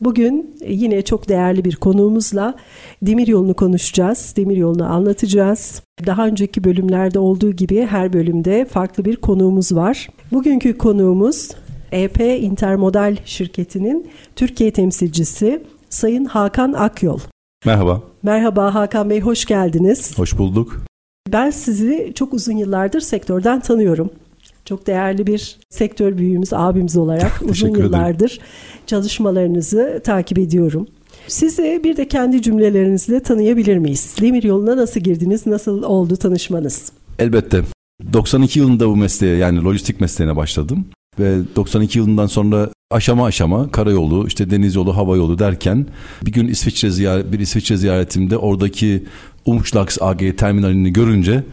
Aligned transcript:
Bugün 0.00 0.56
yine 0.68 1.02
çok 1.02 1.28
değerli 1.28 1.64
bir 1.64 1.76
konuğumuzla 1.76 2.54
demir 3.02 3.26
yolunu 3.26 3.54
konuşacağız, 3.54 4.34
demir 4.36 4.56
yolunu 4.56 4.92
anlatacağız. 4.92 5.82
Daha 6.06 6.26
önceki 6.26 6.64
bölümlerde 6.64 7.18
olduğu 7.18 7.52
gibi 7.52 7.86
her 7.86 8.12
bölümde 8.12 8.64
farklı 8.64 9.04
bir 9.04 9.16
konuğumuz 9.16 9.74
var. 9.74 10.08
Bugünkü 10.32 10.78
konuğumuz 10.78 11.50
EP 11.92 12.20
Intermodal 12.20 13.16
şirketinin 13.24 14.08
Türkiye 14.36 14.70
temsilcisi 14.70 15.62
Sayın 15.90 16.24
Hakan 16.24 16.72
Akyol. 16.72 17.18
Merhaba. 17.64 18.02
Merhaba 18.22 18.74
Hakan 18.74 19.10
Bey, 19.10 19.20
hoş 19.20 19.44
geldiniz. 19.44 20.18
Hoş 20.18 20.38
bulduk. 20.38 20.84
Ben 21.32 21.50
sizi 21.50 22.12
çok 22.14 22.34
uzun 22.34 22.56
yıllardır 22.56 23.00
sektörden 23.00 23.60
tanıyorum. 23.60 24.10
Çok 24.66 24.86
değerli 24.86 25.26
bir 25.26 25.58
sektör 25.70 26.18
büyüğümüz, 26.18 26.52
abimiz 26.52 26.96
olarak 26.96 27.32
uzun 27.48 27.68
yıllardır 27.68 28.38
çalışmalarınızı 28.86 30.00
takip 30.04 30.38
ediyorum. 30.38 30.86
Sizi 31.28 31.80
bir 31.84 31.96
de 31.96 32.08
kendi 32.08 32.42
cümlelerinizle 32.42 33.20
tanıyabilir 33.20 33.78
miyiz? 33.78 34.16
Demir 34.20 34.42
yoluna 34.42 34.76
nasıl 34.76 35.00
girdiniz? 35.00 35.46
Nasıl 35.46 35.82
oldu 35.82 36.16
tanışmanız? 36.16 36.92
Elbette. 37.18 37.62
92 38.12 38.58
yılında 38.58 38.88
bu 38.88 38.96
mesleğe 38.96 39.36
yani 39.36 39.64
lojistik 39.64 40.00
mesleğine 40.00 40.36
başladım. 40.36 40.84
Ve 41.18 41.38
92 41.56 41.98
yılından 41.98 42.26
sonra 42.26 42.70
aşama 42.90 43.26
aşama 43.26 43.70
karayolu, 43.70 44.26
işte 44.26 44.50
deniz 44.50 44.74
yolu, 44.74 44.96
hava 44.96 45.16
yolu 45.16 45.38
derken 45.38 45.86
bir 46.26 46.32
gün 46.32 46.48
İsviçre 46.48 46.90
ziyaret, 46.90 47.32
bir 47.32 47.40
İsviçre 47.40 47.76
ziyaretimde 47.76 48.36
oradaki 48.38 49.04
Umschlags 49.46 49.98
AG 50.00 50.36
terminalini 50.36 50.92
görünce 50.92 51.44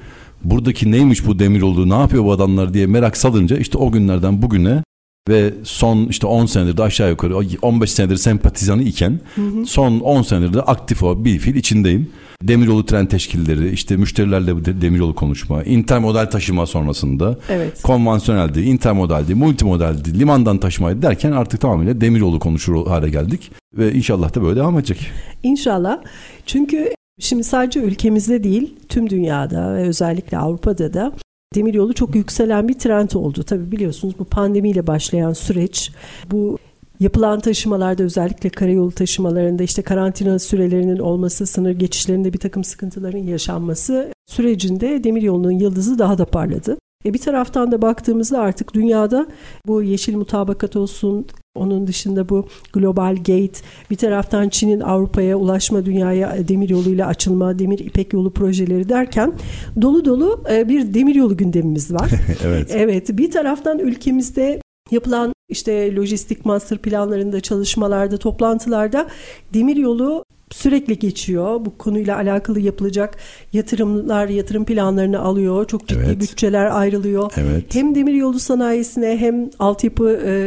buradaki 0.44 0.92
neymiş 0.92 1.26
bu 1.28 1.40
demir 1.40 1.60
yolu, 1.60 1.90
ne 1.90 1.94
yapıyor 1.94 2.24
bu 2.24 2.32
adamlar 2.32 2.74
diye 2.74 2.88
merak 2.88 3.18
salınca 3.18 3.58
işte 3.58 3.78
o 3.78 3.92
günlerden 3.92 4.42
bugüne 4.42 4.84
ve 5.30 5.54
son 5.64 6.06
işte 6.06 6.28
10 6.28 6.46
senedir 6.46 6.78
de 6.78 6.84
aşağı 6.84 7.10
yukarı 7.10 7.38
15 7.62 7.92
senedir 7.92 8.18
sempatizanı 8.18 8.84
iken 8.84 9.20
hı 9.36 9.42
hı. 9.42 9.66
son 9.66 10.00
10 10.00 10.22
senedir 10.22 10.54
de 10.54 10.62
aktif 10.62 11.04
o 11.04 11.26
bir 11.26 11.40
fil 11.40 11.56
içindeyim. 11.56 12.10
Demiryolu 12.42 12.86
tren 12.86 13.06
teşkilleri, 13.06 13.70
işte 13.70 13.98
müşterilerle 13.98 14.82
demiryolu 14.82 15.16
konuşma, 15.16 15.64
intermodal 15.64 16.26
taşıma 16.26 16.66
sonrasında 16.66 17.38
evet. 17.50 17.82
konvansiyoneldi, 17.82 18.62
intermodaldi, 18.62 19.36
multimodaldi, 19.36 20.20
limandan 20.20 20.58
taşımaydı 20.58 21.02
derken 21.02 21.32
artık 21.32 21.62
tamamıyla 21.62 22.02
demiryolu 22.02 22.40
konuşur 22.40 22.88
hale 22.88 23.10
geldik 23.10 23.52
ve 23.78 23.94
inşallah 23.94 24.36
da 24.36 24.44
böyle 24.44 24.56
devam 24.56 24.78
edecek. 24.78 25.12
İnşallah. 25.44 26.00
Çünkü 26.46 26.90
şimdi 27.20 27.44
sadece 27.44 27.80
ülkemizde 27.80 28.44
değil, 28.44 28.76
tüm 28.90 29.10
dünyada 29.10 29.74
ve 29.76 29.88
özellikle 29.88 30.38
Avrupa'da 30.38 30.94
da 30.94 31.14
demiryolu 31.56 31.94
çok 31.94 32.16
yükselen 32.16 32.68
bir 32.68 32.74
trend 32.74 33.12
oldu. 33.12 33.44
Tabii 33.44 33.72
biliyorsunuz 33.72 34.16
bu 34.20 34.26
pandemiyle 34.26 34.88
başlayan 34.88 35.34
süreç 35.34 35.92
bu 36.32 36.58
Yapılan 37.00 37.40
taşımalarda 37.40 38.04
özellikle 38.04 38.50
karayolu 38.50 38.92
taşımalarında 38.92 39.64
işte 39.64 39.82
karantina 39.82 40.40
sürelerinin 40.40 40.98
olması, 40.98 41.46
sınır 41.46 41.72
geçişlerinde 41.72 42.34
bir 42.34 42.38
takım 42.38 42.64
sıkıntıların 42.64 43.18
yaşanması 43.18 44.14
sürecinde 44.26 45.04
demiryolunun 45.04 45.52
yıldızı 45.52 46.00
daha 46.00 46.18
da 46.18 46.26
parladı. 46.26 46.78
E 47.06 47.14
bir 47.14 47.20
taraftan 47.20 47.72
da 47.72 47.82
baktığımızda 47.82 48.40
artık 48.40 48.74
dünyada 48.74 49.28
bu 49.68 49.84
yeşil 49.84 50.16
mutabakat 50.16 50.76
olsun, 50.76 51.26
onun 51.56 51.88
dışında 51.88 52.30
bu 52.30 52.48
Global 52.74 53.16
Gate, 53.16 53.60
bir 53.92 53.96
taraftan 53.96 54.50
Çin'in 54.50 54.80
Avrupa'ya 54.80 55.36
ulaşma 55.38 55.86
dünyaya 55.86 56.48
demir 56.48 56.70
yoluyla 56.70 57.08
açılma, 57.08 57.60
demir 57.60 57.80
ipek 57.80 58.14
yolu 58.14 58.34
projeleri 58.34 58.90
derken 58.90 59.34
dolu 59.82 60.06
dolu 60.06 60.44
e, 60.52 60.70
bir 60.70 60.94
demir 60.94 61.16
yolu 61.16 61.38
gündemimiz 61.38 61.94
var. 61.94 62.10
evet. 62.44 62.72
Evet, 62.76 63.18
bir 63.18 63.32
taraftan 63.32 63.80
ülkemizde 63.80 64.62
yapılan 64.92 65.34
işte 65.50 65.96
lojistik 65.96 66.46
master 66.46 66.78
planlarında, 66.78 67.42
çalışmalarda, 67.42 68.18
toplantılarda 68.18 69.08
demir 69.54 69.76
yolu 69.76 70.26
sürekli 70.54 71.00
geçiyor. 71.00 71.66
Bu 71.66 71.78
konuyla 71.78 72.18
alakalı 72.18 72.60
yapılacak 72.60 73.18
yatırımlar, 73.54 74.28
yatırım 74.28 74.66
planlarını 74.66 75.20
alıyor. 75.20 75.68
Çok 75.68 75.88
ciddi 75.88 76.04
evet. 76.06 76.20
bütçeler 76.20 76.80
ayrılıyor. 76.80 77.34
Evet. 77.38 77.76
Hem 77.76 77.96
demir 77.96 78.14
yolu 78.14 78.40
sanayisine 78.40 79.18
hem 79.18 79.50
altyapı 79.60 80.04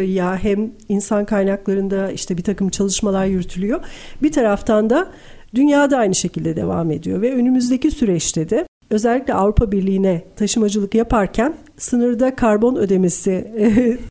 ya 0.08 0.36
hem 0.36 0.70
insan 0.88 1.24
kaynaklarında 1.24 2.10
işte 2.10 2.36
bir 2.36 2.42
takım 2.42 2.68
çalışmalar 2.68 3.26
yürütülüyor. 3.26 3.80
Bir 4.22 4.32
taraftan 4.32 4.90
da 4.90 5.08
dünyada 5.54 5.98
aynı 5.98 6.14
şekilde 6.14 6.56
devam 6.56 6.90
ediyor 6.90 7.22
ve 7.22 7.34
önümüzdeki 7.34 7.90
süreçte 7.90 8.50
de 8.50 8.66
özellikle 8.90 9.34
Avrupa 9.34 9.72
Birliği'ne 9.72 10.24
taşımacılık 10.36 10.94
yaparken 10.94 11.54
sınırda 11.76 12.36
karbon 12.36 12.76
ödemesi 12.76 13.52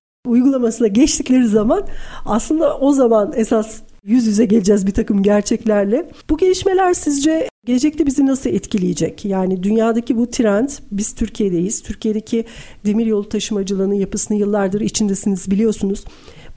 uygulamasına 0.28 0.88
geçtikleri 0.88 1.48
zaman 1.48 1.88
aslında 2.26 2.78
o 2.78 2.92
zaman 2.92 3.34
esas 3.36 3.82
yüz 4.06 4.28
yüze 4.28 4.46
geleceğiz 4.46 4.88
bir 4.88 4.92
takım 4.92 5.24
gerçeklerle. 5.24 6.10
Bu 6.30 6.38
gelişmeler 6.38 6.94
sizce 6.94 7.50
gelecekte 7.66 8.06
bizi 8.06 8.26
nasıl 8.26 8.50
etkileyecek? 8.50 9.26
Yani 9.26 9.64
dünyadaki 9.64 10.18
bu 10.18 10.30
trend, 10.30 10.70
biz 10.92 11.16
Türkiye'deyiz. 11.16 11.82
Türkiye'deki 11.82 12.46
demiryolu 12.86 13.30
taşımacılığının 13.30 13.94
yapısını 13.94 14.38
yıllardır 14.38 14.82
içindesiniz 14.82 15.52
biliyorsunuz. 15.52 16.06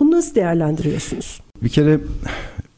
Bunu 0.00 0.10
nasıl 0.10 0.34
değerlendiriyorsunuz? 0.34 1.40
Bir 1.62 1.68
kere 1.68 2.00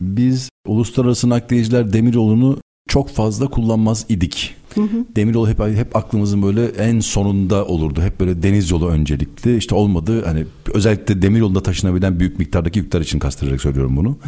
biz 0.01 0.49
uluslararası 0.67 1.29
nakliyeciler 1.29 1.93
demiryolunu 1.93 2.59
çok 2.89 3.09
fazla 3.09 3.49
kullanmaz 3.51 4.07
idik. 4.09 4.57
Hı 4.75 4.81
hı. 4.81 5.05
Demiryolu 5.17 5.49
hep 5.49 5.61
hep 5.61 5.97
aklımızın 5.97 6.43
böyle 6.43 6.65
en 6.67 7.01
sonunda 7.01 7.65
olurdu. 7.65 8.03
Hep 8.03 8.21
böyle 8.21 8.43
deniz 8.43 8.71
yolu 8.71 8.89
öncelikli. 8.89 9.57
İşte 9.57 9.75
olmadı 9.75 10.25
hani 10.25 10.45
özellikle 10.75 11.23
demiryolunda 11.23 11.63
taşınabilen 11.63 12.21
büyük 12.21 12.39
miktardaki 12.39 12.79
yükler 12.79 13.01
için 13.01 13.19
kastırarak 13.19 13.61
söylüyorum 13.61 13.97
bunu. 13.97 14.19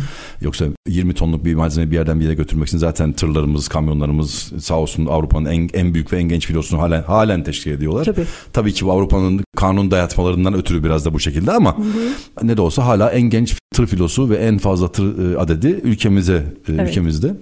Yoksa 0.40 0.64
20 0.88 1.14
tonluk 1.14 1.44
bir 1.44 1.54
malzeme 1.54 1.90
bir 1.90 1.96
yerden 1.96 2.20
bir 2.20 2.24
yere 2.24 2.34
götürmek 2.34 2.68
için 2.68 2.78
zaten 2.78 3.12
tırlarımız, 3.12 3.68
kamyonlarımız 3.68 4.52
sağ 4.60 4.78
olsun 4.78 5.06
Avrupa'nın 5.06 5.50
en, 5.50 5.70
en 5.74 5.94
büyük 5.94 6.12
ve 6.12 6.18
en 6.18 6.28
genç 6.28 6.46
filosunu 6.46 6.80
halen 6.80 7.02
halen 7.02 7.44
teşkil 7.44 7.70
ediyorlar. 7.70 8.04
Tabii. 8.04 8.24
Tabii 8.52 8.72
ki 8.72 8.86
bu 8.86 8.92
Avrupa'nın 8.92 9.40
kanun 9.56 9.90
dayatmalarından 9.90 10.54
ötürü 10.54 10.84
biraz 10.84 11.04
da 11.04 11.14
bu 11.14 11.20
şekilde 11.20 11.52
ama 11.52 11.78
hı 11.78 11.82
hı. 11.82 12.46
ne 12.46 12.56
de 12.56 12.60
olsa 12.60 12.86
hala 12.86 13.10
en 13.10 13.22
genç 13.22 13.56
tır 13.72 13.86
filosu 13.86 14.30
ve 14.30 14.36
en 14.36 14.58
fazla 14.58 14.92
tır 14.92 15.32
e, 15.32 15.38
adedi 15.38 15.66
ülkemize 15.66 16.34
e, 16.68 16.72
evet. 16.72 16.88
ülkemizde. 16.88 17.36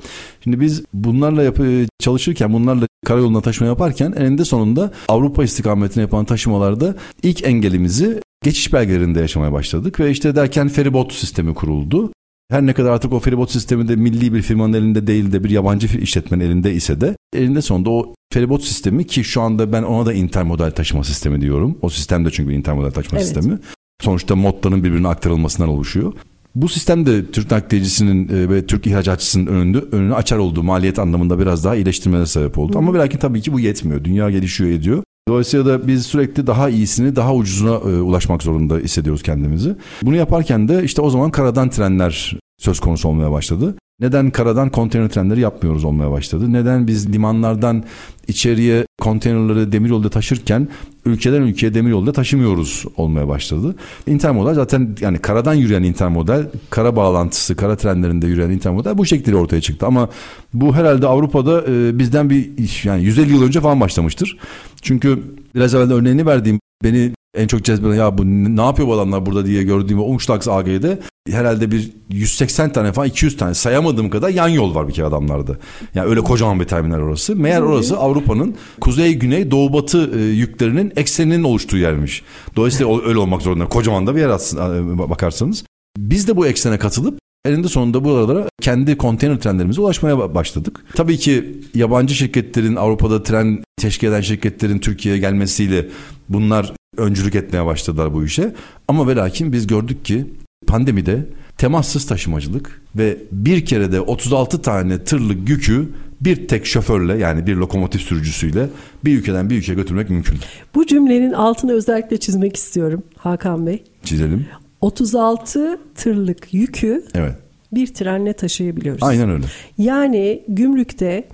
Şimdi 0.45 0.61
biz 0.61 0.83
bunlarla 0.95 1.43
yapı, 1.43 1.87
çalışırken 1.99 2.53
bunlarla 2.53 2.87
karayoluna 3.07 3.41
taşıma 3.41 3.69
yaparken 3.69 4.13
eninde 4.13 4.45
sonunda 4.45 4.93
Avrupa 5.09 5.45
istikametine 5.45 6.03
yapan 6.03 6.25
taşımalarda 6.25 6.95
ilk 7.23 7.45
engelimizi 7.45 8.21
geçiş 8.45 8.73
belgelerinde 8.73 9.21
yaşamaya 9.21 9.53
başladık 9.53 10.01
ve 10.01 10.11
işte 10.11 10.37
derken 10.37 10.69
feribot 10.69 11.13
sistemi 11.13 11.55
kuruldu. 11.55 12.13
Her 12.51 12.67
ne 12.67 12.73
kadar 12.73 12.91
artık 12.91 13.13
o 13.13 13.21
feribot 13.21 13.51
sistemi 13.51 13.89
de 13.89 13.97
milli 13.97 14.35
bir 14.35 14.43
firmanın 14.43 14.73
elinde 14.73 15.07
değil 15.07 15.33
de 15.33 15.45
bir 15.45 15.51
yabancı 15.51 15.99
işletmenin 15.99 16.45
elinde 16.45 16.75
ise 16.75 17.01
de 17.01 17.17
elinde 17.37 17.63
sonunda 17.63 17.91
o 17.91 18.15
feribot 18.33 18.63
sistemi 18.63 19.07
ki 19.07 19.25
şu 19.25 19.41
anda 19.41 19.73
ben 19.73 19.83
ona 19.83 20.07
da 20.07 20.13
intermodal 20.13 20.71
taşıma 20.71 21.05
sistemi 21.05 21.41
diyorum. 21.41 21.79
O 21.83 21.91
sistem 21.91 22.25
de 22.25 22.31
çünkü 22.31 22.53
intermodal 22.53 22.91
taşıma 22.91 23.19
evet. 23.19 23.29
sistemi. 23.29 23.59
Sonuçta 24.01 24.37
modların 24.37 24.85
birbirine 24.85 25.09
aktarılmasından 25.09 25.69
oluşuyor. 25.69 26.13
Bu 26.55 26.69
sistem 26.69 27.07
de 27.07 27.27
Türk 27.27 27.51
nakliyecisinin 27.51 28.29
e, 28.29 28.51
ve 28.51 28.67
Türk 28.67 28.87
ihracatçısının 28.87 29.47
önünde 29.47 29.79
önünü 29.79 30.15
açar 30.15 30.39
olduğu 30.39 30.63
maliyet 30.63 30.99
anlamında 30.99 31.39
biraz 31.39 31.65
daha 31.65 31.77
iyileştirmelere 31.77 32.27
sebep 32.27 32.59
oldu. 32.59 32.79
Ama 32.79 32.95
belki 32.95 33.19
tabii 33.19 33.41
ki 33.41 33.53
bu 33.53 33.61
yetmiyor. 33.61 34.05
Dünya 34.05 34.31
gelişiyor 34.31 34.71
ediyor. 34.71 35.03
Dolayısıyla 35.29 35.67
da 35.67 35.87
biz 35.87 36.07
sürekli 36.07 36.47
daha 36.47 36.69
iyisini, 36.69 37.17
daha 37.17 37.35
ucuzuna 37.35 37.75
e, 37.75 38.01
ulaşmak 38.01 38.43
zorunda 38.43 38.77
hissediyoruz 38.77 39.23
kendimizi. 39.23 39.77
Bunu 40.03 40.17
yaparken 40.17 40.69
de 40.69 40.85
işte 40.85 41.03
o 41.03 41.11
zaman 41.11 41.31
karadan 41.31 41.71
trenler 41.71 42.37
söz 42.61 42.81
konusu 42.81 43.09
olmaya 43.09 43.33
başladı. 43.33 43.75
Neden 44.01 44.31
karadan 44.31 44.71
konteyner 44.71 45.09
trenleri 45.09 45.41
yapmıyoruz 45.41 45.85
olmaya 45.85 46.11
başladı? 46.11 46.53
Neden 46.53 46.87
biz 46.87 47.13
limanlardan 47.13 47.85
içeriye 48.29 48.87
konteynerları 49.01 49.73
demiryolda 49.73 50.11
taşırken 50.11 50.69
ülkeden 51.05 51.43
ülkeye 51.43 51.75
demiryolda 51.75 52.13
taşımıyoruz 52.13 52.85
olmaya 52.97 53.29
başladı. 53.29 53.77
Intermodal 54.07 54.55
zaten 54.55 54.97
yani 55.01 55.19
karadan 55.19 55.55
yürüyen 55.55 55.83
intermodal, 55.83 56.45
kara 56.71 56.97
bağlantısı, 56.97 57.57
kara 57.57 57.77
trenlerinde 57.77 58.27
yürüyen 58.27 58.51
intermodal 58.51 58.99
bu 58.99 59.07
şekilde 59.07 59.37
ortaya 59.37 59.61
çıktı. 59.61 59.87
Ama 59.87 60.09
bu 60.55 60.75
herhalde 60.75 61.07
Avrupa'da 61.07 61.65
e, 61.69 61.99
bizden 61.99 62.31
bir 62.31 62.51
yani 62.85 63.05
150 63.05 63.33
yıl 63.33 63.43
önce 63.43 63.61
falan 63.61 63.81
başlamıştır. 63.81 64.39
Çünkü 64.83 65.23
biraz 65.55 65.75
evvel 65.75 65.93
örneğini 65.93 66.27
verdiğim 66.27 66.61
beni 66.85 67.13
en 67.35 67.47
çok 67.47 67.65
cezbeden 67.65 67.95
ya 67.95 68.19
bu 68.19 68.25
ne 68.25 68.63
yapıyor 68.63 68.89
bu 68.89 68.93
adamlar 68.93 69.27
burada 69.27 69.47
diye 69.47 69.63
gördüğüm 69.63 70.01
Umschlags 70.01 70.49
AG'de 70.49 70.99
herhalde 71.29 71.71
bir 71.71 71.91
180 72.11 72.73
tane 72.73 72.93
falan 72.93 73.09
200 73.09 73.37
tane 73.37 73.55
sayamadığım 73.55 74.11
kadar 74.11 74.29
yan 74.29 74.49
yol 74.49 74.75
var 74.75 74.89
bir 74.89 74.93
kere 74.93 75.07
adamlarda. 75.07 75.57
Yani 75.95 76.09
öyle 76.09 76.21
kocaman 76.21 76.61
bir 76.61 76.65
terminal 76.65 76.99
orası. 76.99 77.37
Meğer 77.37 77.61
orası 77.61 77.97
Avrupa'nın 77.99 78.55
kuzey 78.81 79.15
güney 79.15 79.51
doğu 79.51 79.73
batı 79.73 80.19
e, 80.19 80.23
yüklerinin 80.23 80.93
ekseninin 80.97 81.43
oluştuğu 81.43 81.77
yermiş. 81.77 82.23
Dolayısıyla 82.57 83.03
öyle 83.07 83.19
olmak 83.19 83.43
zorunda. 83.43 83.67
Kocaman 83.67 84.07
da 84.07 84.17
bir 84.17 84.21
yer 84.21 84.29
aslında 84.29 84.99
bakarsanız. 85.11 85.65
Biz 85.99 86.29
de 86.29 86.37
bu 86.37 86.47
eksene 86.47 86.79
katılıp 86.79 87.21
Elinde 87.45 87.69
sonunda 87.69 88.05
buralara 88.05 88.49
kendi 88.61 88.97
konteyner 88.97 89.41
trenlerimize 89.41 89.81
ulaşmaya 89.81 90.35
başladık. 90.35 90.85
Tabii 90.95 91.19
ki 91.19 91.61
yabancı 91.75 92.15
şirketlerin 92.15 92.77
Avrupa'da 92.77 93.23
tren 93.23 93.65
teşkil 93.77 94.09
eden 94.09 94.21
şirketlerin 94.21 94.79
Türkiye'ye 94.79 95.21
gelmesiyle 95.21 95.87
bunlar 96.29 96.73
öncülük 97.01 97.35
etmeye 97.35 97.67
başladılar 97.67 98.15
bu 98.15 98.25
işe. 98.25 98.55
Ama 98.89 99.09
ve 99.09 99.17
lakin 99.17 99.53
biz 99.53 99.67
gördük 99.67 100.05
ki 100.05 100.27
pandemide 100.67 101.27
temassız 101.59 102.07
taşımacılık 102.07 102.83
ve 102.97 103.17
bir 103.33 103.65
kere 103.65 103.93
de 103.93 104.01
36 104.01 104.63
tane 104.63 105.05
tırlık 105.05 105.49
yükü 105.49 105.89
bir 106.21 106.49
tek 106.49 106.67
şoförle 106.67 107.19
yani 107.19 107.47
bir 107.47 107.57
lokomotif 107.57 108.01
sürücüsüyle 108.01 108.69
bir 109.05 109.19
ülkeden 109.19 109.51
bir 109.51 109.59
ülkeye 109.59 109.75
götürmek 109.75 110.11
mümkün. 110.11 110.39
Bu 110.75 110.87
cümlenin 110.87 111.33
altını 111.33 111.73
özellikle 111.73 112.17
çizmek 112.17 112.57
istiyorum 112.57 113.03
Hakan 113.17 113.67
Bey. 113.67 113.83
Çizelim. 114.05 114.47
36 114.81 115.79
tırlık 115.95 116.55
yükü 116.55 117.05
evet. 117.15 117.35
bir 117.73 117.87
trenle 117.87 118.33
taşıyabiliyoruz. 118.33 119.03
Aynen 119.03 119.31
öyle. 119.31 119.45
Yani 119.79 120.43
gümrükte 120.49 121.29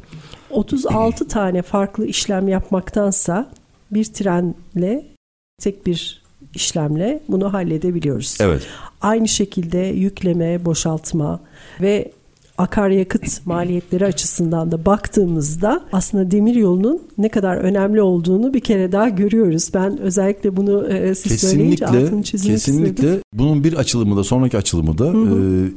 36 0.51 1.29
tane 1.29 1.63
farklı 1.63 2.07
işlem 2.07 2.49
yapmaktansa 2.49 3.51
bir 3.91 4.05
trenle 4.05 5.16
tek 5.61 5.87
bir 5.87 6.23
işlemle 6.55 7.21
bunu 7.29 7.53
halledebiliyoruz. 7.53 8.39
Evet. 8.41 8.63
Aynı 9.01 9.29
şekilde 9.29 9.79
yükleme, 9.79 10.65
boşaltma 10.65 11.41
ve 11.81 12.13
akaryakıt 12.59 13.47
maliyetleri 13.47 14.07
açısından 14.07 14.73
da 14.73 14.85
baktığımızda 14.85 15.85
aslında 15.93 16.31
demir 16.31 16.55
yolunun 16.55 17.03
ne 17.19 17.29
kadar 17.29 17.57
önemli 17.57 18.03
olduğunu 18.03 18.55
bir 18.55 18.61
kere 18.61 18.93
daha 18.93 19.09
görüyoruz. 19.09 19.71
Ben 19.75 19.99
özellikle 19.99 20.57
bunu 20.57 20.87
e, 20.89 21.15
siz 21.15 21.33
kesinlikle, 21.33 21.49
söyleyince 21.49 21.87
altını 21.87 22.23
çizmek 22.23 22.53
kesinlikle. 22.53 22.89
istedim. 22.89 23.21
Bunun 23.35 23.65
bir 23.65 23.73
açılımı 23.73 24.17
da 24.17 24.25
sonraki 24.25 24.57
açılımı 24.57 24.99
da 24.99 25.05
hı 25.05 25.19
hı. 25.19 25.67
E, 25.67 25.71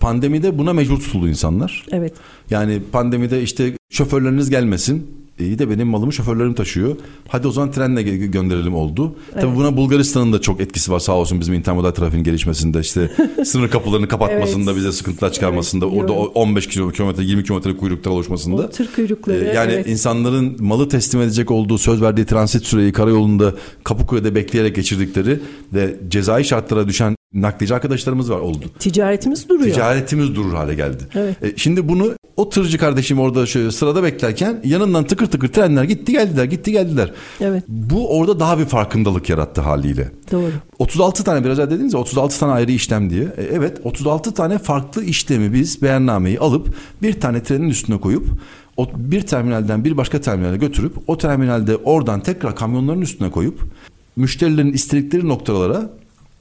pandemide 0.00 0.58
buna 0.58 0.72
mecbur 0.72 1.00
tutuldu 1.00 1.28
insanlar. 1.28 1.86
Evet. 1.92 2.14
Yani 2.50 2.82
pandemide 2.92 3.42
işte 3.42 3.72
şoförleriniz 3.90 4.50
gelmesin 4.50 5.06
İyi 5.46 5.58
de 5.58 5.70
benim 5.70 5.88
malımı 5.88 6.12
şoförlerim 6.12 6.54
taşıyor. 6.54 6.96
Hadi 7.28 7.48
o 7.48 7.52
zaman 7.52 7.70
trenle 7.70 8.02
gönderelim 8.02 8.74
oldu. 8.74 9.14
Evet. 9.32 9.42
Tabii 9.42 9.56
buna 9.56 9.76
Bulgaristan'ın 9.76 10.32
da 10.32 10.40
çok 10.40 10.60
etkisi 10.60 10.92
var 10.92 10.98
sağ 10.98 11.12
olsun 11.12 11.40
bizim 11.40 11.54
intermodal 11.54 11.90
trafiğin 11.90 12.24
gelişmesinde 12.24 12.80
işte 12.80 13.10
sınır 13.44 13.70
kapılarını 13.70 14.08
kapatmasında 14.08 14.70
evet. 14.70 14.78
bize 14.78 14.92
sıkıntılar 14.92 15.32
çıkarmasında 15.32 15.86
evet, 15.86 15.96
orada 16.00 16.12
15 16.12 16.66
kilometre 16.66 17.22
20 17.24 17.44
kilometre 17.44 17.76
kuyruklar 17.76 18.12
oluşmasında. 18.12 18.62
O 18.62 18.70
tır 18.70 18.92
kuyrukları. 18.94 19.44
Ee, 19.44 19.54
yani 19.54 19.72
evet. 19.72 19.86
insanların 19.86 20.56
malı 20.60 20.88
teslim 20.88 21.22
edecek 21.22 21.50
olduğu 21.50 21.78
söz 21.78 22.02
verdiği 22.02 22.26
transit 22.26 22.66
süreyi 22.66 22.92
karayolunda 22.92 23.54
Kapıkuyu'da 23.84 24.34
bekleyerek 24.34 24.76
geçirdikleri 24.76 25.40
ve 25.72 25.96
cezai 26.08 26.44
şartlara 26.44 26.88
düşen 26.88 27.16
nakliyeci 27.34 27.74
arkadaşlarımız 27.74 28.30
var 28.30 28.40
oldu. 28.40 28.64
Ticaretimiz 28.78 29.48
duruyor. 29.48 29.74
Ticaretimiz 29.74 30.34
durur 30.34 30.54
hale 30.54 30.74
geldi. 30.74 31.02
Evet. 31.14 31.36
E, 31.42 31.56
şimdi 31.56 31.88
bunu 31.88 32.12
o 32.36 32.48
tırcı 32.48 32.78
kardeşim 32.78 33.20
orada 33.20 33.46
şöyle 33.46 33.70
sırada 33.70 34.02
beklerken 34.02 34.60
yanından 34.64 35.04
tıkır 35.04 35.26
tıkır 35.26 35.48
trenler 35.48 35.84
gitti 35.84 36.12
geldiler 36.12 36.44
gitti 36.44 36.72
geldiler. 36.72 37.12
Evet. 37.40 37.64
Bu 37.68 38.18
orada 38.18 38.40
daha 38.40 38.58
bir 38.58 38.64
farkındalık 38.64 39.30
yarattı 39.30 39.60
haliyle. 39.60 40.10
Doğru. 40.32 40.52
36 40.78 41.24
tane 41.24 41.44
biraz 41.44 41.58
önce 41.58 41.70
dediniz 41.70 41.94
ya 41.94 42.00
36 42.00 42.40
tane 42.40 42.52
ayrı 42.52 42.72
işlem 42.72 43.10
diye. 43.10 43.22
E, 43.22 43.42
evet 43.42 43.80
36 43.84 44.34
tane 44.34 44.58
farklı 44.58 45.04
işlemi 45.04 45.52
biz 45.52 45.82
beyannameyi 45.82 46.38
alıp 46.38 46.74
bir 47.02 47.20
tane 47.20 47.42
trenin 47.42 47.68
üstüne 47.68 48.00
koyup 48.00 48.26
o 48.76 48.88
bir 48.96 49.20
terminalden 49.22 49.84
bir 49.84 49.96
başka 49.96 50.20
terminale 50.20 50.56
götürüp 50.56 50.92
o 51.06 51.18
terminalde 51.18 51.76
oradan 51.76 52.20
tekrar 52.20 52.56
kamyonların 52.56 53.00
üstüne 53.00 53.30
koyup 53.30 53.60
müşterilerin 54.16 54.72
istedikleri 54.72 55.28
noktalara 55.28 55.90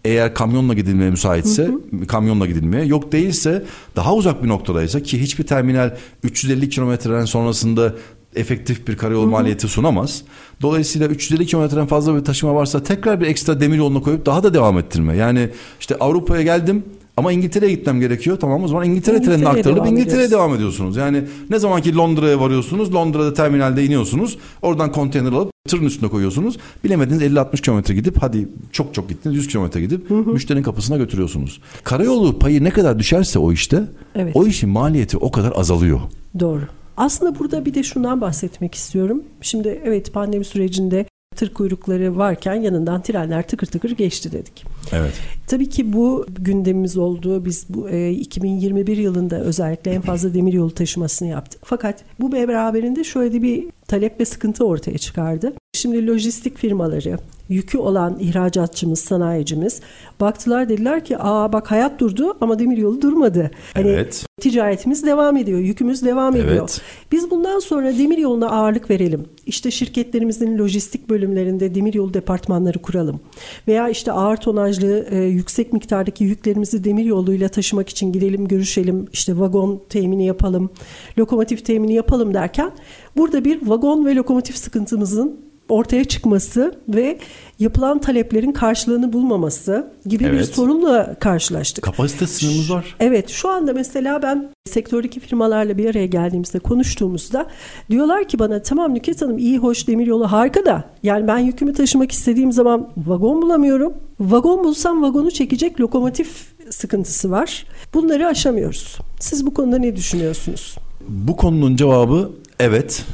eğer 0.06 0.33
kamyonla 0.33 0.74
gidilmeye 0.74 1.09
müsaitse 1.09 1.63
hı 1.63 1.98
hı. 2.01 2.07
kamyonla 2.07 2.45
gidilmeye 2.45 2.86
yok 2.86 3.12
değilse 3.12 3.63
daha 3.95 4.15
uzak 4.15 4.44
bir 4.44 4.48
noktadaysa 4.48 5.03
ki 5.03 5.21
hiçbir 5.21 5.44
terminal 5.44 5.98
350 6.24 6.69
kilometreden 6.69 7.25
sonrasında 7.25 7.94
efektif 8.36 8.88
bir 8.88 8.98
karayol 8.98 9.24
hı 9.24 9.27
hı. 9.27 9.31
maliyeti 9.31 9.68
sunamaz. 9.68 10.24
Dolayısıyla 10.62 11.07
350 11.07 11.45
kilometreden 11.45 11.88
fazla 11.88 12.15
bir 12.15 12.25
taşıma 12.25 12.56
varsa 12.56 12.83
tekrar 12.83 13.21
bir 13.21 13.27
ekstra 13.27 13.59
demir 13.59 13.77
yolunu 13.77 14.03
koyup 14.03 14.25
daha 14.25 14.44
da 14.44 14.53
devam 14.53 14.80
ettirme. 14.80 15.18
Yani 15.18 15.50
işte 15.80 15.95
Avrupa'ya 16.00 16.42
geldim 16.42 16.83
ama 17.17 17.31
İngiltere'ye 17.31 17.75
gitmem 17.75 17.99
gerekiyor. 17.99 18.37
Tamam 18.39 18.63
o 18.63 18.67
zaman 18.67 18.85
İngiltere, 18.85 19.15
İngiltere 19.15 19.35
trenine 19.35 19.49
aktarılıp 19.49 19.87
İngiltere'ye 19.87 20.31
devam 20.31 20.55
ediyorsunuz. 20.55 20.97
Yani 20.97 21.23
ne 21.49 21.59
zaman 21.59 21.81
ki 21.81 21.95
Londra'ya 21.95 22.39
varıyorsunuz, 22.39 22.93
Londra'da 22.93 23.33
terminalde 23.33 23.85
iniyorsunuz. 23.85 24.37
Oradan 24.61 24.91
konteyner 24.91 25.31
alıp 25.31 25.51
tırın 25.67 25.85
üstüne 25.85 26.09
koyuyorsunuz. 26.09 26.57
Bilemediniz 26.83 27.21
50-60 27.21 27.61
kilometre 27.61 27.93
gidip 27.93 28.17
hadi 28.21 28.49
çok 28.71 28.93
çok 28.93 29.09
gittiniz 29.09 29.35
100 29.35 29.47
kilometre 29.47 29.81
gidip 29.81 30.09
hı 30.09 30.15
hı. 30.15 30.29
müşterinin 30.29 30.63
kapısına 30.63 30.97
götürüyorsunuz. 30.97 31.61
Karayolu 31.83 32.39
payı 32.39 32.63
ne 32.63 32.69
kadar 32.69 32.99
düşerse 32.99 33.39
o 33.39 33.51
işte 33.51 33.83
evet. 34.15 34.35
o 34.35 34.45
işin 34.45 34.69
maliyeti 34.69 35.17
o 35.17 35.31
kadar 35.31 35.53
azalıyor. 35.55 35.99
Doğru. 36.39 36.61
Aslında 36.97 37.39
burada 37.39 37.65
bir 37.65 37.73
de 37.73 37.83
şundan 37.83 38.21
bahsetmek 38.21 38.75
istiyorum. 38.75 39.23
Şimdi 39.41 39.81
evet 39.85 40.13
pandemi 40.13 40.45
sürecinde 40.45 41.05
tır 41.35 41.53
kuyrukları 41.53 42.17
varken 42.17 42.55
yanından 42.55 43.01
trenler 43.01 43.47
tıkır 43.47 43.67
tıkır 43.67 43.91
geçti 43.91 44.31
dedik. 44.31 44.65
Evet. 44.92 45.13
Tabii 45.48 45.69
ki 45.69 45.94
bu 45.94 46.25
gündemimiz 46.39 46.98
oldu. 46.98 47.45
Biz 47.45 47.66
bu 47.69 47.89
e, 47.89 48.10
2021 48.12 48.98
yılında 48.98 49.39
özellikle 49.39 49.92
en 49.92 50.01
fazla 50.01 50.33
demir 50.33 50.54
yolu 50.54 50.72
taşımasını 50.72 51.30
yaptık. 51.30 51.62
Fakat 51.66 52.04
bu 52.19 52.31
beraberinde 52.31 53.04
şöyle 53.04 53.42
bir 53.42 53.66
talep 53.88 54.19
ve 54.19 54.25
sıkıntı 54.25 54.66
ortaya 54.66 54.98
çıkardı. 54.98 55.54
Şimdi 55.74 56.07
lojistik 56.07 56.57
firmaları, 56.57 57.18
yükü 57.50 57.78
olan 57.78 58.18
ihracatçımız, 58.19 59.00
sanayicimiz 59.00 59.81
baktılar 60.19 60.69
dediler 60.69 61.06
ki 61.06 61.18
aa 61.19 61.54
bak 61.54 61.72
hayat 61.72 62.00
durdu 62.00 62.38
ama 62.42 62.60
demiryolu 62.60 63.01
durmadı. 63.01 63.51
Hani 63.74 63.89
evet. 63.89 64.25
ticaretimiz 64.42 65.06
devam 65.06 65.38
ediyor, 65.38 65.60
yükümüz 65.60 66.06
devam 66.06 66.36
ediyor. 66.36 66.60
Evet. 66.60 66.81
Biz 67.12 67.31
bundan 67.31 67.60
sonra 67.60 67.98
demiryoluna 67.98 68.50
ağırlık 68.50 68.89
verelim. 68.89 69.25
İşte 69.45 69.72
şirketlerimizin 69.72 70.57
lojistik 70.57 71.10
bölümlerinde 71.10 71.75
demiryolu 71.75 72.13
departmanları 72.13 72.80
kuralım. 72.80 73.19
Veya 73.68 73.89
işte 73.89 74.12
ağır 74.12 74.38
tonajlı 74.71 75.07
e, 75.12 75.18
yüksek 75.18 75.73
miktardaki 75.73 76.23
yüklerimizi 76.23 76.83
demiryoluyla 76.83 77.50
taşımak 77.50 77.89
için 77.89 78.12
gidelim, 78.12 78.47
görüşelim. 78.47 79.07
İşte 79.13 79.39
vagon 79.39 79.83
temini 79.89 80.25
yapalım, 80.25 80.69
lokomotif 81.18 81.66
temini 81.66 81.94
yapalım 81.94 82.33
derken 82.33 82.71
burada 83.18 83.45
bir 83.45 83.68
vagon 83.68 84.06
ve 84.06 84.16
lokomotif 84.16 84.57
sıkıntımızın 84.57 85.50
ortaya 85.71 86.04
çıkması 86.04 86.75
ve 86.90 87.18
yapılan 87.59 87.99
taleplerin 87.99 88.51
karşılığını 88.51 89.13
bulmaması 89.13 89.92
gibi 90.06 90.23
evet. 90.23 90.40
bir 90.40 90.44
sorunla 90.44 91.16
karşılaştık. 91.19 91.83
Kapasite 91.83 92.28
sınırımız 92.28 92.71
var. 92.71 92.95
Evet 92.99 93.30
şu 93.30 93.49
anda 93.49 93.73
mesela 93.73 94.21
ben 94.21 94.49
sektördeki 94.66 95.19
firmalarla 95.19 95.78
bir 95.78 95.90
araya 95.90 96.06
geldiğimizde 96.06 96.59
konuştuğumuzda 96.59 97.47
diyorlar 97.90 98.28
ki 98.28 98.40
bana 98.40 98.61
tamam 98.61 98.94
Nüket 98.94 99.21
Hanım 99.21 99.37
iyi 99.37 99.57
hoş 99.57 99.87
demiryolu 99.87 100.31
harika 100.31 100.66
da 100.66 100.83
yani 101.04 101.28
ben 101.28 101.37
yükümü 101.37 101.73
taşımak 101.73 102.11
istediğim 102.11 102.51
zaman 102.51 102.90
vagon 102.97 103.42
bulamıyorum. 103.42 103.94
Vagon 104.19 104.63
bulsam 104.63 105.01
vagonu 105.01 105.31
çekecek 105.31 105.81
lokomotif 105.81 106.45
sıkıntısı 106.69 107.31
var. 107.31 107.66
Bunları 107.94 108.28
aşamıyoruz. 108.28 108.97
Siz 109.19 109.45
bu 109.45 109.54
konuda 109.54 109.78
ne 109.78 109.95
düşünüyorsunuz? 109.95 110.75
Bu 111.07 111.35
konunun 111.35 111.75
cevabı 111.75 112.31
evet 112.59 113.06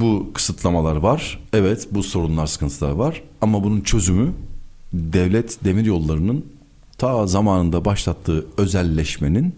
bu 0.00 0.30
kısıtlamalar 0.34 0.96
var. 0.96 1.40
Evet 1.52 1.88
bu 1.90 2.02
sorunlar 2.02 2.46
sıkıntılar 2.46 2.90
var. 2.90 3.22
Ama 3.40 3.64
bunun 3.64 3.80
çözümü 3.80 4.32
devlet 4.92 5.64
demir 5.64 5.84
yollarının 5.84 6.44
ta 6.98 7.26
zamanında 7.26 7.84
başlattığı 7.84 8.46
özelleşmenin 8.56 9.54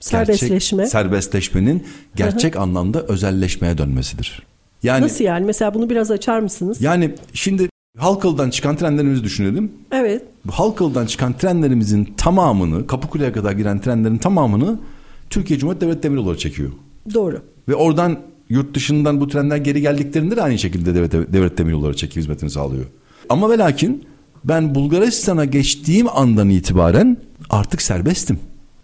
serbestleşme 0.00 0.78
gerçek, 0.78 0.92
serbestleşmenin 0.92 1.84
gerçek 2.16 2.54
Hı-hı. 2.54 2.62
anlamda 2.62 3.02
özelleşmeye 3.02 3.78
dönmesidir. 3.78 4.42
Yani 4.82 5.04
Nasıl 5.04 5.24
yani? 5.24 5.46
Mesela 5.46 5.74
bunu 5.74 5.90
biraz 5.90 6.10
açar 6.10 6.40
mısınız? 6.40 6.82
Yani 6.82 7.14
şimdi 7.32 7.68
Halkalı'dan 7.98 8.50
çıkan 8.50 8.76
trenlerimizi 8.76 9.24
düşünelim. 9.24 9.72
Evet. 9.92 10.22
Halkalı'dan 10.50 11.06
çıkan 11.06 11.32
trenlerimizin 11.32 12.04
tamamını, 12.16 12.86
Kapıkule'ye 12.86 13.32
kadar 13.32 13.52
giren 13.52 13.80
trenlerin 13.80 14.18
tamamını 14.18 14.78
Türkiye 15.30 15.58
Cumhuriyet 15.58 15.82
Devlet 15.82 16.02
Demiryolları 16.02 16.38
çekiyor. 16.38 16.70
Doğru. 17.14 17.42
Ve 17.68 17.74
oradan 17.74 18.18
yurt 18.50 18.74
dışından 18.74 19.20
bu 19.20 19.28
trenler 19.28 19.56
geri 19.56 19.80
geldiklerinde 19.80 20.36
de 20.36 20.42
aynı 20.42 20.58
şekilde 20.58 20.94
devlet, 20.94 21.12
devlet 21.12 21.58
demiryolları 21.58 21.96
çeki 21.96 22.16
hizmetini 22.16 22.50
sağlıyor. 22.50 22.84
Ama 23.28 23.50
ve 23.50 23.58
lakin 23.58 24.04
ben 24.44 24.74
Bulgaristan'a 24.74 25.44
geçtiğim 25.44 26.06
andan 26.08 26.50
itibaren 26.50 27.16
artık 27.50 27.82
serbestim. 27.82 28.38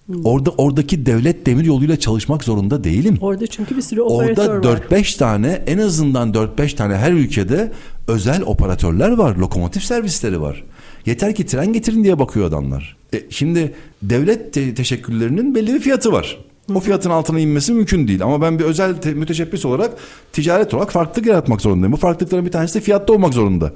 Hmm. 0.06 0.24
Orada 0.24 0.50
oradaki 0.50 1.06
devlet 1.06 1.46
demir 1.46 1.64
yoluyla 1.64 1.96
çalışmak 1.96 2.44
zorunda 2.44 2.84
değilim. 2.84 3.18
Orada 3.20 3.46
çünkü 3.46 3.76
bir 3.76 3.82
sürü 3.82 4.00
operatör 4.00 4.48
Orada 4.48 4.72
var. 4.72 4.76
4-5 4.90 5.18
tane 5.18 5.62
en 5.66 5.78
azından 5.78 6.32
4-5 6.32 6.76
tane 6.76 6.96
her 6.96 7.12
ülkede 7.12 7.72
özel 8.08 8.42
operatörler 8.42 9.10
var. 9.10 9.36
Lokomotif 9.36 9.84
servisleri 9.84 10.40
var. 10.40 10.64
Yeter 11.06 11.34
ki 11.34 11.46
tren 11.46 11.72
getirin 11.72 12.04
diye 12.04 12.18
bakıyor 12.18 12.46
adamlar. 12.46 12.96
E, 13.14 13.22
şimdi 13.30 13.74
devlet 14.02 14.52
te- 14.52 14.74
teşekkürlerinin 14.74 15.54
belli 15.54 15.74
bir 15.74 15.80
fiyatı 15.80 16.12
var. 16.12 16.38
O 16.74 16.80
fiyatın 16.80 17.10
altına 17.10 17.40
inmesi 17.40 17.72
mümkün 17.72 18.08
değil. 18.08 18.22
Ama 18.22 18.42
ben 18.42 18.58
bir 18.58 18.64
özel 18.64 18.94
te- 18.94 19.14
müteşebbis 19.14 19.64
olarak 19.64 19.90
ticaret 20.32 20.74
olarak 20.74 20.92
farklılık 20.92 21.26
yaratmak 21.28 21.60
zorundayım. 21.60 21.92
Bu 21.92 21.96
farklılıkların 21.96 22.46
bir 22.46 22.50
tanesi 22.52 22.74
de 22.74 22.80
fiyatta 22.80 23.12
olmak 23.12 23.34
zorunda. 23.34 23.72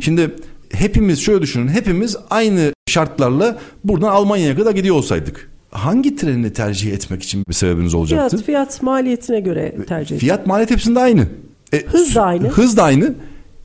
Şimdi 0.00 0.30
hepimiz 0.72 1.20
şöyle 1.20 1.42
düşünün. 1.42 1.68
Hepimiz 1.68 2.16
aynı 2.30 2.72
şartlarla 2.88 3.58
buradan 3.84 4.08
Almanya'ya 4.08 4.56
kadar 4.56 4.72
gidiyor 4.72 4.96
olsaydık. 4.96 5.50
Hangi 5.70 6.16
treni 6.16 6.52
tercih 6.52 6.92
etmek 6.92 7.22
için 7.22 7.44
bir 7.48 7.54
sebebiniz 7.54 7.94
olacaktı? 7.94 8.36
Fiyat, 8.36 8.46
fiyat 8.46 8.82
maliyetine 8.82 9.40
göre 9.40 9.74
tercih 9.88 10.06
ediyor. 10.06 10.20
Fiyat 10.20 10.46
maliyet 10.46 10.70
hepsinde 10.70 11.00
aynı. 11.00 11.26
E, 11.72 11.84
Hız 11.86 12.14
da 12.14 12.22
aynı. 12.22 12.48
Hız 12.48 12.76
da 12.76 12.82
aynı. 12.82 13.14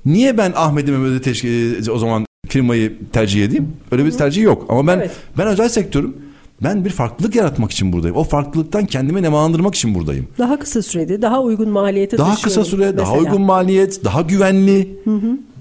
Niye 0.05 0.37
ben 0.37 0.53
Ahmet'i 0.55 0.91
Mehmet'i 0.91 1.21
teşkil, 1.23 1.89
o 1.89 1.97
zaman 1.97 2.25
firmayı 2.47 2.93
tercih 3.13 3.45
edeyim? 3.45 3.67
Öyle 3.91 4.05
bir 4.05 4.11
tercih 4.11 4.43
yok. 4.43 4.65
Ama 4.69 4.87
ben 4.87 4.97
Evet. 4.97 5.11
ben 5.37 5.47
özel 5.47 5.69
sektörüm. 5.69 6.15
Ben 6.63 6.85
bir 6.85 6.89
farklılık 6.89 7.35
yaratmak 7.35 7.71
için 7.71 7.93
buradayım. 7.93 8.15
O 8.15 8.23
farklılıktan 8.23 8.85
kendimi 8.85 9.21
nemalandırmak 9.21 9.75
için 9.75 9.95
buradayım. 9.95 10.27
Daha 10.37 10.59
kısa 10.59 10.81
sürede 10.81 11.21
daha 11.21 11.41
uygun 11.41 11.69
maliyete 11.69 12.17
Daha 12.17 12.41
kısa 12.41 12.65
süre, 12.65 12.97
daha 12.97 13.13
mesela. 13.13 13.29
uygun 13.31 13.41
maliyet, 13.41 14.03
daha 14.03 14.21
güvenli, 14.21 14.99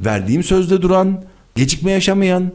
verdiğim 0.05 0.43
sözde 0.43 0.83
duran, 0.83 1.23
gecikme 1.55 1.91
yaşamayan, 1.91 2.53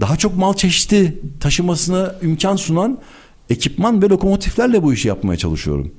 daha 0.00 0.16
çok 0.16 0.36
mal 0.36 0.54
çeşidi 0.54 1.18
taşımasına 1.40 2.14
imkan 2.22 2.56
sunan 2.56 2.98
ekipman 3.50 4.02
ve 4.02 4.08
lokomotiflerle 4.08 4.82
bu 4.82 4.92
işi 4.92 5.08
yapmaya 5.08 5.36
çalışıyorum. 5.36 5.90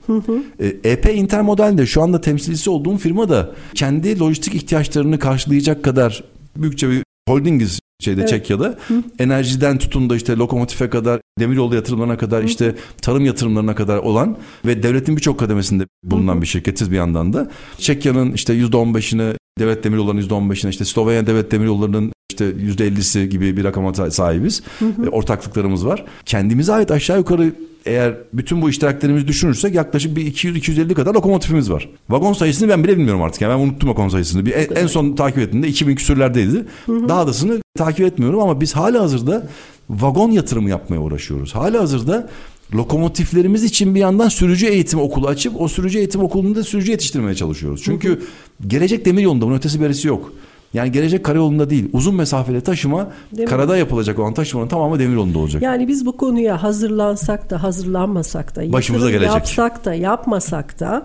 E, 0.59 0.91
EP 0.91 1.15
Intermodal 1.15 1.77
de 1.77 1.85
şu 1.85 2.01
anda 2.01 2.21
temsilcisi 2.21 2.69
olduğum 2.69 2.97
firma 2.97 3.29
da 3.29 3.51
kendi 3.75 4.19
lojistik 4.19 4.55
ihtiyaçlarını 4.55 5.19
karşılayacak 5.19 5.83
kadar 5.83 6.23
büyükçe 6.57 6.89
bir 6.89 7.04
holdingiz 7.27 7.79
şeyde 7.99 8.19
Evet. 8.21 8.29
Çekya'da. 8.29 8.77
Enerjiden 9.19 9.77
tutun 9.77 10.09
da 10.09 10.15
işte 10.15 10.35
lokomotife 10.35 10.89
kadar, 10.89 11.21
demiryolu 11.39 11.75
yatırımlarına 11.75 12.17
kadar, 12.17 12.43
işte 12.43 12.75
tarım 13.01 13.25
yatırımlarına 13.25 13.75
kadar 13.75 13.97
olan 13.97 14.37
ve 14.65 14.83
devletin 14.83 15.17
birçok 15.17 15.39
kademesinde 15.39 15.83
bulunan 16.03 16.41
bir 16.41 16.47
şirketiz 16.47 16.91
bir 16.91 16.95
yandan 16.95 17.33
da. 17.33 17.51
Çekya'nın 17.77 18.33
işte 18.33 18.53
%15'ini 18.53 19.35
devlet 19.59 19.83
demiryollarının 19.83 20.21
%15'ine 20.21 20.69
işte 20.69 20.85
Slovenya 20.85 21.27
devlet 21.27 21.51
demiryollarının 21.51 22.11
işte 22.31 22.45
%50'si 22.45 23.25
gibi 23.25 23.57
bir 23.57 23.63
rakama 23.63 23.93
sahibiz. 23.93 24.63
E, 25.05 25.09
Ortaklıklarımız 25.09 25.85
var. 25.85 26.05
Kendimize 26.25 26.73
ait 26.73 26.91
aşağı 26.91 27.17
yukarı 27.17 27.53
eğer 27.85 28.13
bütün 28.33 28.61
bu 28.61 28.69
iştiraklerimizi 28.69 29.27
düşünürsek 29.27 29.75
yaklaşık 29.75 30.15
bir 30.15 30.33
200-250 30.33 30.93
kadar 30.93 31.13
lokomotifimiz 31.13 31.71
var. 31.71 31.89
Vagon 32.09 32.33
sayısını 32.33 32.69
ben 32.69 32.83
bile 32.83 32.97
bilmiyorum 32.97 33.21
artık. 33.21 33.41
Yani 33.41 33.59
ben 33.59 33.65
unuttum 33.65 33.89
vagon 33.89 34.09
sayısını. 34.09 34.45
Bir, 34.45 34.51
en, 34.51 34.75
en 34.75 34.87
son 34.87 35.15
takip 35.15 35.37
ettiğimde 35.39 35.67
2000 35.67 35.95
küsürlerdeydi. 35.95 36.65
Daha 36.87 37.27
dasını 37.27 37.61
takip 37.77 38.05
etmiyorum 38.05 38.39
ama 38.39 38.61
biz 38.61 38.75
hala 38.75 39.01
hazırda 39.01 39.47
vagon 39.89 40.31
yatırımı 40.31 40.69
yapmaya 40.69 40.99
uğraşıyoruz. 40.99 41.55
Hala 41.55 41.81
hazırda 41.81 42.29
lokomotiflerimiz 42.73 43.63
için 43.63 43.95
bir 43.95 43.99
yandan 43.99 44.29
sürücü 44.29 44.65
eğitim 44.67 44.99
okulu 44.99 45.27
açıp 45.27 45.61
o 45.61 45.67
sürücü 45.67 45.97
eğitim 45.97 46.21
okulunda 46.23 46.63
sürücü 46.63 46.91
yetiştirmeye 46.91 47.35
çalışıyoruz. 47.35 47.81
Çünkü 47.83 48.21
gelecek 48.67 49.05
demir 49.05 49.21
yolunda 49.21 49.45
bunun 49.45 49.55
ötesi 49.57 49.81
berisi 49.81 50.07
yok. 50.07 50.33
Yani 50.73 50.91
gelecek 50.91 51.23
karayolunda 51.25 51.69
değil. 51.69 51.89
Uzun 51.93 52.15
mesafeli 52.15 52.61
taşıma 52.61 53.11
Demir- 53.37 53.45
karada 53.49 53.77
yapılacak 53.77 54.19
olan 54.19 54.33
taşımanın 54.33 54.67
tamamı 54.67 54.99
demir 54.99 55.15
yolunda 55.15 55.39
olacak. 55.39 55.61
Yani 55.61 55.87
biz 55.87 56.05
bu 56.05 56.17
konuya 56.17 56.63
hazırlansak 56.63 57.49
da 57.49 57.63
hazırlanmasak 57.63 58.55
da 58.55 58.73
Başımıza 58.73 59.11
gelecek. 59.11 59.35
yapsak 59.35 59.85
da 59.85 59.93
yapmasak 59.93 60.79
da 60.79 61.03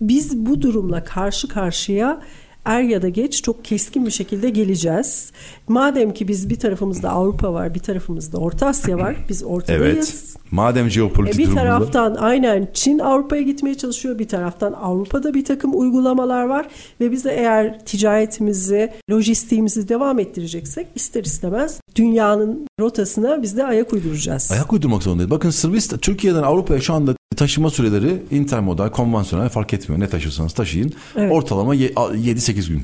biz 0.00 0.36
bu 0.36 0.62
durumla 0.62 1.04
karşı 1.04 1.48
karşıya 1.48 2.20
er 2.64 2.80
ya 2.82 3.02
da 3.02 3.08
geç 3.08 3.42
çok 3.42 3.64
keskin 3.64 4.06
bir 4.06 4.10
şekilde 4.10 4.50
geleceğiz. 4.50 5.32
Madem 5.68 6.14
ki 6.14 6.28
biz 6.28 6.50
bir 6.50 6.56
tarafımızda 6.58 7.10
Avrupa 7.10 7.52
var, 7.52 7.74
bir 7.74 7.80
tarafımızda 7.80 8.38
Orta 8.38 8.66
Asya 8.66 8.98
var. 8.98 9.16
Biz 9.28 9.42
ortadayız. 9.44 10.34
Evet. 10.34 10.34
Madem 10.50 10.86
E, 10.86 10.90
jeopolitik 10.90 11.38
bir 11.38 11.44
durumunda. 11.44 11.62
taraftan 11.62 12.14
aynen 12.14 12.68
Çin 12.74 12.98
Avrupa'ya 12.98 13.42
gitmeye 13.42 13.74
çalışıyor. 13.74 14.18
Bir 14.18 14.28
taraftan 14.28 14.72
Avrupa'da 14.72 15.34
bir 15.34 15.44
takım 15.44 15.80
uygulamalar 15.80 16.44
var. 16.44 16.66
Ve 17.00 17.12
biz 17.12 17.24
de 17.24 17.32
eğer 17.36 17.84
ticaretimizi, 17.84 18.90
lojistiğimizi 19.10 19.88
devam 19.88 20.18
ettireceksek 20.18 20.86
ister 20.94 21.24
istemez 21.24 21.80
dünyanın 21.96 22.66
rotasına 22.80 23.42
biz 23.42 23.56
de 23.56 23.64
ayak 23.64 23.92
uyduracağız. 23.92 24.52
Ayak 24.52 24.72
uydurmak 24.72 25.02
zorundayız. 25.02 25.30
Bakın 25.30 25.50
Sırbistan, 25.50 25.98
Türkiye'den 25.98 26.42
Avrupa'ya 26.42 26.80
şu 26.80 26.94
anda 26.94 27.14
taşıma 27.36 27.70
süreleri 27.70 28.22
intermodal, 28.30 28.88
konvansiyonel 28.88 29.48
fark 29.48 29.74
etmiyor. 29.74 30.00
Ne 30.00 30.08
taşırsanız 30.08 30.52
taşıyın. 30.52 30.92
Evet. 31.16 31.32
Ortalama 31.32 31.74
ye- 31.74 31.92
a- 31.96 32.14
7-8 32.48 32.68
gün. 32.68 32.82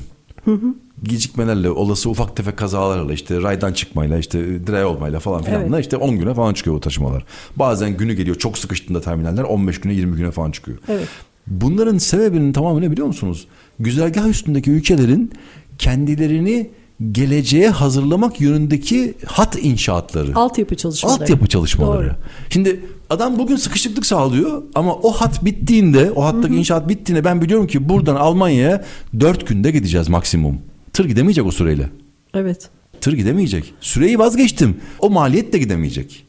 Gecikmelerle, 1.03 1.69
olası 1.69 2.09
ufak 2.09 2.35
tefek 2.35 2.57
kazalarla, 2.57 3.13
işte 3.13 3.41
raydan 3.41 3.73
çıkmayla, 3.73 4.17
işte 4.17 4.67
direğe 4.67 4.85
olmayla 4.85 5.19
falan 5.19 5.43
filanla 5.43 5.75
Evet. 5.75 5.85
işte 5.85 5.97
10 5.97 6.17
güne 6.17 6.33
falan 6.33 6.53
çıkıyor 6.53 6.75
bu 6.75 6.79
taşımalar. 6.79 7.25
Bazen 7.55 7.97
günü 7.97 8.13
geliyor 8.13 8.35
çok 8.35 8.57
sıkıştığında 8.57 9.01
terminaller 9.01 9.43
15 9.43 9.79
güne 9.81 9.93
20 9.93 10.15
güne 10.15 10.31
falan 10.31 10.51
çıkıyor. 10.51 10.77
Evet. 10.87 11.07
Bunların 11.47 11.97
sebebinin 11.97 12.53
tamamı 12.53 12.81
ne 12.81 12.91
biliyor 12.91 13.07
musunuz? 13.07 13.47
Güzergah 13.79 14.27
üstündeki 14.27 14.71
ülkelerin 14.71 15.31
kendilerini 15.77 16.69
geleceğe 17.11 17.69
hazırlamak 17.69 18.41
yönündeki 18.41 19.13
hat 19.25 19.57
inşaatları. 19.63 20.35
Altyapı 20.35 20.75
çalışmaları. 20.75 21.21
Altyapı 21.21 21.47
çalışmaları. 21.47 22.05
Doğru. 22.07 22.15
Şimdi 22.49 22.85
adam 23.09 23.39
bugün 23.39 23.55
sıkışıklık 23.55 24.05
sağlıyor 24.05 24.63
ama 24.75 24.93
o 24.93 25.11
hat 25.11 25.45
bittiğinde, 25.45 26.11
o 26.11 26.23
hattaki 26.23 26.55
inşaat 26.55 26.89
bittiğinde 26.89 27.23
ben 27.25 27.41
biliyorum 27.41 27.67
ki 27.67 27.89
buradan 27.89 28.15
Almanya'ya 28.15 28.85
4 29.19 29.47
günde 29.47 29.71
gideceğiz 29.71 30.09
maksimum. 30.09 30.57
Tır 30.93 31.05
gidemeyecek 31.05 31.45
o 31.45 31.51
süreyle. 31.51 31.89
Evet. 32.33 32.69
Tır 33.01 33.13
gidemeyecek. 33.13 33.73
Süreyi 33.81 34.19
vazgeçtim. 34.19 34.77
O 34.99 35.09
maliyet 35.09 35.53
de 35.53 35.57
gidemeyecek. 35.57 36.25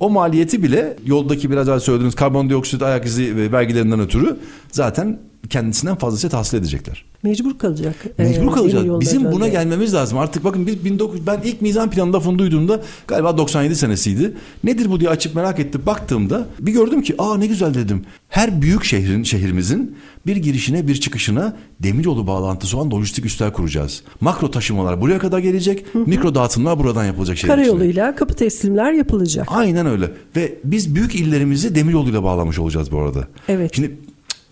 O 0.00 0.10
maliyeti 0.10 0.62
bile 0.62 0.96
yoldaki 1.06 1.50
biraz 1.50 1.66
daha 1.66 1.80
söylediğiniz 1.80 2.14
karbondioksit 2.14 2.82
ayak 2.82 3.06
izi 3.06 3.36
ve 3.36 3.52
vergilerinden 3.52 4.00
ötürü 4.00 4.36
zaten 4.72 5.18
kendisinden 5.50 5.96
fazlasıyla 5.96 6.30
tahsil 6.30 6.58
edecekler. 6.58 7.04
Mecbur 7.22 7.58
kalacak. 7.58 7.94
Mecbur 8.18 8.42
Ee, 8.42 8.86
yolları 8.86 9.00
Bizim 9.00 9.24
buna 9.24 9.32
dönmeye. 9.32 9.50
gelmemiz 9.50 9.94
lazım. 9.94 10.18
Artık 10.18 10.44
bakın 10.44 10.66
biz 10.66 10.92
19 10.92 11.26
ben 11.26 11.40
ilk 11.44 11.62
mizan 11.62 11.90
planı 11.90 12.12
lafını 12.12 12.38
duyduğumda 12.38 12.82
galiba 13.06 13.38
97 13.38 13.76
senesiydi. 13.76 14.34
Nedir 14.64 14.90
bu 14.90 15.00
diye 15.00 15.10
açıp 15.10 15.34
merak 15.34 15.60
ettim. 15.60 15.82
Baktığımda 15.86 16.46
bir 16.60 16.72
gördüm 16.72 17.02
ki 17.02 17.14
aa 17.18 17.36
ne 17.36 17.46
güzel 17.46 17.74
dedim. 17.74 18.02
Her 18.28 18.62
büyük 18.62 18.84
şehrin 18.84 19.22
şehrimizin 19.22 19.96
bir 20.26 20.36
girişine 20.36 20.88
bir 20.88 20.94
çıkışına 21.00 21.56
demiryolu 21.80 22.26
bağlantısı 22.26 22.78
olan 22.78 22.90
lojistik 22.90 23.26
üsler 23.26 23.52
kuracağız. 23.52 24.02
Makro 24.20 24.50
taşımalar 24.50 25.00
buraya 25.00 25.18
kadar 25.18 25.38
gelecek. 25.38 25.94
Mikro 25.94 26.34
dağıtımlar 26.34 26.78
buradan 26.78 27.04
yapılacak. 27.04 27.38
Karayoluyla 27.46 28.16
kapı 28.16 28.34
teslimler 28.34 28.92
yapılacak. 28.92 29.48
Aynen 29.50 29.86
öyle. 29.86 30.10
Ve 30.36 30.54
biz 30.64 30.94
büyük 30.94 31.14
illerimizi 31.14 31.74
demiryoluyla 31.74 32.22
bağlamış 32.22 32.58
olacağız 32.58 32.92
bu 32.92 32.98
arada. 32.98 33.28
Evet. 33.48 33.76
Şimdi 33.76 33.96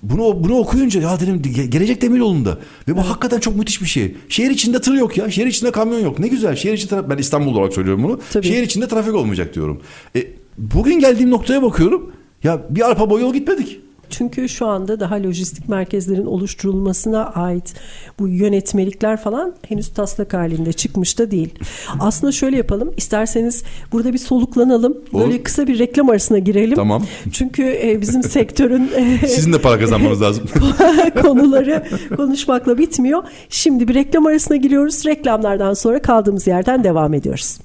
bunu 0.02 0.45
bunu 0.45 0.55
okuyunca 0.59 1.00
ya 1.00 1.21
dedim 1.21 1.43
ge- 1.45 1.67
gelecek 1.67 2.02
demir 2.02 2.19
yolunda. 2.19 2.59
Ve 2.88 2.97
bu 2.97 3.00
hakikaten 3.09 3.40
çok 3.40 3.57
müthiş 3.57 3.83
bir 3.83 3.87
şey. 3.87 4.14
Şehir 4.28 4.50
içinde 4.50 4.81
tır 4.81 4.95
yok 4.95 5.17
ya. 5.19 5.31
Şehir 5.31 5.47
içinde 5.47 5.71
kamyon 5.71 6.00
yok. 6.00 6.19
Ne 6.19 6.28
güzel. 6.28 6.57
Şehir 6.57 6.75
içinde 6.75 6.95
tra- 6.95 7.11
ben 7.11 7.19
İstanbul 7.19 7.57
olarak 7.57 7.73
söylüyorum 7.75 8.02
bunu. 8.05 8.21
Tabii. 8.33 8.47
Şehir 8.47 8.62
içinde 8.62 8.88
trafik 8.88 9.14
olmayacak 9.14 9.55
diyorum. 9.55 9.81
E, 10.17 10.26
bugün 10.59 10.99
geldiğim 10.99 11.31
noktaya 11.31 11.62
bakıyorum. 11.62 12.12
Ya 12.45 12.62
bir 12.71 12.88
arpa 12.90 13.11
boyu 13.11 13.25
yol 13.25 13.35
gitmedik. 13.35 13.81
Çünkü 14.11 14.49
şu 14.49 14.67
anda 14.67 15.00
daha 15.00 15.23
lojistik 15.23 15.69
merkezlerin 15.69 16.27
oluşturulmasına 16.27 17.27
ait 17.27 17.75
bu 18.19 18.29
yönetmelikler 18.29 19.23
falan 19.23 19.55
henüz 19.69 19.88
taslak 19.88 20.35
halinde 20.35 20.73
çıkmış 20.73 21.19
da 21.19 21.31
değil. 21.31 21.55
Aslında 22.00 22.33
şöyle 22.33 22.57
yapalım. 22.57 22.93
İsterseniz 22.97 23.65
burada 23.93 24.12
bir 24.12 24.19
soluklanalım. 24.19 24.97
Olur. 25.12 25.25
Böyle 25.25 25.43
kısa 25.43 25.67
bir 25.67 25.79
reklam 25.79 26.11
arasına 26.11 26.38
girelim. 26.38 26.75
Tamam. 26.75 27.07
Çünkü 27.33 27.79
e, 27.83 28.00
bizim 28.00 28.23
sektörün 28.38 28.91
e, 28.97 29.27
Sizin 29.27 29.53
de 29.53 29.61
para 29.61 29.79
kazanmanız 29.79 30.23
lazım. 30.23 30.45
konuları 31.23 31.85
konuşmakla 32.17 32.79
bitmiyor. 32.79 33.23
Şimdi 33.49 33.88
bir 33.88 33.95
reklam 33.95 34.27
arasına 34.27 34.57
giriyoruz. 34.57 35.07
Reklamlardan 35.07 35.75
sonra 35.75 36.03
kaldığımız 36.03 36.47
yerden 36.47 36.85
devam 36.85 37.15
ediyoruz. 37.15 37.59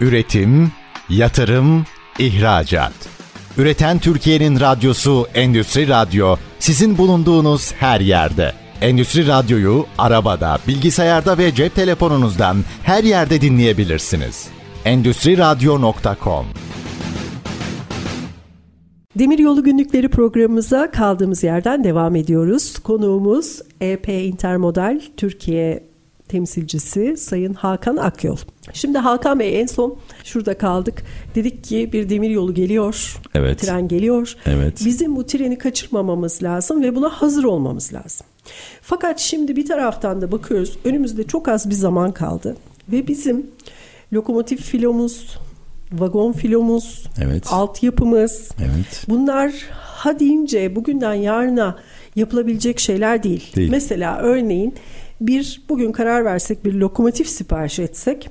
Üretim, 0.00 0.72
yatırım, 1.08 1.86
ihracat. 2.18 2.92
Üreten 3.58 3.98
Türkiye'nin 3.98 4.60
radyosu 4.60 5.26
Endüstri 5.34 5.88
Radyo 5.88 6.36
sizin 6.58 6.98
bulunduğunuz 6.98 7.72
her 7.72 8.00
yerde. 8.00 8.52
Endüstri 8.80 9.26
Radyo'yu 9.26 9.86
arabada, 9.98 10.58
bilgisayarda 10.68 11.38
ve 11.38 11.54
cep 11.54 11.74
telefonunuzdan 11.74 12.56
her 12.82 13.04
yerde 13.04 13.40
dinleyebilirsiniz. 13.40 14.48
Endüstri 14.84 15.38
Radyo.com 15.38 16.46
Demiryolu 19.18 19.64
Günlükleri 19.64 20.08
programımıza 20.08 20.90
kaldığımız 20.90 21.42
yerden 21.42 21.84
devam 21.84 22.16
ediyoruz. 22.16 22.78
Konuğumuz 22.78 23.60
EP 23.80 24.08
Intermodal 24.08 25.00
Türkiye 25.16 25.91
temsilcisi 26.32 27.16
Sayın 27.16 27.54
Hakan 27.54 27.96
Akyol. 27.96 28.36
Şimdi 28.72 28.98
Hakan 28.98 29.38
Bey 29.40 29.60
en 29.60 29.66
son 29.66 29.96
şurada 30.24 30.58
kaldık. 30.58 31.02
Dedik 31.34 31.64
ki 31.64 31.90
bir 31.92 32.08
demir 32.08 32.30
yolu 32.30 32.54
geliyor. 32.54 33.16
Evet. 33.34 33.58
Tren 33.58 33.88
geliyor. 33.88 34.36
Evet. 34.46 34.82
Bizim 34.84 35.16
bu 35.16 35.26
treni 35.26 35.58
kaçırmamamız 35.58 36.42
lazım 36.42 36.82
ve 36.82 36.94
buna 36.94 37.08
hazır 37.08 37.44
olmamız 37.44 37.94
lazım. 37.94 38.26
Fakat 38.82 39.20
şimdi 39.20 39.56
bir 39.56 39.66
taraftan 39.66 40.20
da 40.20 40.32
bakıyoruz 40.32 40.78
önümüzde 40.84 41.24
çok 41.26 41.48
az 41.48 41.70
bir 41.70 41.74
zaman 41.74 42.12
kaldı 42.12 42.56
ve 42.92 43.08
bizim 43.08 43.46
lokomotif 44.12 44.60
filomuz, 44.60 45.38
vagon 45.92 46.32
filomuz, 46.32 47.06
Evet. 47.24 47.46
altyapımız 47.50 48.50
Evet. 48.60 49.04
bunlar 49.08 49.52
ha 49.72 50.18
deyince 50.18 50.76
bugünden 50.76 51.14
yarına 51.14 51.76
yapılabilecek 52.16 52.80
şeyler 52.80 53.22
değil. 53.22 53.56
Değil. 53.56 53.70
Mesela 53.70 54.18
örneğin 54.18 54.74
bir 55.26 55.62
bugün 55.68 55.92
karar 55.92 56.24
versek 56.24 56.64
bir 56.64 56.74
lokomotif 56.74 57.28
sipariş 57.28 57.78
etsek 57.78 58.30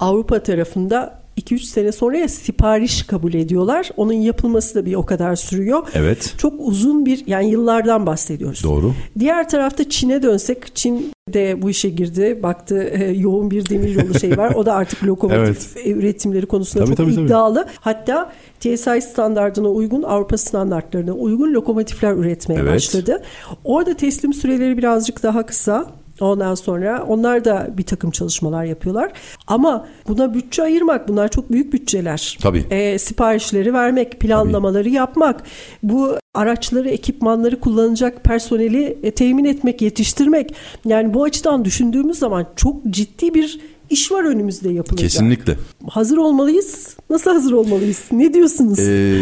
Avrupa 0.00 0.42
tarafında 0.42 1.22
2-3 1.38 1.58
sene 1.58 1.92
sonraya 1.92 2.28
sipariş 2.28 3.02
kabul 3.02 3.34
ediyorlar. 3.34 3.90
Onun 3.96 4.12
yapılması 4.12 4.74
da 4.74 4.86
bir 4.86 4.94
o 4.94 5.06
kadar 5.06 5.36
sürüyor. 5.36 5.86
Evet. 5.94 6.34
Çok 6.38 6.54
uzun 6.58 7.06
bir 7.06 7.26
yani 7.26 7.50
yıllardan 7.50 8.06
bahsediyoruz. 8.06 8.64
Doğru. 8.64 8.92
Diğer 9.18 9.48
tarafta 9.48 9.88
Çin'e 9.88 10.22
dönsek 10.22 10.76
Çin 10.76 11.12
de 11.28 11.62
bu 11.62 11.70
işe 11.70 11.88
girdi. 11.88 12.40
Baktı 12.42 12.82
e, 12.82 13.04
yoğun 13.04 13.50
bir 13.50 13.68
demir 13.68 13.94
yolu 14.02 14.18
şey 14.18 14.38
var. 14.38 14.54
O 14.54 14.66
da 14.66 14.74
artık 14.74 15.04
lokomotif 15.06 15.86
üretimleri 15.86 16.46
konusunda 16.46 16.84
Tabii, 16.84 16.96
çok 16.96 17.06
tabii, 17.06 17.14
tabii. 17.14 17.24
iddialı. 17.26 17.66
Hatta 17.80 18.32
TSI 18.60 19.00
standartına 19.02 19.68
uygun, 19.68 20.02
Avrupa 20.02 20.36
standartlarına 20.36 21.12
uygun 21.12 21.52
lokomotifler 21.54 22.12
üretmeye 22.12 22.60
Evet. 22.60 22.72
başladı. 22.72 23.22
Orada 23.64 23.94
teslim 23.94 24.32
süreleri 24.32 24.78
birazcık 24.78 25.22
daha 25.22 25.46
kısa. 25.46 26.01
Ondan 26.22 26.54
sonra 26.54 27.04
onlar 27.08 27.44
da 27.44 27.70
bir 27.78 27.82
takım 27.82 28.10
çalışmalar 28.10 28.64
yapıyorlar. 28.64 29.12
Ama 29.46 29.86
buna 30.08 30.34
bütçe 30.34 30.62
ayırmak 30.62 31.08
bunlar 31.08 31.28
çok 31.28 31.52
büyük 31.52 31.72
bütçeler. 31.72 32.38
Tabii. 32.42 32.64
E, 32.70 32.98
siparişleri 32.98 33.74
vermek, 33.74 34.20
planlamaları 34.20 34.88
yapmak, 34.88 35.42
bu 35.82 36.16
araçları, 36.34 36.88
ekipmanları 36.88 37.60
kullanacak 37.60 38.24
personeli 38.24 38.98
e, 39.02 39.10
temin 39.10 39.44
etmek, 39.44 39.82
yetiştirmek. 39.82 40.54
Yani 40.84 41.14
bu 41.14 41.24
açıdan 41.24 41.64
düşündüğümüz 41.64 42.18
zaman 42.18 42.46
çok 42.56 42.86
ciddi 42.90 43.34
bir 43.34 43.60
iş 43.92 44.12
var 44.12 44.24
önümüzde 44.24 44.68
yapılacak. 44.72 45.10
Kesinlikle. 45.10 45.56
Hazır 45.88 46.16
olmalıyız. 46.16 46.96
Nasıl 47.10 47.30
hazır 47.30 47.52
olmalıyız? 47.52 48.00
Ne 48.12 48.34
diyorsunuz? 48.34 48.78
Ee, 48.78 49.20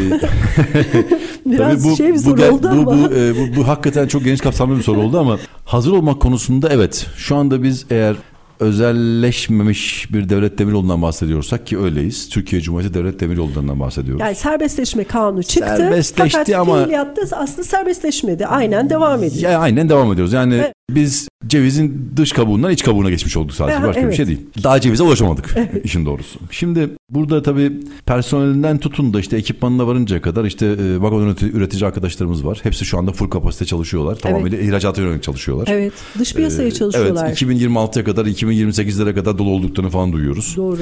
Biraz 1.46 1.82
Tabii 1.82 1.92
bu, 1.92 1.96
şey 1.96 2.12
bir 2.12 2.18
soru 2.18 2.40
bu, 2.40 2.54
oldu 2.54 2.62
bu, 2.62 2.90
ama. 2.90 3.10
Bu, 3.10 3.14
e, 3.14 3.34
bu, 3.36 3.56
bu 3.56 3.68
hakikaten 3.68 4.08
çok 4.08 4.24
geniş 4.24 4.40
kapsamlı 4.40 4.76
bir 4.76 4.82
soru 4.82 5.00
oldu 5.00 5.18
ama 5.18 5.38
hazır 5.64 5.92
olmak 5.92 6.20
konusunda 6.20 6.68
evet. 6.68 7.06
Şu 7.16 7.36
anda 7.36 7.62
biz 7.62 7.86
eğer 7.90 8.16
özelleşmemiş 8.60 10.12
bir 10.12 10.28
devlet 10.28 10.58
demiryolundan 10.58 11.02
bahsediyorsak 11.02 11.66
ki 11.66 11.78
öyleyiz. 11.78 12.28
Türkiye 12.28 12.62
Cumhuriyeti 12.62 12.98
Devlet 12.98 13.20
Demiryollarından 13.20 13.80
bahsediyoruz. 13.80 14.20
Yani 14.20 14.34
serbestleşme 14.34 15.04
kanunu 15.04 15.42
çıktı. 15.42 15.74
Serbestleşti 15.76 16.32
fakat 16.38 16.54
ama- 16.54 16.82
fiiliyatta 16.82 17.36
aslında 17.36 17.64
serbestleşmedi. 17.64 18.46
Aynen 18.46 18.90
devam 18.90 19.22
ediyor. 19.24 19.52
Ya 19.52 19.58
aynen 19.58 19.88
devam 19.88 20.12
ediyoruz. 20.12 20.32
Yani 20.32 20.54
Evet. 20.54 20.72
Biz 20.94 21.28
cevizin 21.46 22.12
dış 22.16 22.32
kabuğundan 22.32 22.70
iç 22.72 22.84
kabuğuna 22.84 23.10
geçmiş 23.10 23.36
olduk 23.36 23.54
sadece. 23.54 23.78
Aha, 23.78 23.86
Başka 23.88 24.00
bir 24.00 24.06
evet. 24.06 24.16
şey 24.16 24.26
değil. 24.26 24.40
Daha 24.64 24.80
cevize 24.80 25.02
ulaşamadık 25.02 25.56
işin 25.84 26.06
doğrusu. 26.06 26.38
Şimdi 26.50 26.90
burada 27.10 27.42
tabii 27.42 27.72
personelinden 28.06 28.78
tutun 28.78 29.14
da 29.14 29.20
işte 29.20 29.36
ekipmanına 29.36 29.86
varıncaya 29.86 30.22
kadar 30.22 30.44
işte 30.44 30.66
e, 30.66 31.00
vagon 31.00 31.36
üretici, 31.40 31.86
arkadaşlarımız 31.86 32.44
var. 32.46 32.60
Hepsi 32.62 32.84
şu 32.84 32.98
anda 32.98 33.12
full 33.12 33.30
kapasite 33.30 33.64
çalışıyorlar. 33.64 34.16
Tamamıyla 34.16 34.58
ihracata 34.58 35.02
yönelik 35.02 35.22
çalışıyorlar. 35.22 35.68
Evet. 35.70 35.92
Dış 36.18 36.34
piyasaya 36.34 36.68
Ee, 36.68 36.72
çalışıyorlar. 36.72 37.26
Evet 37.26 37.42
2026'ya 37.42 38.04
kadar 38.04 38.26
2028'lere 38.26 39.14
kadar 39.14 39.38
dolu 39.38 39.50
olduklarını 39.50 39.90
falan 39.90 40.12
duyuyoruz. 40.12 40.54
Doğru. 40.56 40.78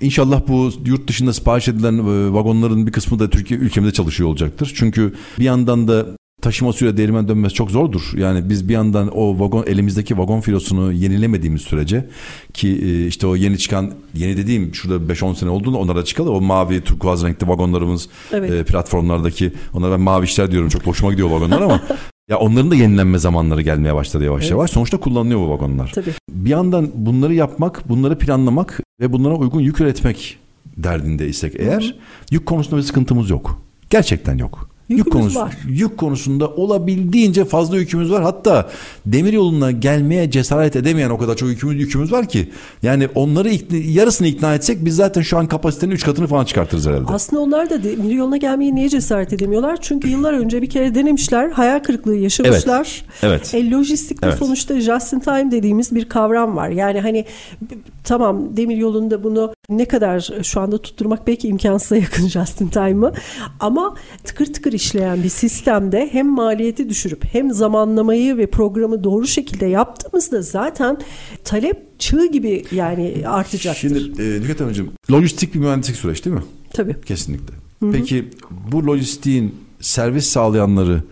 İnşallah 0.00 0.40
bu 0.48 0.70
yurt 0.86 1.08
dışında 1.08 1.32
sipariş 1.32 1.68
edilen 1.68 1.98
e, 1.98 2.32
vagonların 2.32 2.86
bir 2.86 2.92
kısmı 2.92 3.18
da 3.18 3.30
Türkiye 3.30 3.60
ülkemizde 3.60 3.92
çalışıyor 3.92 4.28
olacaktır. 4.28 4.72
Çünkü 4.76 5.14
bir 5.38 5.44
yandan 5.44 5.88
da 5.88 6.06
taşıma 6.42 6.72
sürede 6.72 6.96
değirmen 6.96 7.28
dönmesi 7.28 7.54
çok 7.54 7.70
zordur. 7.70 8.12
Yani 8.16 8.48
biz 8.48 8.68
bir 8.68 8.74
yandan 8.74 9.08
o 9.16 9.40
vagon 9.40 9.64
elimizdeki 9.66 10.18
vagon 10.18 10.40
filosunu 10.40 10.92
yenilemediğimiz 10.92 11.62
sürece 11.62 12.08
ki 12.54 12.68
e, 12.68 13.06
işte 13.06 13.26
o 13.26 13.36
yeni 13.36 13.58
çıkan 13.58 13.90
yeni 14.14 14.36
dediğim 14.36 14.74
şurada 14.74 15.12
5-10 15.12 15.34
sene 15.34 15.50
olduğunda 15.50 15.78
onlara 15.78 15.98
da 15.98 16.04
çıkalı 16.04 16.32
o 16.32 16.40
mavi 16.40 16.80
turkuaz 16.80 17.24
renkli 17.24 17.48
vagonlarımız 17.48 18.08
Evet. 18.32 18.50
e, 18.50 18.64
platformlardaki 18.64 19.52
onlara 19.74 19.92
ben 19.92 20.00
mavi 20.00 20.24
işler 20.24 20.50
diyorum 20.50 20.68
çok 20.68 20.86
hoşuma 20.86 21.10
gidiyor 21.12 21.30
vagonlar 21.30 21.60
ama 21.60 21.80
ya 22.28 22.38
onların 22.38 22.70
da 22.70 22.74
yenilenme 22.74 23.18
zamanları 23.18 23.62
gelmeye 23.62 23.94
başladı 23.94 24.24
yavaş 24.24 24.42
Evet. 24.42 24.50
yavaş. 24.50 24.70
Sonuçta 24.70 25.00
kullanılıyor 25.00 25.40
bu 25.40 25.50
vagonlar. 25.50 25.92
Tabii. 25.94 26.10
Bir 26.30 26.50
yandan 26.50 26.90
bunları 26.94 27.34
yapmak, 27.34 27.88
bunları 27.88 28.18
planlamak 28.18 28.80
ve 29.00 29.12
bunlara 29.12 29.34
uygun 29.34 29.60
yük 29.60 29.80
üretmek 29.80 30.38
derdindeysek 30.76 31.54
eğer 31.58 31.96
yük 32.30 32.46
konusunda 32.46 32.76
bir 32.76 32.82
sıkıntımız 32.82 33.30
yok. 33.30 33.62
Gerçekten 33.90 34.38
yok. 34.38 34.71
Yükümüz 34.96 35.06
yük 35.06 35.12
konusu, 35.12 35.40
var. 35.40 35.56
Yük 35.68 35.98
konusunda 35.98 36.48
olabildiğince 36.48 37.44
fazla 37.44 37.76
yükümüz 37.78 38.10
var. 38.10 38.22
Hatta 38.22 38.70
demir 39.06 39.32
yoluna 39.32 39.70
gelmeye 39.70 40.30
cesaret 40.30 40.76
edemeyen 40.76 41.10
o 41.10 41.18
kadar 41.18 41.36
çok 41.36 41.48
yükümüz, 41.48 41.80
yükümüz 41.80 42.12
var 42.12 42.28
ki. 42.28 42.48
Yani 42.82 43.08
onları 43.14 43.48
ikna- 43.50 43.92
yarısını 43.92 44.28
ikna 44.28 44.54
etsek 44.54 44.84
biz 44.84 44.96
zaten 44.96 45.22
şu 45.22 45.38
an 45.38 45.46
kapasitenin 45.46 45.92
3 45.94 46.04
katını 46.04 46.26
falan 46.26 46.44
çıkartırız 46.44 46.86
herhalde. 46.86 47.12
Aslında 47.12 47.42
onlar 47.42 47.70
da 47.70 47.82
demir 47.84 48.14
yoluna 48.14 48.36
gelmeye 48.36 48.74
niye 48.74 48.88
cesaret 48.88 49.32
edemiyorlar? 49.32 49.78
Çünkü 49.80 50.08
yıllar 50.08 50.32
önce 50.32 50.62
bir 50.62 50.70
kere 50.70 50.94
denemişler, 50.94 51.50
hayal 51.50 51.78
kırıklığı 51.78 52.16
yaşamışlar. 52.16 53.04
Evet. 53.22 53.54
E, 53.54 53.70
lojistikte 53.70 54.26
Evet. 54.26 54.38
sonuçta 54.38 54.80
just 54.80 55.12
in 55.12 55.20
time 55.20 55.50
dediğimiz 55.50 55.94
bir 55.94 56.04
kavram 56.04 56.56
var. 56.56 56.68
Yani 56.68 57.00
hani 57.00 57.24
tamam 58.04 58.56
demir 58.56 58.76
yolunda 58.76 59.24
bunu 59.24 59.54
ne 59.78 59.84
kadar 59.84 60.30
şu 60.42 60.60
anda 60.60 60.78
tutturmak 60.82 61.26
belki 61.26 61.48
imkansıza 61.48 61.96
yakın 61.96 62.28
just 62.28 62.60
in 62.60 62.68
time'ı 62.68 63.12
ama 63.60 63.96
tıkır 64.24 64.52
tıkır 64.52 64.72
işleyen 64.72 65.22
bir 65.22 65.28
sistemde 65.28 66.08
hem 66.12 66.28
maliyeti 66.28 66.88
düşürüp 66.88 67.24
hem 67.24 67.50
zamanlamayı 67.50 68.36
ve 68.36 68.46
programı 68.46 69.04
doğru 69.04 69.26
şekilde 69.26 69.66
yaptığımızda 69.66 70.42
zaten 70.42 70.98
talep 71.44 71.98
çığ 71.98 72.26
gibi 72.26 72.64
yani 72.72 73.22
artacaktır. 73.26 73.80
Şimdi 73.80 74.22
e, 74.22 74.40
Nükhet 74.40 74.60
Hanımcığım 74.60 74.90
lojistik 75.12 75.54
bir 75.54 75.58
mühendislik 75.58 75.96
süreç 75.96 76.24
değil 76.24 76.36
mi? 76.36 76.42
Tabii. 76.72 76.96
Kesinlikle. 77.00 77.54
Peki 77.92 78.28
bu 78.72 78.86
lojistiğin 78.86 79.54
servis 79.80 80.26
sağlayanları 80.26 81.02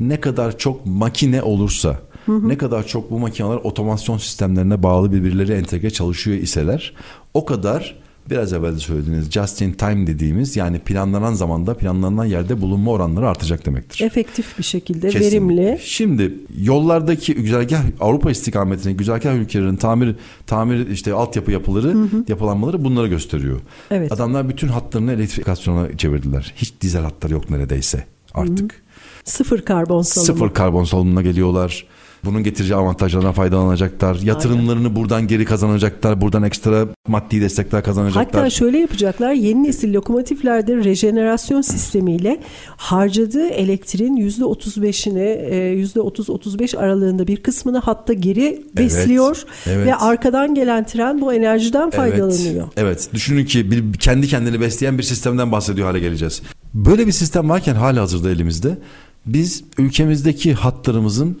ne 0.00 0.20
kadar 0.20 0.58
çok 0.58 0.86
makine 0.86 1.42
olursa, 1.42 2.00
ne 2.28 2.58
kadar 2.58 2.86
çok 2.86 3.10
bu 3.10 3.18
makineler 3.18 3.56
otomasyon 3.56 4.18
sistemlerine 4.18 4.82
bağlı 4.82 5.12
birbirleri 5.12 5.52
entegre 5.52 5.90
çalışıyor 5.90 6.36
iseler, 6.36 6.94
o 7.34 7.44
kadar 7.44 7.99
biraz 8.30 8.52
evvel 8.52 8.74
de 8.74 8.78
söylediğiniz 8.78 9.30
just 9.30 9.62
in 9.62 9.72
time 9.72 10.06
dediğimiz 10.06 10.56
yani 10.56 10.78
planlanan 10.78 11.34
zamanda 11.34 11.74
planlanan 11.74 12.24
yerde 12.24 12.60
bulunma 12.60 12.90
oranları 12.90 13.28
artacak 13.28 13.66
demektir. 13.66 14.04
Efektif 14.04 14.58
bir 14.58 14.62
şekilde, 14.62 15.08
Kesinlikle. 15.08 15.56
verimli. 15.56 15.78
Şimdi 15.82 16.34
yollardaki 16.58 17.34
güzergah 17.34 17.82
Avrupa 18.00 18.30
istikametine 18.30 18.92
güzergah 18.92 19.34
ülkelerinin 19.34 19.76
tamir 19.76 20.14
tamir 20.46 20.88
işte 20.88 21.12
altyapı 21.12 21.52
yapıları, 21.52 21.96
yapılanmaları 22.28 22.84
bunları 22.84 23.08
gösteriyor. 23.08 23.60
Evet. 23.90 24.12
Adamlar 24.12 24.48
bütün 24.48 24.68
hatlarını 24.68 25.12
elektrifikasyona 25.12 25.96
çevirdiler. 25.96 26.54
Hiç 26.56 26.72
dizel 26.80 27.02
hatları 27.02 27.32
yok 27.32 27.50
neredeyse 27.50 28.04
artık. 28.34 28.82
Sıfır 29.24 29.62
karbon 29.62 30.02
salımı. 30.02 30.26
Sıfır 30.26 30.54
karbon 30.54 30.84
salınımına 30.84 31.22
geliyorlar. 31.22 31.86
Bunun 32.24 32.42
getireceği 32.42 32.76
avantajlarına 32.76 33.32
faydalanacaklar. 33.32 34.14
Yatırımlarını 34.14 34.96
buradan 34.96 35.26
geri 35.26 35.44
kazanacaklar. 35.44 36.20
Buradan 36.20 36.42
ekstra 36.42 36.86
maddi 37.08 37.40
destekler 37.40 37.84
kazanacaklar. 37.84 38.24
Hatta 38.24 38.50
şöyle 38.50 38.78
yapacaklar. 38.78 39.32
Yeni 39.32 39.64
nesil 39.64 39.94
lokomotiflerde 39.94 40.76
rejenerasyon 40.76 41.60
sistemiyle 41.60 42.40
harcadığı 42.76 43.48
elektriğin 43.48 44.16
%35'ini 44.16 45.20
e, 45.20 45.82
%30-35 45.82 46.78
aralığında 46.78 47.26
bir 47.26 47.36
kısmını 47.36 47.78
hatta 47.78 48.12
geri 48.12 48.62
besliyor 48.76 49.44
evet. 49.66 49.86
ve 49.86 49.94
arkadan 49.94 50.54
gelen 50.54 50.86
tren 50.86 51.20
bu 51.20 51.34
enerjiden 51.34 51.90
faydalanıyor. 51.90 52.54
Evet, 52.54 52.72
evet. 52.76 53.08
Düşünün 53.14 53.44
ki 53.44 53.70
bir, 53.70 53.92
kendi 53.92 54.28
kendini 54.28 54.60
besleyen 54.60 54.98
bir 54.98 55.02
sistemden 55.02 55.52
bahsediyor 55.52 55.86
hale 55.86 56.00
geleceğiz. 56.00 56.42
Böyle 56.74 57.06
bir 57.06 57.12
sistem 57.12 57.48
varken 57.48 57.74
hala 57.74 58.00
hazırda 58.00 58.30
elimizde 58.30 58.78
biz 59.26 59.64
ülkemizdeki 59.78 60.54
hatlarımızın 60.54 61.38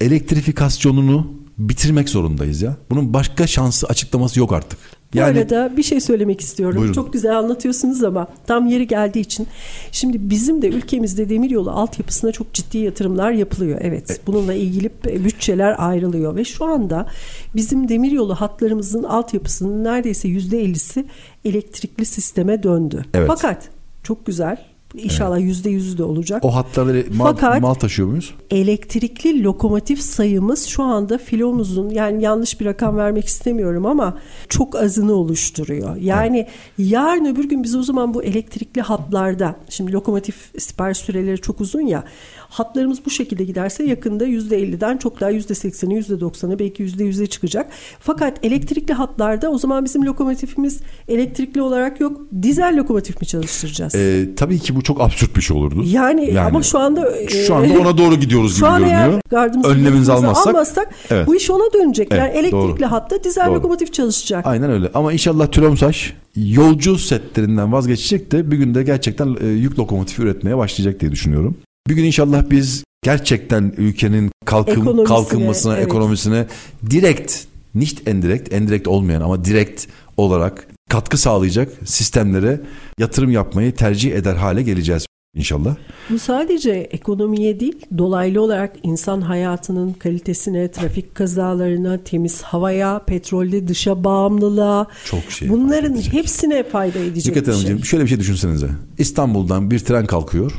elektrifikasyonunu 0.00 1.26
bitirmek 1.58 2.08
zorundayız 2.08 2.62
ya. 2.62 2.76
Bunun 2.90 3.14
başka 3.14 3.46
şansı 3.46 3.86
açıklaması 3.86 4.38
yok 4.38 4.52
artık. 4.52 4.78
Bu 5.14 5.22
arada 5.22 5.76
bir 5.76 5.82
şey 5.82 6.00
söylemek 6.00 6.40
istiyorum. 6.40 6.76
Buyurun. 6.78 6.92
Çok 6.92 7.12
güzel 7.12 7.38
anlatıyorsunuz 7.38 8.04
ama 8.04 8.26
tam 8.46 8.66
yeri 8.66 8.86
geldiği 8.86 9.20
için. 9.20 9.46
Şimdi 9.92 10.30
bizim 10.30 10.62
de 10.62 10.68
ülkemizde 10.68 11.28
demiryolu 11.28 11.70
altyapısına 11.70 12.32
çok 12.32 12.52
ciddi 12.52 12.78
yatırımlar 12.78 13.30
yapılıyor. 13.30 13.80
E- 13.80 13.86
Evet. 13.90 14.20
Bununla 14.26 14.54
ilgili 14.54 14.90
bütçeler 15.04 15.74
ayrılıyor 15.78 16.36
ve 16.36 16.44
şu 16.44 16.64
anda 16.64 17.06
bizim 17.54 17.88
demiryolu 17.88 18.34
hatlarımızın 18.34 19.02
altyapısının 19.02 19.84
neredeyse 19.84 20.28
%50'si 20.28 21.04
elektrikli 21.44 22.04
sisteme 22.04 22.62
döndü. 22.62 23.04
Evet. 23.14 23.26
Fakat 23.28 23.68
çok 24.02 24.26
güzel 24.26 24.56
İnşallah 24.94 25.40
yüzde 25.40 25.70
yüzü 25.70 25.98
de 25.98 26.04
olacak. 26.04 26.44
O 26.44 26.54
hatları 26.54 27.06
mal, 27.14 27.24
Fakat, 27.24 27.60
mal 27.60 27.74
taşıyor 27.74 28.08
muyuz? 28.08 28.34
Elektrikli 28.50 29.44
lokomotif 29.44 30.00
sayımız 30.00 30.66
şu 30.66 30.82
anda 30.82 31.18
filomuzun 31.18 31.90
yani 31.90 32.22
yanlış 32.22 32.60
bir 32.60 32.66
rakam 32.66 32.96
vermek 32.96 33.26
istemiyorum 33.26 33.86
ama 33.86 34.18
çok 34.48 34.76
azını 34.76 35.12
oluşturuyor. 35.12 35.96
Yani 35.96 36.38
evet. 36.38 36.90
yarın 36.90 37.24
öbür 37.24 37.48
gün 37.48 37.62
biz 37.62 37.76
o 37.76 37.82
zaman 37.82 38.14
bu 38.14 38.22
elektrikli 38.22 38.80
hatlarda 38.80 39.56
şimdi 39.68 39.92
lokomotif 39.92 40.52
sipariş 40.58 40.98
süreleri 40.98 41.40
çok 41.40 41.60
uzun 41.60 41.80
ya 41.80 42.04
hatlarımız 42.50 42.98
bu 43.06 43.10
şekilde 43.10 43.44
giderse 43.44 43.84
yakında 43.84 44.26
%50'den 44.26 44.96
çok 44.96 45.20
daha 45.20 45.32
%80'i 45.32 45.98
%90'ı 45.98 46.58
belki 46.58 46.84
%100'e 46.84 47.26
çıkacak. 47.26 47.70
Fakat 48.00 48.38
elektrikli 48.42 48.92
hatlarda 48.92 49.50
o 49.50 49.58
zaman 49.58 49.84
bizim 49.84 50.06
lokomotifimiz 50.06 50.80
elektrikli 51.08 51.62
olarak 51.62 52.00
yok. 52.00 52.20
Dizel 52.42 52.76
lokomotif 52.76 53.20
mi 53.20 53.26
çalıştıracağız? 53.26 53.94
Ee, 53.94 54.28
tabii 54.36 54.58
ki 54.58 54.76
bu 54.76 54.82
çok 54.82 55.00
absürt 55.00 55.36
bir 55.36 55.42
şey 55.42 55.56
olurdu. 55.56 55.82
Yani, 55.86 56.26
yani 56.26 56.40
ama 56.40 56.62
şu 56.62 56.78
anda 56.78 57.28
şu 57.28 57.54
anda 57.54 57.80
ona 57.80 57.98
doğru 57.98 58.14
gidiyoruz 58.14 58.56
gibi 58.56 58.68
görünüyor. 58.68 59.20
Önlemimizi 59.64 60.12
almazsak, 60.12 60.46
almazsak 60.46 60.94
evet. 61.10 61.26
bu 61.26 61.36
iş 61.36 61.50
ona 61.50 61.72
dönecek. 61.74 62.08
Evet, 62.10 62.20
yani 62.22 62.30
elektrikli 62.38 62.80
doğru. 62.80 62.90
hatta 62.90 63.24
dizel 63.24 63.46
doğru. 63.46 63.54
lokomotif 63.54 63.92
çalışacak. 63.92 64.46
Aynen 64.46 64.70
öyle. 64.70 64.90
Ama 64.94 65.12
inşallah 65.12 65.46
Türomsaş 65.46 66.14
yolcu 66.36 66.98
setlerinden 66.98 67.72
vazgeçecek 67.72 68.32
de 68.32 68.50
bir 68.50 68.56
günde 68.56 68.82
gerçekten 68.82 69.36
e, 69.40 69.46
yük 69.46 69.78
lokomotif 69.78 70.18
üretmeye 70.18 70.56
başlayacak 70.56 71.00
diye 71.00 71.12
düşünüyorum. 71.12 71.56
Bir 71.88 71.94
gün 71.94 72.04
inşallah 72.04 72.50
biz 72.50 72.84
gerçekten 73.02 73.74
ülkenin 73.76 74.30
kalkın, 74.44 74.72
ekonomisine, 74.72 75.04
kalkınmasına, 75.04 75.76
evet. 75.76 75.86
ekonomisine 75.86 76.46
direkt, 76.90 77.44
nicht 77.74 78.08
endirekt, 78.08 78.52
endirekt 78.52 78.88
olmayan 78.88 79.20
ama 79.20 79.44
direkt 79.44 79.86
olarak 80.16 80.68
katkı 80.90 81.18
sağlayacak 81.18 81.72
sistemlere 81.84 82.60
yatırım 82.98 83.30
yapmayı 83.30 83.74
tercih 83.74 84.12
eder 84.12 84.34
hale 84.34 84.62
geleceğiz 84.62 85.06
inşallah. 85.34 85.76
Bu 86.10 86.18
sadece 86.18 86.70
ekonomiye 86.70 87.60
değil, 87.60 87.86
dolaylı 87.98 88.42
olarak 88.42 88.76
insan 88.82 89.20
hayatının 89.20 89.92
kalitesine, 89.92 90.70
trafik 90.70 91.14
kazalarına, 91.14 91.98
temiz 92.04 92.42
havaya, 92.42 92.98
petrolde 92.98 93.68
dışa 93.68 94.04
bağımlılığa, 94.04 94.86
çok 95.04 95.22
şey 95.22 95.48
bunların 95.48 95.96
hepsine 95.96 96.62
fayda 96.62 96.98
edecek 96.98 97.34
Dikkat 97.34 97.54
bir 97.54 97.66
şey. 97.66 97.82
Şöyle 97.82 98.04
bir 98.04 98.08
şey 98.08 98.18
düşünsenize. 98.18 98.68
İstanbul'dan 98.98 99.70
bir 99.70 99.78
tren 99.78 100.06
kalkıyor. 100.06 100.52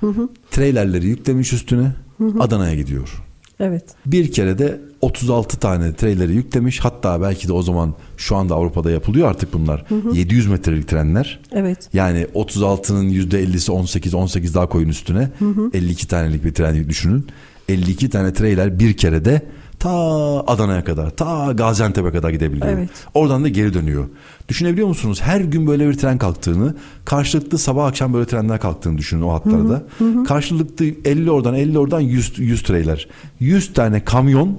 Hı 0.00 0.06
hı. 0.06 0.28
Treylerleri 0.50 1.06
yüklemiş 1.06 1.52
üstüne 1.52 1.92
Adana'ya 2.40 2.74
gidiyor. 2.74 3.22
Evet. 3.60 3.84
Bir 4.06 4.32
kere 4.32 4.58
de 4.58 4.80
36 5.00 5.58
tane 5.58 5.94
treyleri 5.94 6.34
yüklemiş. 6.34 6.80
Hatta 6.80 7.22
belki 7.22 7.48
de 7.48 7.52
o 7.52 7.62
zaman 7.62 7.94
şu 8.16 8.36
anda 8.36 8.54
Avrupa'da 8.54 8.90
yapılıyor 8.90 9.28
artık 9.28 9.52
bunlar. 9.52 9.84
Hı 9.88 9.94
hı. 9.94 10.16
700 10.16 10.46
metrelik 10.46 10.88
trenler. 10.88 11.40
Evet. 11.52 11.88
Yani 11.92 12.26
36'nın 12.34 13.10
%50'si 13.10 13.70
18, 13.70 14.14
18 14.14 14.54
daha 14.54 14.68
koyun 14.68 14.88
üstüne. 14.88 15.30
Hı 15.38 15.44
hı. 15.44 15.70
52 15.74 16.08
tanelik 16.08 16.44
bir 16.44 16.54
tren 16.54 16.88
düşünün. 16.88 17.26
52 17.68 18.10
tane 18.10 18.32
treyler 18.32 18.78
bir 18.78 18.96
kere 18.96 19.24
de 19.24 19.42
ta 19.78 19.90
Adana'ya 20.46 20.84
kadar, 20.84 21.10
ta 21.10 21.52
Gaziantep'e 21.52 22.10
kadar 22.10 22.30
gidebiliyor. 22.30 22.68
Evet. 22.68 22.88
Oradan 23.14 23.44
da 23.44 23.48
geri 23.48 23.74
dönüyor. 23.74 24.04
Düşünebiliyor 24.48 24.88
musunuz? 24.88 25.20
Her 25.22 25.40
gün 25.40 25.66
böyle 25.66 25.88
bir 25.88 25.94
tren 25.94 26.18
kalktığını, 26.18 26.74
karşılıklı 27.04 27.58
sabah 27.58 27.86
akşam 27.86 28.14
böyle 28.14 28.26
trenler 28.26 28.60
kalktığını 28.60 28.98
düşünün 28.98 29.22
o 29.22 29.32
hatlarda. 29.32 29.82
Hı 29.98 30.04
hı. 30.04 30.24
Karşılıklı 30.24 30.84
50 31.04 31.30
oradan 31.30 31.54
50 31.54 31.78
oradan 31.78 32.00
100 32.00 32.38
100 32.38 32.62
treyler. 32.62 33.08
100 33.40 33.72
tane 33.72 34.04
kamyon 34.04 34.58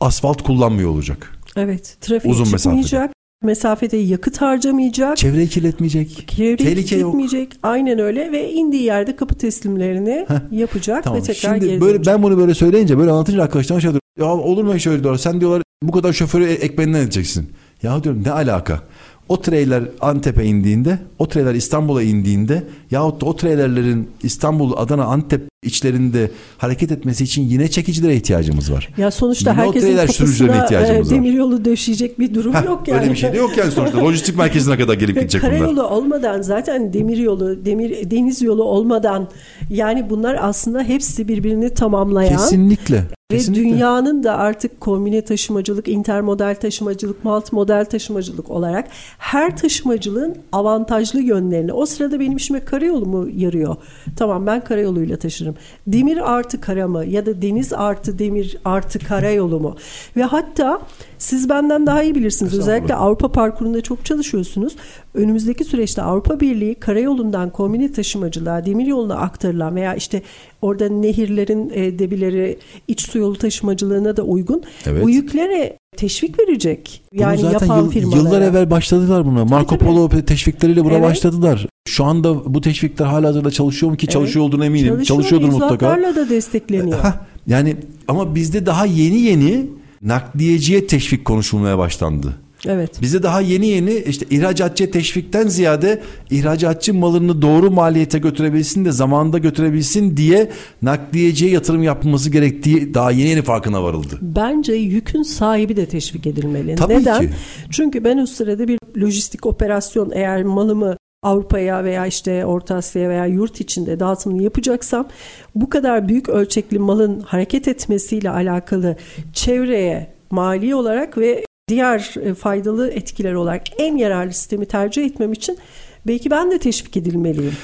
asfalt 0.00 0.42
kullanmıyor 0.42 0.90
olacak. 0.90 1.38
Evet. 1.56 1.96
Trafik 2.00 2.30
Uzun 2.30 2.44
çıkmayacak. 2.44 2.92
Mesafede 2.92 3.12
mesafede 3.42 3.96
yakıt 3.96 4.40
harcamayacak. 4.40 5.16
Çevreyi 5.16 5.48
kirletmeyecek. 5.48 6.28
Çevreyi 6.28 6.56
Tehlike 6.56 6.82
kirletmeyecek. 6.96 7.54
Yok. 7.54 7.60
Aynen 7.62 7.98
öyle 7.98 8.32
ve 8.32 8.52
indiği 8.52 8.82
yerde 8.82 9.16
kapı 9.16 9.34
teslimlerini 9.34 10.24
Heh. 10.28 10.58
yapacak 10.58 11.04
tamam. 11.04 11.18
ve 11.20 11.22
tekrar 11.22 11.54
Şimdi 11.54 11.66
geri 11.66 11.80
böyle 11.80 11.94
dönecek. 11.94 12.14
ben 12.14 12.22
bunu 12.22 12.38
böyle 12.38 12.54
söyleyince 12.54 12.98
böyle 12.98 13.10
anlatınca 13.10 13.42
arkadaşlar 13.42 13.80
şey. 13.80 14.01
Ya 14.18 14.26
olur 14.26 14.64
mu 14.64 14.80
şöyle 14.80 15.02
diyorlar. 15.02 15.18
Sen 15.18 15.40
diyorlar 15.40 15.62
bu 15.82 15.92
kadar 15.92 16.12
şoförü 16.12 16.44
ekmeğinden 16.44 17.00
edeceksin. 17.00 17.50
Ya 17.82 18.04
diyorum 18.04 18.22
ne 18.24 18.30
alaka? 18.30 18.80
O 19.28 19.40
treyler 19.40 19.84
Antep'e 20.00 20.44
indiğinde, 20.44 20.98
o 21.18 21.28
treyler 21.28 21.54
İstanbul'a 21.54 22.02
indiğinde 22.02 22.62
yahut 22.90 23.20
da 23.20 23.26
o 23.26 23.36
treylerlerin 23.36 24.10
İstanbul, 24.22 24.72
Adana, 24.76 25.04
Antep 25.04 25.42
içlerinde 25.62 26.30
hareket 26.58 26.92
etmesi 26.92 27.24
için 27.24 27.42
yine 27.42 27.68
çekicilere 27.68 28.16
ihtiyacımız 28.16 28.72
var. 28.72 28.88
Ya 28.96 29.10
sonuçta 29.10 29.50
yine 29.50 29.62
herkesin 29.62 29.96
kapısına 29.96 30.64
ihtiyacımız 30.64 31.12
e, 31.12 31.14
demir 31.14 31.32
yolu 31.32 31.64
döşeyecek 31.64 32.18
bir 32.18 32.34
durum 32.34 32.54
Heh, 32.54 32.64
yok 32.64 32.88
yani. 32.88 33.00
Öyle 33.00 33.10
bir 33.10 33.16
şey 33.16 33.32
de 33.32 33.36
yok 33.36 33.56
yani 33.56 33.70
sonuçta. 33.70 34.04
Lojistik 34.04 34.36
merkezine 34.36 34.78
kadar 34.78 34.94
gelip 34.94 35.16
gidecek 35.20 35.42
bunlar. 35.42 35.58
Karayolu 35.58 35.82
olmadan 35.86 36.42
zaten 36.42 36.92
demir 36.92 37.16
yolu, 37.16 37.64
demir 37.64 38.10
deniz 38.10 38.42
yolu 38.42 38.64
olmadan 38.64 39.28
yani 39.70 40.10
bunlar 40.10 40.38
aslında 40.40 40.82
hepsi 40.82 41.28
birbirini 41.28 41.74
tamamlayan. 41.74 42.36
Kesinlikle. 42.36 43.04
Ve 43.32 43.36
Kesinlikle. 43.36 43.64
dünyanın 43.64 44.24
da 44.24 44.38
artık 44.38 44.80
kombine 44.80 45.22
taşımacılık, 45.22 45.88
intermodal 45.88 46.54
taşımacılık, 46.54 47.24
multimodal 47.24 47.84
taşımacılık 47.84 48.50
olarak 48.50 48.88
her 49.18 49.56
taşımacılığın 49.56 50.36
avantajlı 50.52 51.20
yönlerini. 51.20 51.72
O 51.72 51.86
sırada 51.86 52.20
benim 52.20 52.36
işime 52.36 52.64
karayolu 52.64 53.06
mu 53.06 53.28
yarıyor? 53.36 53.76
Tamam 54.16 54.46
ben 54.46 54.64
karayoluyla 54.64 55.16
taşırım. 55.16 55.54
Demir 55.86 56.32
artı 56.32 56.60
kara 56.60 56.88
mı 56.88 57.04
ya 57.04 57.26
da 57.26 57.42
deniz 57.42 57.72
artı 57.72 58.18
demir 58.18 58.58
artı 58.64 58.98
karayolu 58.98 59.60
mu? 59.60 59.76
Ve 60.16 60.22
hatta 60.22 60.80
siz 61.22 61.48
benden 61.48 61.86
daha 61.86 62.02
iyi 62.02 62.14
bilirsiniz. 62.14 62.58
Özellikle 62.58 62.94
Avrupa 62.94 63.32
parkurunda 63.32 63.80
çok 63.80 64.04
çalışıyorsunuz. 64.04 64.76
Önümüzdeki 65.14 65.64
süreçte 65.64 66.02
Avrupa 66.02 66.40
Birliği 66.40 66.74
karayolundan 66.74 67.50
kombine 67.50 67.92
taşımacılığa, 67.92 68.66
demir 68.66 68.86
yoluna 68.86 69.14
aktarılan 69.14 69.76
veya 69.76 69.94
işte 69.94 70.22
orada 70.62 70.88
nehirlerin 70.88 71.70
e, 71.74 71.98
debileri 71.98 72.58
iç 72.88 73.00
su 73.00 73.18
yolu 73.18 73.36
taşımacılığına 73.36 74.16
da 74.16 74.22
uygun. 74.22 74.62
Evet. 74.86 75.04
Bu 75.04 75.10
yüklere 75.10 75.78
teşvik 75.96 76.40
verecek. 76.40 77.02
Yani 77.12 77.38
zaten 77.38 77.66
yapan 77.66 77.82
yıl, 77.82 77.90
firmalara. 77.90 78.18
Yıllar 78.18 78.42
evvel 78.42 78.70
başladılar 78.70 79.26
buna. 79.26 79.44
Marco 79.44 79.78
Polo 79.78 80.08
teşvikleriyle 80.08 80.84
buna 80.84 80.92
evet. 80.92 81.02
başladılar. 81.02 81.66
Şu 81.88 82.04
anda 82.04 82.54
bu 82.54 82.60
teşvikler 82.60 83.06
hala 83.06 83.28
hazırda 83.28 83.50
çalışıyor 83.50 83.90
mu 83.90 83.96
ki 83.96 84.04
evet. 84.04 84.12
çalışıyor 84.12 84.44
olduğuna 84.44 84.66
eminim. 84.66 84.86
Çalışıyor, 84.86 85.06
Çalışıyordur 85.06 85.48
mutlaka. 85.48 86.16
da 86.16 86.28
destekleniyor. 86.30 86.98
Ha, 86.98 87.26
yani 87.46 87.76
ama 88.08 88.34
bizde 88.34 88.66
daha 88.66 88.86
yeni 88.86 89.20
yeni 89.20 89.66
nakliyeciye 90.02 90.86
teşvik 90.86 91.24
konuşulmaya 91.24 91.78
başlandı. 91.78 92.36
Evet. 92.66 93.02
Bize 93.02 93.22
daha 93.22 93.40
yeni 93.40 93.66
yeni 93.66 93.94
işte 93.94 94.26
ihracatçı 94.30 94.90
teşvikten 94.90 95.48
ziyade 95.48 96.02
ihracatçı 96.30 96.94
malını 96.94 97.42
doğru 97.42 97.70
maliyete 97.70 98.18
götürebilsin 98.18 98.84
de 98.84 98.92
zamanında 98.92 99.38
götürebilsin 99.38 100.16
diye 100.16 100.50
nakliyeciye 100.82 101.50
yatırım 101.50 101.82
yapılması 101.82 102.30
gerektiği 102.30 102.94
daha 102.94 103.10
yeni 103.10 103.28
yeni 103.28 103.42
farkına 103.42 103.82
varıldı. 103.82 104.18
Bence 104.22 104.72
yükün 104.72 105.22
sahibi 105.22 105.76
de 105.76 105.86
teşvik 105.86 106.26
edilmeli. 106.26 106.74
Tabii 106.74 106.94
Neden? 106.94 107.20
Ki. 107.20 107.30
Çünkü 107.70 108.04
ben 108.04 108.18
o 108.18 108.26
sırada 108.26 108.68
bir 108.68 108.78
lojistik 109.00 109.46
operasyon 109.46 110.10
eğer 110.14 110.42
malımı 110.42 110.96
Avrupa'ya 111.22 111.84
veya 111.84 112.06
işte 112.06 112.46
Orta 112.46 112.74
Asya'ya 112.74 113.08
veya 113.08 113.26
yurt 113.26 113.60
içinde 113.60 114.00
dağıtımını 114.00 114.42
yapacaksam 114.42 115.08
bu 115.54 115.70
kadar 115.70 116.08
büyük 116.08 116.28
ölçekli 116.28 116.78
malın 116.78 117.20
hareket 117.20 117.68
etmesiyle 117.68 118.30
alakalı 118.30 118.96
çevreye 119.32 120.14
mali 120.30 120.74
olarak 120.74 121.18
ve 121.18 121.44
diğer 121.68 122.14
e, 122.22 122.34
faydalı 122.34 122.90
etkiler 122.90 123.32
olarak 123.32 123.62
en 123.78 123.96
yararlı 123.96 124.32
sistemi 124.32 124.66
tercih 124.66 125.04
etmem 125.04 125.32
için 125.32 125.58
belki 126.06 126.30
ben 126.30 126.50
de 126.50 126.58
teşvik 126.58 126.96
edilmeliyim. 126.96 127.56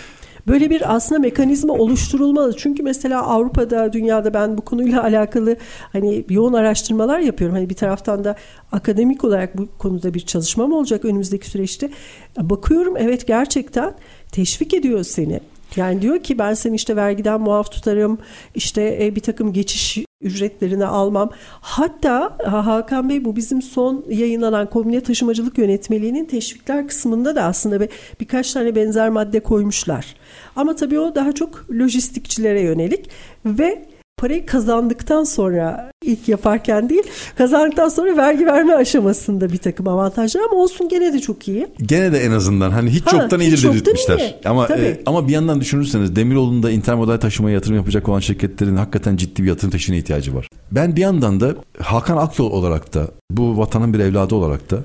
Böyle 0.48 0.70
bir 0.70 0.94
aslında 0.94 1.18
mekanizma 1.18 1.74
oluşturulmalı. 1.74 2.56
Çünkü 2.56 2.82
mesela 2.82 3.22
Avrupa'da, 3.22 3.92
dünyada 3.92 4.34
ben 4.34 4.58
bu 4.58 4.62
konuyla 4.62 5.02
alakalı 5.04 5.56
hani 5.92 6.24
yoğun 6.28 6.52
araştırmalar 6.52 7.18
yapıyorum. 7.18 7.56
Hani 7.56 7.70
bir 7.70 7.74
taraftan 7.74 8.24
da 8.24 8.36
akademik 8.72 9.24
olarak 9.24 9.58
bu 9.58 9.68
konuda 9.78 10.14
bir 10.14 10.20
çalışmam 10.20 10.72
olacak 10.72 11.04
önümüzdeki 11.04 11.50
süreçte. 11.50 11.90
Bakıyorum 12.40 12.96
evet 12.96 13.26
gerçekten 13.26 13.94
teşvik 14.32 14.74
ediyor 14.74 15.04
seni. 15.04 15.40
Yani 15.76 16.02
diyor 16.02 16.18
ki 16.18 16.38
ben 16.38 16.54
seni 16.54 16.74
işte 16.74 16.96
vergiden 16.96 17.40
muaf 17.40 17.72
tutarım, 17.72 18.18
işte 18.54 18.98
e, 19.02 19.16
bir 19.16 19.20
takım 19.20 19.52
geçiş 19.52 20.07
ücretlerini 20.20 20.86
almam. 20.86 21.30
Hatta 21.60 22.38
Hakan 22.44 23.08
Bey 23.08 23.24
bu 23.24 23.36
bizim 23.36 23.62
son 23.62 24.04
yayınlanan 24.08 24.70
kombine 24.70 25.00
taşımacılık 25.00 25.58
yönetmeliğinin 25.58 26.24
teşvikler 26.24 26.88
kısmında 26.88 27.36
da 27.36 27.42
aslında 27.42 27.80
bir, 27.80 27.88
birkaç 28.20 28.52
tane 28.52 28.74
benzer 28.74 29.08
madde 29.08 29.40
koymuşlar. 29.40 30.14
Ama 30.56 30.76
tabii 30.76 30.98
o 30.98 31.14
daha 31.14 31.32
çok 31.32 31.66
lojistikçilere 31.70 32.60
yönelik 32.60 33.10
ve 33.46 33.86
parayı 34.18 34.46
kazandıktan 34.46 35.24
sonra 35.24 35.90
ilk 36.04 36.28
yaparken 36.28 36.88
değil 36.88 37.02
kazandıktan 37.38 37.88
sonra 37.88 38.16
vergi 38.16 38.46
verme 38.46 38.74
aşamasında 38.74 39.52
bir 39.52 39.58
takım 39.58 39.88
avantajlar 39.88 40.40
ama 40.50 40.62
olsun 40.62 40.88
gene 40.88 41.12
de 41.12 41.18
çok 41.18 41.48
iyi. 41.48 41.66
Gene 41.82 42.12
de 42.12 42.18
en 42.18 42.30
azından 42.30 42.70
hani 42.70 42.90
hiç 42.90 43.06
ha, 43.06 43.10
çoktan 43.10 43.40
iyidir 43.40 43.62
dedirtmişler. 43.62 44.18
Iyi. 44.18 44.34
Ama 44.44 44.68
e, 44.68 45.00
ama 45.06 45.28
bir 45.28 45.32
yandan 45.32 45.60
düşünürseniz 45.60 46.16
Demiroğlu'nda 46.16 46.70
intermodal 46.70 47.16
taşımaya 47.16 47.54
yatırım 47.54 47.76
yapacak 47.76 48.08
olan 48.08 48.20
şirketlerin 48.20 48.76
hakikaten 48.76 49.16
ciddi 49.16 49.42
bir 49.42 49.48
yatırım 49.48 49.70
teşviğine 49.70 50.00
ihtiyacı 50.00 50.34
var. 50.34 50.48
Ben 50.72 50.96
bir 50.96 51.00
yandan 51.00 51.40
da 51.40 51.54
Hakan 51.78 52.16
Akyol 52.16 52.50
olarak 52.50 52.94
da 52.94 53.10
bu 53.30 53.58
vatanın 53.58 53.94
bir 53.94 53.98
evladı 53.98 54.34
olarak 54.34 54.70
da 54.70 54.78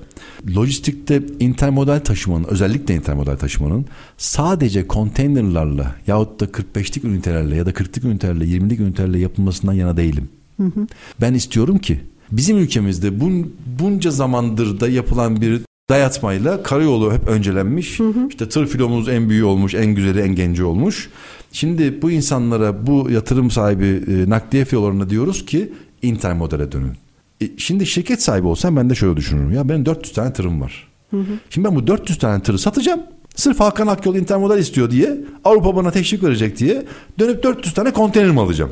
lojistikte 0.56 1.22
intermodal 1.39 2.00
taşımanın 2.00 2.43
özellikle 2.43 2.96
intermodal 2.96 3.36
taşımanın 3.36 3.86
sadece 4.17 4.88
konteynerlarla 4.88 5.96
yahut 6.08 6.39
da 6.39 6.46
45'lik 6.46 7.04
ünitelerle 7.04 7.56
ya 7.56 7.65
da 7.65 7.72
40'lık 7.72 8.04
ünitelerle 8.04 8.46
20'lik 8.46 8.80
ünitelerle 8.80 9.19
yapılmasından 9.24 9.74
yana 9.74 9.98
değilim. 9.98 10.30
Hı 10.58 10.64
hı. 10.64 10.88
Ben 11.22 11.34
istiyorum 11.34 11.78
ki 11.78 12.00
bizim 12.32 12.58
ülkemizde 12.58 13.20
bun, 13.20 13.54
bunca 13.80 14.12
zamandır 14.12 14.80
da 14.80 14.90
yapılan 14.90 15.42
bir 15.42 15.62
dayatmayla 15.90 16.64
karayolu 16.64 17.14
hep 17.14 17.28
öncelenmiş. 17.28 18.00
Hı 18.00 18.08
hı. 18.08 18.28
İşte 18.30 18.50
tır 18.50 18.68
filomuz 18.68 19.10
en 19.10 19.30
büyüğü 19.30 19.44
olmuş, 19.44 19.74
en 19.74 19.86
güzeli, 19.86 20.20
en 20.20 20.36
genci 20.36 20.64
olmuş. 20.64 21.10
Şimdi 21.52 22.02
bu 22.02 22.12
insanlara, 22.12 22.88
bu 22.88 23.10
yatırım 23.10 23.52
sahibi 23.52 23.86
e, 23.86 24.30
nakliye 24.30 24.66
fiyolarına 24.66 25.10
diyoruz 25.10 25.46
ki 25.46 25.74
intermodale 26.02 26.72
dönün. 26.72 26.94
E, 27.42 27.50
şimdi 27.58 27.86
şirket 27.86 28.22
sahibi 28.22 28.48
olsam 28.48 28.76
ben 28.76 28.90
de 28.90 28.96
şöyle 28.96 29.18
düşünürüm. 29.18 29.52
Ya 29.52 29.70
benim 29.70 29.86
400 29.86 30.14
tane 30.14 30.34
tırım 30.34 30.62
var. 30.62 30.88
Hı 31.12 31.18
hı. 31.18 31.34
Şimdi 31.50 31.68
ben 31.68 31.76
bu 31.76 31.88
400 31.88 32.20
tane 32.20 32.44
tırı 32.44 32.60
satacağım. 32.60 33.02
Sırf 33.36 33.60
Hakan 33.60 33.88
Akyol 33.88 34.16
intermodal 34.16 34.60
istiyor 34.60 34.92
diye 34.92 35.18
Avrupa 35.44 35.76
bana 35.76 35.92
teşvik 35.92 36.24
verecek 36.24 36.60
diye 36.60 36.86
dönüp 37.20 37.44
400 37.44 37.74
tane 37.74 37.92
konteyner 37.92 38.32
mi 38.32 38.40
alacağım? 38.40 38.72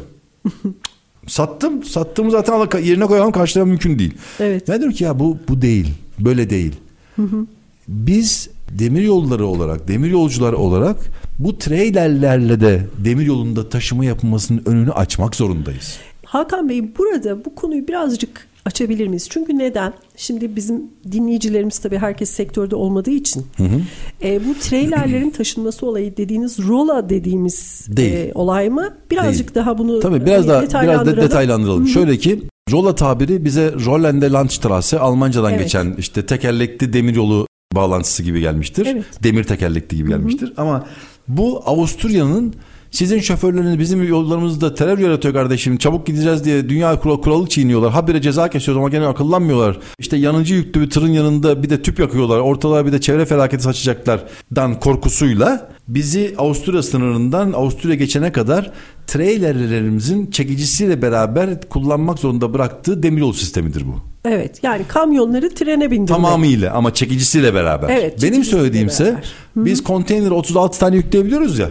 Sattım. 1.27 1.84
Sattığımı 1.84 2.32
zaten 2.32 2.80
yerine 2.80 3.06
koyalım 3.06 3.32
karşılamam 3.32 3.69
mümkün 3.69 3.99
değil. 3.99 4.13
Evet. 4.39 4.67
Ben 4.67 4.80
diyorum 4.80 4.95
ki 4.95 5.04
ya 5.04 5.19
bu 5.19 5.38
bu 5.49 5.62
değil. 5.62 5.88
Böyle 6.19 6.49
değil. 6.49 6.75
Hı 7.15 7.21
hı. 7.21 7.45
Biz 7.88 8.49
demir 8.69 9.01
yolları 9.01 9.45
olarak, 9.45 9.88
demir 9.88 10.10
yolcular 10.10 10.54
olarak 10.54 10.97
bu 11.39 11.58
treylerlerle 11.58 12.62
de 12.62 12.88
demir 12.97 13.25
yolunda 13.25 13.69
taşıma 13.69 14.06
yapılmasının 14.06 14.62
önünü 14.65 14.91
açmak 14.91 15.36
zorundayız. 15.36 15.97
Hakan 16.25 16.69
Bey 16.69 16.97
burada 16.97 17.45
bu 17.45 17.56
konuyu 17.56 17.88
birazcık 17.88 18.47
açabilir 18.65 19.08
miyiz? 19.08 19.28
Çünkü 19.30 19.58
neden? 19.58 19.93
Şimdi 20.15 20.56
bizim 20.56 20.84
dinleyicilerimiz 21.12 21.80
tabii 21.80 21.97
herkes 21.97 22.30
sektörde 22.30 22.76
olmadığı 22.76 23.12
için 23.12 23.45
hı 23.58 23.63
hı. 23.63 23.82
E, 24.24 24.45
bu 24.45 24.60
trailerlerin 24.60 25.30
taşınması 25.38 25.86
olayı 25.86 26.17
dediğiniz 26.17 26.60
rola 26.60 27.10
dediğimiz 27.10 27.88
E, 27.97 28.32
olay 28.36 28.69
mı? 28.69 28.93
Birazcık 29.12 29.56
Değil. 29.56 29.65
daha 29.65 29.78
bunu 29.78 30.00
tabii 30.00 30.26
biraz 30.26 30.47
daha 30.47 30.84
biraz 30.84 31.06
da 31.06 31.17
detaylandıralım. 31.17 31.84
Hı. 31.84 31.88
Şöyle 31.88 32.17
ki 32.17 32.41
Rola 32.71 32.95
tabiri 32.95 33.45
bize 33.45 33.74
Rollende 33.86 34.26
Landstraße 34.26 35.00
Almancadan 35.00 35.54
evet. 35.54 35.63
geçen 35.63 35.95
işte 35.97 36.26
tekerlekli 36.26 36.93
demiryolu 36.93 37.47
bağlantısı 37.76 38.24
gibi 38.24 38.41
gelmiştir. 38.41 38.86
Evet. 38.86 39.06
Demir 39.24 39.43
tekerlekli 39.43 39.97
gibi 39.97 40.10
gelmiştir. 40.10 40.47
Hı 40.47 40.52
hı. 40.52 40.62
Ama 40.62 40.86
bu 41.28 41.63
Avusturya'nın 41.65 42.56
sizin 42.91 43.19
şoförleriniz 43.19 43.80
bizim 43.80 44.08
yollarımızda 44.08 44.75
terör 44.75 44.97
yaratıyor 44.99 45.34
kardeşim. 45.34 45.77
Çabuk 45.77 46.08
gideceğiz 46.08 46.45
diye 46.45 46.69
dünya 46.69 46.99
kural, 46.99 47.21
kuralı 47.21 47.47
çiğniyorlar. 47.47 47.91
Habire 47.91 48.21
ceza 48.21 48.49
kesiyoruz 48.49 48.80
ama 48.80 48.89
gene 48.89 49.06
akıllanmıyorlar. 49.08 49.77
İşte 49.99 50.17
yanıcı 50.17 50.56
yüklü 50.56 50.82
bir 50.82 50.89
tırın 50.89 51.08
yanında 51.12 51.63
bir 51.63 51.69
de 51.69 51.82
tüp 51.82 51.99
yakıyorlar. 51.99 52.39
Ortalığa 52.39 52.86
bir 52.86 52.91
de 52.91 53.01
çevre 53.01 53.25
felaketi 53.25 53.63
saçacaklar. 53.63 54.23
Dan 54.56 54.80
korkusuyla 54.80 55.69
bizi 55.88 56.36
Avusturya 56.38 56.84
sınırından 56.84 57.54
Avusturya 57.54 57.95
geçene 57.95 58.32
kadar 58.32 58.71
trailerlerimizin 59.08 60.32
çekicisiyle 60.32 61.01
beraber 61.01 61.62
kullanmak 61.69 62.19
zorunda 62.19 62.54
bıraktığı 62.54 63.04
demiryolu 63.04 63.34
sistemidir 63.34 63.82
bu. 63.88 63.95
Evet 64.25 64.63
yani 64.63 64.82
kamyonları 64.88 65.54
trene 65.56 65.91
bindirmek. 65.91 66.08
Tamamıyla 66.08 66.73
ama 66.73 66.93
çekicisiyle 66.93 67.54
beraber. 67.54 67.89
Evet, 67.89 68.23
Benim 68.23 68.43
söylediğimse 68.43 69.06
beraber. 69.06 69.34
biz 69.56 69.84
konteyner 69.84 70.32
36 70.32 70.80
tane 70.80 70.95
yükleyebiliyoruz 70.95 71.60
ya. 71.60 71.69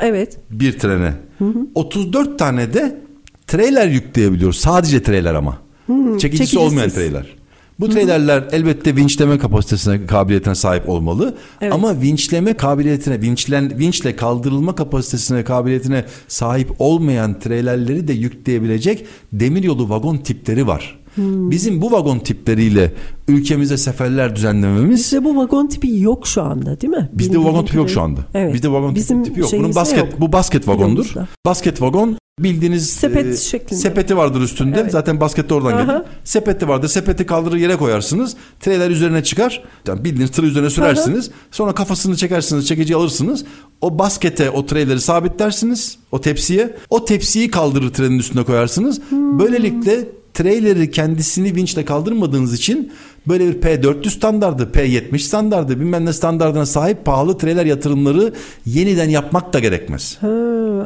Evet. 0.00 0.38
Bir 0.50 0.78
trene. 0.78 1.12
Hı 1.38 1.44
hı. 1.44 1.66
34 1.74 2.38
tane 2.38 2.74
de 2.74 3.00
trailer 3.46 3.86
yükleyebiliyoruz. 3.88 4.58
Sadece 4.58 5.02
trailer 5.02 5.34
ama. 5.34 5.58
Hı 5.86 5.92
hı. 5.92 6.18
Çekicisi 6.18 6.20
Çekicisiz. 6.20 6.56
olmayan 6.58 6.90
trailer. 6.90 7.36
Bu 7.80 7.88
trailerler 7.90 8.44
elbette 8.52 8.96
vinçleme 8.96 9.38
kapasitesine, 9.38 10.06
kabiliyetine 10.06 10.54
sahip 10.54 10.88
olmalı. 10.88 11.34
Evet. 11.60 11.72
Ama 11.72 12.00
vinçleme 12.00 12.54
kabiliyetine, 12.54 13.20
vinçlen, 13.20 13.78
vinçle 13.78 14.16
kaldırılma 14.16 14.74
kapasitesine, 14.74 15.44
kabiliyetine 15.44 16.04
sahip 16.28 16.70
olmayan 16.78 17.38
trailerleri 17.38 18.08
de 18.08 18.12
yükleyebilecek 18.12 19.06
demiryolu 19.32 19.88
vagon 19.88 20.16
tipleri 20.16 20.66
var. 20.66 20.98
Hmm. 21.16 21.50
Bizim 21.50 21.82
bu 21.82 21.92
vagon 21.92 22.18
tipleriyle 22.18 22.92
ülkemize 23.28 23.76
seferler 23.76 24.36
düzenlememiz. 24.36 24.98
Bizde 24.98 25.24
bu 25.24 25.36
vagon 25.36 25.66
tipi 25.66 26.00
yok 26.00 26.26
şu 26.26 26.42
anda 26.42 26.80
değil 26.80 26.90
mi? 26.90 27.10
Bizde 27.12 27.38
vagon 27.38 27.64
tipi 27.64 27.76
yok 27.76 27.90
şu 27.90 28.02
anda. 28.02 28.20
Evet. 28.34 28.54
Bizde 28.54 28.72
vagon 28.72 28.94
Bizim 28.94 29.24
tipi 29.24 29.40
yok. 29.40 29.52
Bunun 29.52 29.74
basket 29.74 29.98
yok. 29.98 30.20
bu 30.20 30.32
basket 30.32 30.68
vagondur. 30.68 31.14
Basket 31.46 31.82
vagon 31.82 32.16
bildiğiniz 32.40 32.90
sepet 32.90 33.26
e, 33.26 33.36
şeklinde. 33.36 33.80
sepeti 33.80 34.16
vardır 34.16 34.40
üstünde. 34.40 34.80
Evet. 34.80 34.92
Zaten 34.92 35.20
basket 35.20 35.50
de 35.50 35.54
oradan 35.54 35.86
gelir. 35.86 36.02
Sepeti 36.24 36.68
vardır. 36.68 36.88
Sepeti 36.88 37.26
kaldırır 37.26 37.56
yere 37.56 37.76
koyarsınız. 37.76 38.36
Trailer 38.60 38.90
üzerine 38.90 39.22
çıkar. 39.22 39.64
Yani 39.86 40.04
bildiğiniz 40.04 40.30
tır 40.30 40.42
üzerine 40.42 40.70
sürersiniz. 40.70 41.28
Aha. 41.28 41.36
Sonra 41.50 41.74
kafasını 41.74 42.16
çekersiniz, 42.16 42.66
çekici 42.66 42.96
alırsınız. 42.96 43.44
O 43.80 43.98
baskete 43.98 44.50
o 44.50 44.66
traileri 44.66 45.00
sabitlersiniz 45.00 45.98
o 46.12 46.20
tepsiye. 46.20 46.76
O 46.90 47.04
tepsiyi 47.04 47.50
kaldırır 47.50 47.92
trenin 47.92 48.18
üstüne 48.18 48.44
koyarsınız. 48.44 49.00
Hmm. 49.08 49.38
Böylelikle 49.38 50.08
trailer'i 50.36 50.90
kendisini 50.90 51.54
vinçle 51.54 51.84
kaldırmadığınız 51.84 52.54
için 52.54 52.92
böyle 53.28 53.48
bir 53.48 53.60
P400 53.60 54.10
standardı, 54.10 54.62
P70 54.62 55.18
standardı 55.18 55.80
bilmem 55.80 56.06
ne 56.06 56.12
standardına 56.12 56.66
sahip 56.66 57.04
pahalı 57.04 57.38
trailer 57.38 57.66
yatırımları 57.66 58.32
yeniden 58.66 59.08
yapmak 59.08 59.52
da 59.52 59.58
gerekmez. 59.58 60.16
Ha, 60.20 60.28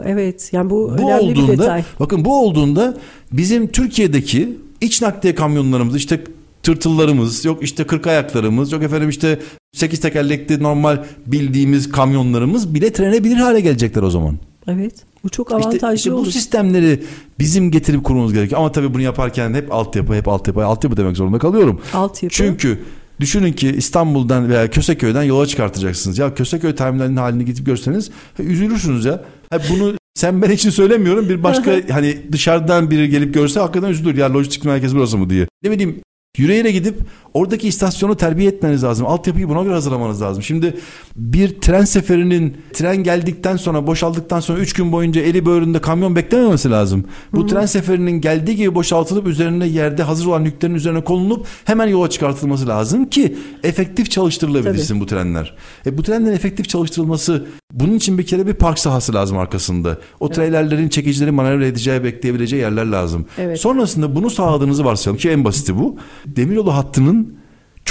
evet 0.07 0.53
yani 0.53 0.71
bu, 0.71 0.95
bu 0.99 1.03
önemli 1.03 1.21
olduğunda, 1.21 1.53
bir 1.53 1.59
detay. 1.59 1.85
Bakın 2.01 2.25
bu 2.25 2.45
olduğunda 2.45 2.97
bizim 3.33 3.69
Türkiye'deki 3.69 4.57
iç 4.81 5.03
nakliye 5.03 5.35
kamyonlarımız 5.35 5.97
işte 5.97 6.25
tırtıllarımız, 6.63 7.45
yok 7.45 7.63
işte 7.63 7.85
kırk 7.85 8.07
ayaklarımız, 8.07 8.73
yok 8.73 8.83
efendim 8.83 9.09
işte 9.09 9.39
sekiz 9.73 10.01
tekerlekli 10.01 10.63
normal 10.63 11.05
bildiğimiz 11.27 11.93
kamyonlarımız 11.93 12.75
bile 12.75 12.93
trene 12.93 13.25
bilir 13.25 13.37
hale 13.37 13.61
gelecekler 13.61 14.03
o 14.03 14.11
zaman. 14.11 14.39
Evet. 14.69 14.95
Bu 15.25 15.29
çok 15.29 15.53
avantajlı 15.53 15.77
işte, 15.77 15.95
işte 15.95 16.13
olur. 16.13 16.27
Bu 16.27 16.31
sistemleri 16.31 17.03
bizim 17.39 17.71
getirip 17.71 18.05
kurmamız 18.05 18.33
gerekiyor. 18.33 18.61
Ama 18.61 18.73
tabii 18.73 18.95
bunu 18.95 19.03
yaparken 19.03 19.55
hep 19.55 19.73
altyapı, 19.73 20.15
hep 20.15 20.29
altyapı, 20.29 20.65
altyapı 20.65 20.97
demek 20.97 21.17
zorunda 21.17 21.39
kalıyorum. 21.39 21.81
Altyapı. 21.95 22.35
Çünkü 22.35 22.79
Düşünün 23.21 23.53
ki 23.53 23.69
İstanbul'dan 23.69 24.49
veya 24.49 24.71
Köseköy'den 24.71 25.23
yola 25.23 25.47
çıkartacaksınız. 25.47 26.19
Ya 26.19 26.35
Köseköy 26.35 26.75
terminalinin 26.75 27.17
halini 27.17 27.45
gidip 27.45 27.67
görseniz 27.67 28.11
üzülürsünüz 28.39 29.05
ya. 29.05 29.25
bunu 29.71 29.95
sen 30.15 30.43
ben 30.43 30.51
için 30.51 30.71
söylemiyorum. 30.71 31.29
Bir 31.29 31.43
başka 31.43 31.73
hani 31.91 32.33
dışarıdan 32.33 32.91
biri 32.91 33.09
gelip 33.09 33.35
görse 33.35 33.61
hakikaten 33.61 33.89
üzülür. 33.89 34.17
Ya 34.17 34.35
lojistik 34.35 34.65
merkezi 34.65 34.97
burası 34.97 35.19
mı 35.19 35.31
diye. 35.31 35.47
Ne 35.63 35.71
bileyim 35.71 36.01
Yüreğine 36.39 36.71
gidip 36.71 37.01
oradaki 37.35 37.69
istasyonu 37.69 38.17
terbiye 38.17 38.49
etmeniz 38.49 38.85
lazım. 38.85 39.07
Altyapıyı 39.07 39.49
buna 39.49 39.63
göre 39.63 39.75
hazırlamanız 39.75 40.23
lazım. 40.23 40.43
Şimdi 40.43 40.77
bir 41.17 41.61
tren 41.61 41.85
seferinin 41.85 42.57
tren 42.73 42.97
geldikten 42.97 43.57
sonra 43.57 43.87
boşaldıktan 43.87 44.41
sonra 44.41 44.59
3 44.59 44.73
gün 44.73 44.93
boyunca 44.93 45.23
eli 45.23 45.47
böğründe 45.47 45.81
kamyon 45.81 46.17
beklememesi 46.17 46.71
lazım. 46.71 47.05
Bu 47.33 47.41
Hı-hı. 47.41 47.47
tren 47.47 47.67
seferinin 47.67 48.21
geldiği 48.21 48.57
gibi 48.57 48.75
boşaltılıp 48.75 49.27
üzerine 49.27 49.67
yerde 49.67 50.03
hazır 50.03 50.27
olan 50.27 50.45
yüklerin 50.45 50.75
üzerine 50.75 51.05
konulup 51.05 51.47
hemen 51.65 51.87
yola 51.87 52.11
çıkartılması 52.11 52.69
lazım 52.69 53.05
ki 53.05 53.37
efektif 53.63 54.11
çalıştırılabilsin 54.11 54.95
Tabii. 54.95 55.01
bu 55.01 55.07
trenler. 55.07 55.57
E, 55.87 55.99
bu 55.99 56.03
trenlerin 56.03 56.37
efektif 56.37 56.69
çalıştırılması 56.69 57.47
bunun 57.73 57.95
için 57.95 58.19
bir 58.19 58.27
kere 58.27 58.47
bir 58.47 58.55
park 58.55 58.79
sahası 58.79 59.15
lazım 59.15 59.39
arkasında. 59.39 59.99
O 60.21 60.27
evet. 60.27 60.37
trailerlerin 60.37 60.89
çekicileri 60.89 61.31
manevra 61.31 61.67
edeceği 61.67 62.05
bekleyebileceği 62.05 62.63
yerler 62.63 62.87
lazım. 62.87 63.27
Evet. 63.39 63.61
Sonrasında 63.61 64.15
bunu 64.15 64.31
sağladığınızı 64.31 64.85
varsayalım 64.85 65.19
ki 65.19 65.31
en 65.31 65.45
basiti 65.45 65.79
bu. 65.79 65.97
Demiryolu 66.27 66.75
hattının 66.75 67.20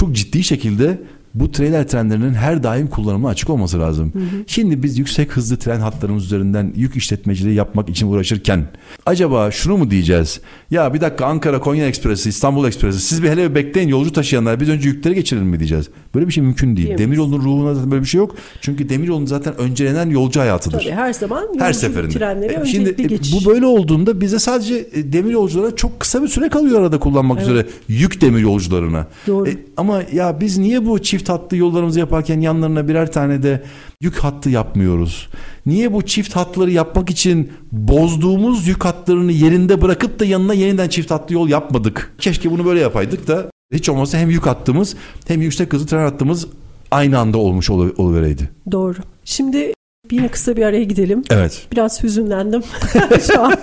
çok 0.00 0.12
ciddi 0.12 0.44
şekilde 0.44 1.02
bu 1.34 1.52
trailer 1.52 1.88
trenlerinin 1.88 2.34
her 2.34 2.62
daim 2.62 2.86
kullanımına 2.86 3.30
açık 3.30 3.50
olması 3.50 3.80
lazım. 3.80 4.12
Hı 4.14 4.18
hı. 4.18 4.44
Şimdi 4.46 4.82
biz 4.82 4.98
yüksek 4.98 5.36
hızlı 5.36 5.56
tren 5.56 5.80
hatlarımız 5.80 6.24
üzerinden 6.24 6.72
yük 6.76 6.96
işletmeciliği 6.96 7.54
yapmak 7.54 7.88
için 7.88 8.06
uğraşırken 8.06 8.64
acaba 9.06 9.50
şunu 9.50 9.76
mu 9.76 9.90
diyeceğiz? 9.90 10.40
Ya 10.70 10.94
bir 10.94 11.00
dakika 11.00 11.26
Ankara 11.26 11.60
Konya 11.60 11.86
Ekspresi, 11.86 12.28
İstanbul 12.28 12.66
Ekspresi 12.66 13.00
siz 13.00 13.22
bir 13.22 13.28
hele 13.28 13.50
bir 13.50 13.54
bekleyin 13.54 13.88
yolcu 13.88 14.12
taşıyanlar 14.12 14.60
biz 14.60 14.68
önce 14.68 14.88
yükleri 14.88 15.14
geçirelim 15.14 15.46
mi 15.46 15.58
diyeceğiz? 15.58 15.88
Böyle 16.14 16.26
bir 16.26 16.32
şey 16.32 16.44
mümkün 16.44 16.76
değil. 16.76 16.98
Demiryolunun 16.98 17.44
ruhuna 17.44 17.74
zaten 17.74 17.90
böyle 17.90 18.02
bir 18.02 18.08
şey 18.08 18.18
yok. 18.18 18.36
Çünkü 18.60 18.88
demiryolun 18.88 19.26
zaten 19.26 19.60
öncelenen 19.60 20.10
yolcu 20.10 20.40
hayatıdır. 20.40 20.80
Tabii 20.80 20.90
her 20.90 21.12
zaman 21.12 21.48
her 21.58 21.72
seferinde. 21.72 22.18
trenleri 22.18 22.60
e, 22.62 22.64
Şimdi 22.64 22.94
e, 22.98 23.02
geçiş. 23.02 23.34
bu 23.34 23.50
böyle 23.50 23.66
olduğunda 23.66 24.20
bize 24.20 24.38
sadece 24.38 24.74
e, 24.92 25.12
demir 25.12 25.30
yolculara 25.30 25.76
çok 25.76 26.00
kısa 26.00 26.22
bir 26.22 26.28
süre 26.28 26.48
kalıyor 26.48 26.80
arada 26.80 26.98
kullanmak 26.98 27.38
evet. 27.38 27.50
üzere 27.50 27.66
yük 27.88 28.20
demir 28.20 28.40
yolcularına. 28.40 29.06
Doğru. 29.26 29.48
E, 29.48 29.56
ama 29.76 30.02
ya 30.12 30.40
biz 30.40 30.58
niye 30.58 30.86
bu 30.86 30.98
çift 31.02 31.19
hatlı 31.28 31.56
yollarımızı 31.56 31.98
yaparken 31.98 32.40
yanlarına 32.40 32.88
birer 32.88 33.12
tane 33.12 33.42
de 33.42 33.62
yük 34.00 34.16
hattı 34.16 34.50
yapmıyoruz? 34.50 35.28
Niye 35.66 35.92
bu 35.92 36.02
çift 36.02 36.36
hatları 36.36 36.70
yapmak 36.70 37.10
için 37.10 37.52
bozduğumuz 37.72 38.66
yük 38.66 38.84
hatlarını 38.84 39.32
yerinde 39.32 39.82
bırakıp 39.82 40.20
da 40.20 40.24
yanına 40.24 40.54
yeniden 40.54 40.88
çift 40.88 41.10
hatlı 41.10 41.34
yol 41.34 41.48
yapmadık? 41.48 42.14
Keşke 42.18 42.50
bunu 42.50 42.64
böyle 42.64 42.80
yapaydık 42.80 43.28
da 43.28 43.50
hiç 43.72 43.88
olmazsa 43.88 44.18
hem 44.18 44.30
yük 44.30 44.46
hattımız 44.46 44.96
hem 45.28 45.42
yüksek 45.42 45.72
hızlı 45.72 45.86
tren 45.86 46.04
hattımız 46.04 46.46
aynı 46.90 47.18
anda 47.18 47.38
olmuş 47.38 47.70
oluvereydi. 47.70 48.50
Doğru. 48.72 48.98
Şimdi 49.24 49.72
Yine 50.10 50.28
kısa 50.28 50.56
bir 50.56 50.62
araya 50.62 50.84
gidelim. 50.84 51.22
Evet. 51.30 51.66
Biraz 51.72 52.02
hüzünlendim 52.02 52.62
şu 53.26 53.40
an. 53.40 53.54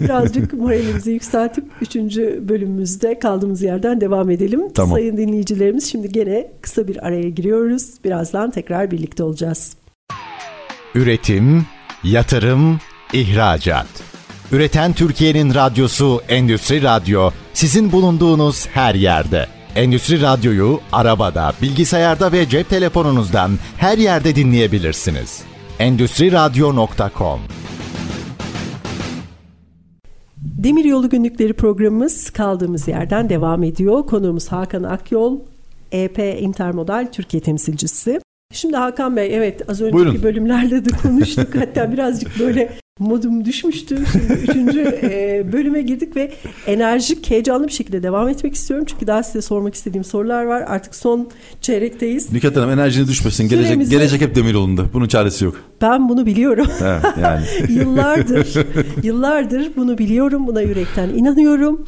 Birazcık 0.00 0.52
moralimizi 0.52 1.10
yükseltip 1.10 1.64
3. 1.80 1.96
bölümümüzde 2.48 3.18
kaldığımız 3.18 3.62
yerden 3.62 4.00
devam 4.00 4.30
edelim. 4.30 4.72
Tamam. 4.74 4.96
Sayın 4.98 5.16
dinleyicilerimiz 5.16 5.90
şimdi 5.90 6.08
gene 6.08 6.46
kısa 6.60 6.88
bir 6.88 7.06
araya 7.06 7.28
giriyoruz. 7.28 8.04
Birazdan 8.04 8.50
tekrar 8.50 8.90
birlikte 8.90 9.22
olacağız. 9.22 9.76
Üretim, 10.94 11.66
yatırım, 12.04 12.80
ihracat. 13.12 13.86
Üreten 14.52 14.92
Türkiye'nin 14.92 15.54
radyosu 15.54 16.20
Endüstri 16.28 16.82
Radyo 16.82 17.30
sizin 17.54 17.92
bulunduğunuz 17.92 18.66
her 18.66 18.94
yerde. 18.94 19.46
Endüstri 19.76 20.22
Radyo'yu 20.22 20.80
arabada, 20.92 21.52
bilgisayarda 21.62 22.32
ve 22.32 22.48
cep 22.48 22.68
telefonunuzdan 22.68 23.50
her 23.76 23.98
yerde 23.98 24.36
dinleyebilirsiniz. 24.36 25.42
Endüstri 25.78 26.32
Radyo.com 26.32 27.40
Demiryolu 30.36 31.08
Günlükleri 31.08 31.52
programımız 31.52 32.30
kaldığımız 32.30 32.88
yerden 32.88 33.28
devam 33.28 33.62
ediyor. 33.62 34.06
Konuğumuz 34.06 34.48
Hakan 34.48 34.82
Akyol, 34.82 35.38
EP 35.92 36.18
Intermodal 36.18 37.08
Türkiye 37.12 37.42
temsilcisi. 37.42 38.20
Şimdi 38.52 38.76
Hakan 38.76 39.16
Bey 39.16 39.36
evet 39.36 39.70
az 39.70 39.80
önceki 39.80 39.94
Buyurun. 39.94 40.22
bölümlerde 40.22 40.84
de 40.84 40.90
konuştuk. 41.02 41.54
Hatta 41.56 41.92
birazcık 41.92 42.38
böyle 42.40 42.72
modum 43.02 43.44
düşmüştü. 43.44 43.98
Şimdi 44.12 44.32
üçüncü 44.32 44.80
e, 45.02 45.44
bölüme 45.52 45.82
girdik 45.82 46.16
ve 46.16 46.32
enerjik, 46.66 47.30
heyecanlı 47.30 47.66
bir 47.66 47.72
şekilde 47.72 48.02
devam 48.02 48.28
etmek 48.28 48.54
istiyorum. 48.54 48.86
Çünkü 48.88 49.06
daha 49.06 49.22
size 49.22 49.42
sormak 49.42 49.74
istediğim 49.74 50.04
sorular 50.04 50.44
var. 50.44 50.64
Artık 50.66 50.94
son 50.94 51.28
çeyrekteyiz. 51.60 52.32
Nükhet 52.32 52.56
Hanım 52.56 52.70
enerjiniz 52.70 53.08
düşmesin. 53.08 53.48
Gelecek, 53.48 53.76
Süremizi- 53.76 53.90
gelecek 53.90 54.20
hep 54.20 54.34
demir 54.34 54.54
yolunda. 54.54 54.84
Bunun 54.92 55.08
çaresi 55.08 55.44
yok. 55.44 55.54
Ben 55.80 56.08
bunu 56.08 56.26
biliyorum. 56.26 56.66
He, 56.78 57.20
yani. 57.22 57.44
yıllardır, 57.68 58.54
yıllardır 59.02 59.70
bunu 59.76 59.98
biliyorum. 59.98 60.46
Buna 60.46 60.60
yürekten 60.60 61.08
inanıyorum. 61.08 61.86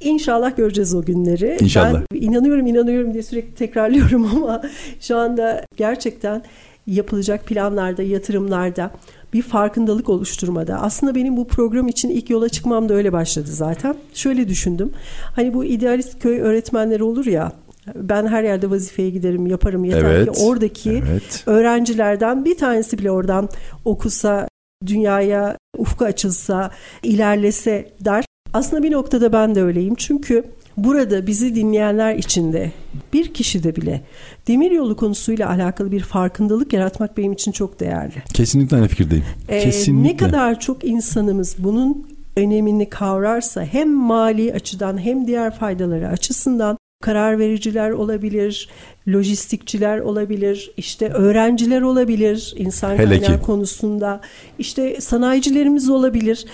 İnşallah 0.00 0.56
göreceğiz 0.56 0.94
o 0.94 1.02
günleri. 1.02 1.56
İnşallah. 1.60 2.02
Ben 2.12 2.20
inanıyorum 2.20 2.66
inanıyorum 2.66 3.12
diye 3.12 3.22
sürekli 3.22 3.54
tekrarlıyorum 3.54 4.28
ama 4.36 4.62
şu 5.00 5.16
anda 5.16 5.64
gerçekten 5.76 6.42
yapılacak 6.86 7.46
planlarda, 7.46 8.02
yatırımlarda 8.02 8.90
bir 9.32 9.42
farkındalık 9.42 10.08
oluşturmada. 10.08 10.80
Aslında 10.80 11.14
benim 11.14 11.36
bu 11.36 11.48
program 11.48 11.88
için 11.88 12.08
ilk 12.10 12.30
yola 12.30 12.48
çıkmam 12.48 12.88
da 12.88 12.94
öyle 12.94 13.12
başladı 13.12 13.48
zaten. 13.50 13.96
Şöyle 14.14 14.48
düşündüm. 14.48 14.92
Hani 15.36 15.54
bu 15.54 15.64
idealist 15.64 16.22
köy 16.22 16.40
öğretmenleri 16.40 17.02
olur 17.02 17.26
ya. 17.26 17.52
Ben 17.94 18.26
her 18.26 18.42
yerde 18.42 18.70
vazifeye 18.70 19.10
giderim, 19.10 19.46
yaparım 19.46 19.84
yeter 19.84 20.14
Evet. 20.14 20.32
ki 20.32 20.44
oradaki 20.44 20.90
Evet. 20.90 21.42
öğrencilerden 21.46 22.44
bir 22.44 22.56
tanesi 22.58 22.98
bile 22.98 23.10
oradan 23.10 23.48
okusa, 23.84 24.48
dünyaya 24.86 25.56
ufku 25.78 26.04
açılsa, 26.04 26.70
ilerlese 27.02 27.92
der. 28.00 28.24
Aslında 28.52 28.82
bir 28.82 28.92
noktada 28.92 29.32
ben 29.32 29.54
de 29.54 29.62
öyleyim. 29.62 29.94
Çünkü 29.94 30.44
burada 30.76 31.26
bizi 31.26 31.54
dinleyenler 31.54 32.14
içinde 32.14 32.72
bir 33.12 33.34
kişide 33.34 33.76
bile 33.76 34.02
demiryolu 34.48 34.96
konusuyla 34.96 35.50
alakalı 35.50 35.92
bir 35.92 36.00
farkındalık 36.00 36.72
yaratmak 36.72 37.16
benim 37.16 37.32
için 37.32 37.52
çok 37.52 37.80
değerli. 37.80 38.22
Kesinlikle 38.34 38.76
aynı 38.76 38.88
fikirdeyim. 38.88 39.24
Ee, 39.48 39.62
Kesinlikle. 39.62 40.12
ne 40.12 40.16
kadar 40.16 40.60
çok 40.60 40.84
insanımız 40.84 41.56
bunun 41.58 42.06
önemini 42.36 42.88
kavrarsa 42.88 43.64
hem 43.64 43.90
mali 43.90 44.54
açıdan 44.54 44.98
hem 44.98 45.26
diğer 45.26 45.58
faydaları 45.58 46.08
açısından 46.08 46.78
karar 47.02 47.38
vericiler 47.38 47.90
olabilir, 47.90 48.68
lojistikçiler 49.08 49.98
olabilir, 49.98 50.70
işte 50.76 51.08
öğrenciler 51.08 51.82
olabilir 51.82 52.54
insan 52.56 52.96
kaynağı 52.96 53.42
konusunda, 53.42 54.20
işte 54.58 55.00
sanayicilerimiz 55.00 55.90
olabilir. 55.90 56.44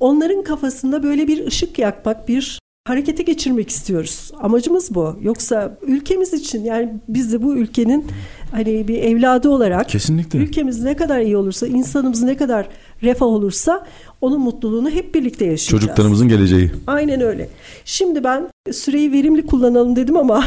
Onların 0.00 0.42
kafasında 0.42 1.02
böyle 1.02 1.28
bir 1.28 1.46
ışık 1.46 1.78
yakmak, 1.78 2.28
bir 2.28 2.58
harekete 2.88 3.22
geçirmek 3.22 3.70
istiyoruz. 3.70 4.30
Amacımız 4.40 4.94
bu. 4.94 5.16
Yoksa 5.22 5.78
ülkemiz 5.82 6.32
için 6.32 6.64
yani 6.64 6.92
biz 7.08 7.32
de 7.32 7.42
bu 7.42 7.56
ülkenin 7.56 8.06
hani 8.50 8.88
bir 8.88 9.02
evladı 9.02 9.48
olarak 9.48 9.88
Kesinlikle. 9.88 10.38
ülkemiz 10.38 10.82
ne 10.82 10.96
kadar 10.96 11.20
iyi 11.20 11.36
olursa, 11.36 11.66
insanımız 11.66 12.22
ne 12.22 12.36
kadar 12.36 12.68
refah 13.02 13.26
olursa 13.26 13.86
onun 14.20 14.40
mutluluğunu 14.40 14.90
hep 14.90 15.14
birlikte 15.14 15.44
yaşayacağız. 15.44 15.82
Çocuklarımızın 15.82 16.28
geleceği. 16.28 16.70
Aynen 16.86 17.20
öyle. 17.20 17.48
Şimdi 17.84 18.24
ben 18.24 18.48
süreyi 18.72 19.12
verimli 19.12 19.46
kullanalım 19.46 19.96
dedim 19.96 20.16
ama 20.16 20.44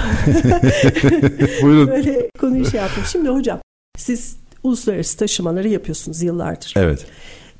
Buyurun. 1.62 1.88
böyle 1.88 2.30
konuyu 2.40 2.66
şey 2.66 2.80
yaptım. 2.80 3.04
Şimdi 3.12 3.30
hocam 3.30 3.60
siz 3.98 4.36
uluslararası 4.64 5.18
taşımaları 5.18 5.68
yapıyorsunuz 5.68 6.22
yıllardır. 6.22 6.74
Evet. 6.78 7.06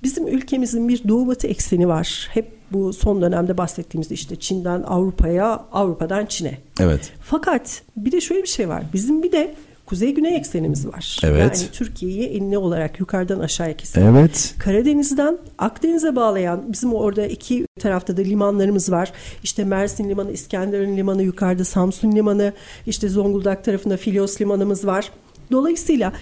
Bizim 0.04 0.28
ülkemizin 0.28 0.90
bir 0.90 1.08
doğu 1.08 1.28
batı 1.28 1.48
ekseni 1.48 1.88
var. 1.88 2.30
Hep 2.34 2.58
bu 2.72 2.94
son 2.94 3.22
dönemde 3.22 3.58
bahsettiğimizde 3.58 4.14
işte 4.14 4.36
Çin'den 4.36 4.84
Avrupa'ya, 4.84 5.66
Avrupa'dan 5.72 6.26
Çin'e. 6.26 6.58
Evet. 6.80 7.12
Fakat 7.22 7.82
bir 7.98 8.12
de 8.12 8.22
şöyle 8.22 8.42
bir 8.42 8.48
şey 8.48 8.70
var. 8.70 8.84
Bizim 8.94 9.24
bir 9.24 9.32
de 9.32 9.56
kuzey-güney 9.86 10.36
eksenimiz 10.36 10.88
var. 10.88 11.20
Evet. 11.24 11.40
Yani 11.40 11.72
Türkiye'yi 11.72 12.24
enine 12.24 12.58
olarak 12.58 13.00
yukarıdan 13.00 13.40
aşağıya 13.40 13.78
kesen. 13.78 14.02
Evet. 14.02 14.56
Karadeniz'den 14.60 15.38
Akdeniz'e 15.58 16.16
bağlayan 16.16 16.64
bizim 16.74 16.94
orada 16.94 17.26
iki 17.26 17.66
tarafta 17.80 18.18
da 18.18 18.22
limanlarımız 18.22 18.92
var. 18.92 19.12
İşte 19.44 19.64
Mersin 19.64 20.10
Limanı, 20.10 20.32
İskenderun 20.32 20.98
Limanı, 20.98 21.24
yukarıda 21.24 21.66
Samsun 21.66 22.12
Limanı, 22.12 22.54
işte 22.88 23.10
Zonguldak 23.10 23.64
tarafında 23.64 23.98
Filos 23.98 24.42
Limanımız 24.42 24.86
var. 24.86 25.12
Dolayısıyla 25.52 26.14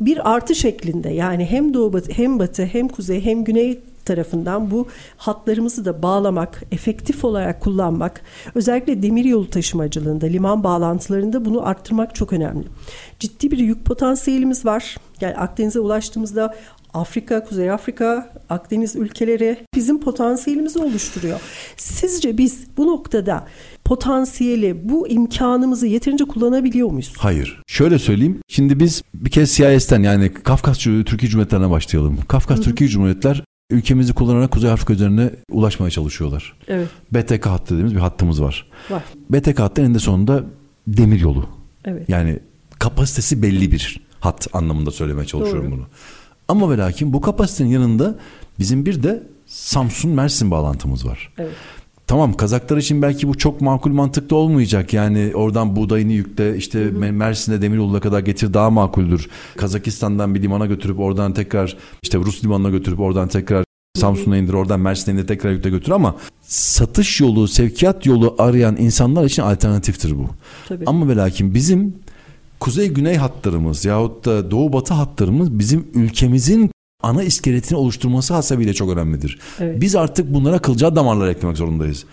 bir 0.00 0.30
artı 0.30 0.54
şeklinde 0.54 1.08
yani 1.08 1.44
hem 1.44 1.74
doğu 1.74 1.92
batı, 1.92 2.12
hem 2.12 2.38
batı 2.38 2.64
hem 2.64 2.88
kuzey 2.88 3.24
hem 3.24 3.44
güney 3.44 3.80
tarafından 4.04 4.70
bu 4.70 4.86
hatlarımızı 5.16 5.84
da 5.84 6.02
bağlamak, 6.02 6.62
efektif 6.72 7.24
olarak 7.24 7.60
kullanmak, 7.60 8.20
özellikle 8.54 9.02
demiryolu 9.02 9.50
taşımacılığında, 9.50 10.26
liman 10.26 10.64
bağlantılarında 10.64 11.44
bunu 11.44 11.66
arttırmak 11.66 12.14
çok 12.14 12.32
önemli. 12.32 12.66
Ciddi 13.18 13.50
bir 13.50 13.58
yük 13.58 13.84
potansiyelimiz 13.84 14.64
var. 14.64 14.96
Yani 15.20 15.36
Akdeniz'e 15.36 15.80
ulaştığımızda 15.80 16.54
Afrika, 16.94 17.44
Kuzey 17.44 17.70
Afrika, 17.70 18.32
Akdeniz 18.50 18.96
ülkeleri 18.96 19.56
bizim 19.74 20.00
potansiyelimizi 20.00 20.78
oluşturuyor. 20.78 21.40
Sizce 21.76 22.38
biz 22.38 22.64
bu 22.76 22.86
noktada 22.86 23.46
potansiyeli, 23.86 24.88
bu 24.88 25.08
imkanımızı 25.08 25.86
yeterince 25.86 26.24
kullanabiliyor 26.24 26.90
muyuz? 26.90 27.12
Hayır. 27.18 27.62
Şöyle 27.66 27.98
söyleyeyim. 27.98 28.40
Şimdi 28.48 28.80
biz 28.80 29.02
bir 29.14 29.30
kez 29.30 29.56
CIS'ten 29.56 30.02
yani 30.02 30.32
Kafkas 30.32 30.78
Türkiye 30.78 31.30
Cumhuriyetlerine 31.30 31.70
başlayalım. 31.70 32.18
Kafkas 32.28 32.60
Türkiye 32.60 32.90
Cumhuriyetler 32.90 33.44
ülkemizi 33.70 34.12
kullanarak 34.12 34.50
Kuzey 34.50 34.70
Afrika 34.70 34.92
üzerine 34.92 35.30
ulaşmaya 35.50 35.90
çalışıyorlar. 35.90 36.56
Evet, 36.68 36.88
BTK 37.12 37.46
hattı 37.46 37.74
dediğimiz 37.74 37.94
bir 37.94 38.00
hattımız 38.00 38.42
var. 38.42 38.70
var. 38.90 39.02
BTK 39.30 39.58
hattı 39.58 39.82
eninde 39.82 39.98
sonunda 39.98 40.44
demir 40.86 41.20
yolu. 41.20 41.48
Evet. 41.84 42.08
Yani 42.08 42.38
kapasitesi 42.78 43.42
belli 43.42 43.72
bir 43.72 44.00
hat 44.20 44.48
anlamında 44.52 44.90
söylemeye 44.90 45.26
çalışıyorum 45.26 45.70
Doğru. 45.70 45.78
bunu. 45.78 45.86
Ama 46.48 46.70
ve 46.70 46.78
lakin 46.78 47.12
bu 47.12 47.20
kapasitenin 47.20 47.68
yanında 47.68 48.18
bizim 48.58 48.86
bir 48.86 49.02
de 49.02 49.22
Samsun 49.46 50.10
Mersin 50.10 50.50
bağlantımız 50.50 51.06
var. 51.06 51.32
Evet. 51.38 51.52
Tamam 52.06 52.34
Kazaklar 52.34 52.76
için 52.76 53.02
belki 53.02 53.28
bu 53.28 53.38
çok 53.38 53.60
makul 53.60 53.90
mantıklı 53.90 54.36
olmayacak. 54.36 54.92
Yani 54.92 55.32
oradan 55.34 55.76
buğdayını 55.76 56.12
yükle 56.12 56.56
işte 56.56 56.78
Me- 56.88 57.12
Mersin'e 57.12 57.62
Demiryolu'na 57.62 58.00
kadar 58.00 58.20
getir 58.20 58.54
daha 58.54 58.70
makuldür. 58.70 59.28
Kazakistan'dan 59.56 60.34
bir 60.34 60.42
limana 60.42 60.66
götürüp 60.66 61.00
oradan 61.00 61.34
tekrar 61.34 61.76
işte 62.02 62.18
Rus 62.18 62.44
limanına 62.44 62.70
götürüp 62.70 63.00
oradan 63.00 63.28
tekrar 63.28 63.64
Samsun'a 63.96 64.36
indir 64.36 64.52
oradan 64.52 64.80
Mersin'e 64.80 65.14
indir 65.14 65.26
tekrar 65.26 65.50
yükle 65.50 65.70
götür 65.70 65.92
ama 65.92 66.16
satış 66.42 67.20
yolu 67.20 67.48
sevkiyat 67.48 68.06
yolu 68.06 68.34
arayan 68.38 68.76
insanlar 68.76 69.24
için 69.24 69.42
alternatiftir 69.42 70.18
bu. 70.18 70.26
Tabii. 70.68 70.84
Ama 70.86 71.08
ve 71.08 71.16
lakin 71.16 71.54
bizim 71.54 71.94
kuzey 72.60 72.88
güney 72.88 73.16
hatlarımız 73.16 73.84
yahut 73.84 74.24
da 74.24 74.50
doğu 74.50 74.72
batı 74.72 74.94
hatlarımız 74.94 75.58
bizim 75.58 75.86
ülkemizin 75.94 76.70
ana 77.06 77.22
iskeletini 77.22 77.78
oluşturması 77.78 78.34
hasebiyle 78.34 78.74
çok 78.74 78.90
önemlidir. 78.90 79.38
Evet. 79.60 79.80
Biz 79.80 79.96
artık 79.96 80.34
bunlara 80.34 80.58
kılcal 80.58 80.96
damarlar 80.96 81.28
eklemek 81.28 81.56
zorundayız. 81.56 82.04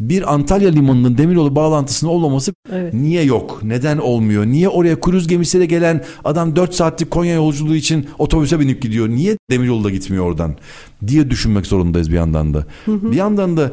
Bir 0.00 0.34
Antalya 0.34 0.70
limanının 0.70 1.18
demiryolu 1.18 1.54
bağlantısının 1.56 2.10
olmaması 2.10 2.52
Evet. 2.72 2.94
niye 2.94 3.24
yok? 3.24 3.60
Neden 3.62 3.98
olmuyor? 3.98 4.46
Niye 4.46 4.68
oraya 4.68 5.00
kruz 5.00 5.28
gemisiyle 5.28 5.66
gelen 5.66 6.04
adam 6.24 6.56
4 6.56 6.74
saatlik 6.74 7.10
Konya 7.10 7.34
yolculuğu 7.34 7.74
için 7.74 8.06
otobüse 8.18 8.60
binip 8.60 8.82
gidiyor? 8.82 9.08
Niye 9.08 9.36
demiryolu 9.50 9.84
da 9.84 9.90
gitmiyor 9.90 10.24
oradan? 10.24 10.56
diye 11.06 11.30
düşünmek 11.30 11.66
zorundayız 11.66 12.10
bir 12.10 12.16
yandan 12.16 12.54
da. 12.54 12.66
Bir 12.86 13.16
yandan 13.16 13.56
da 13.56 13.72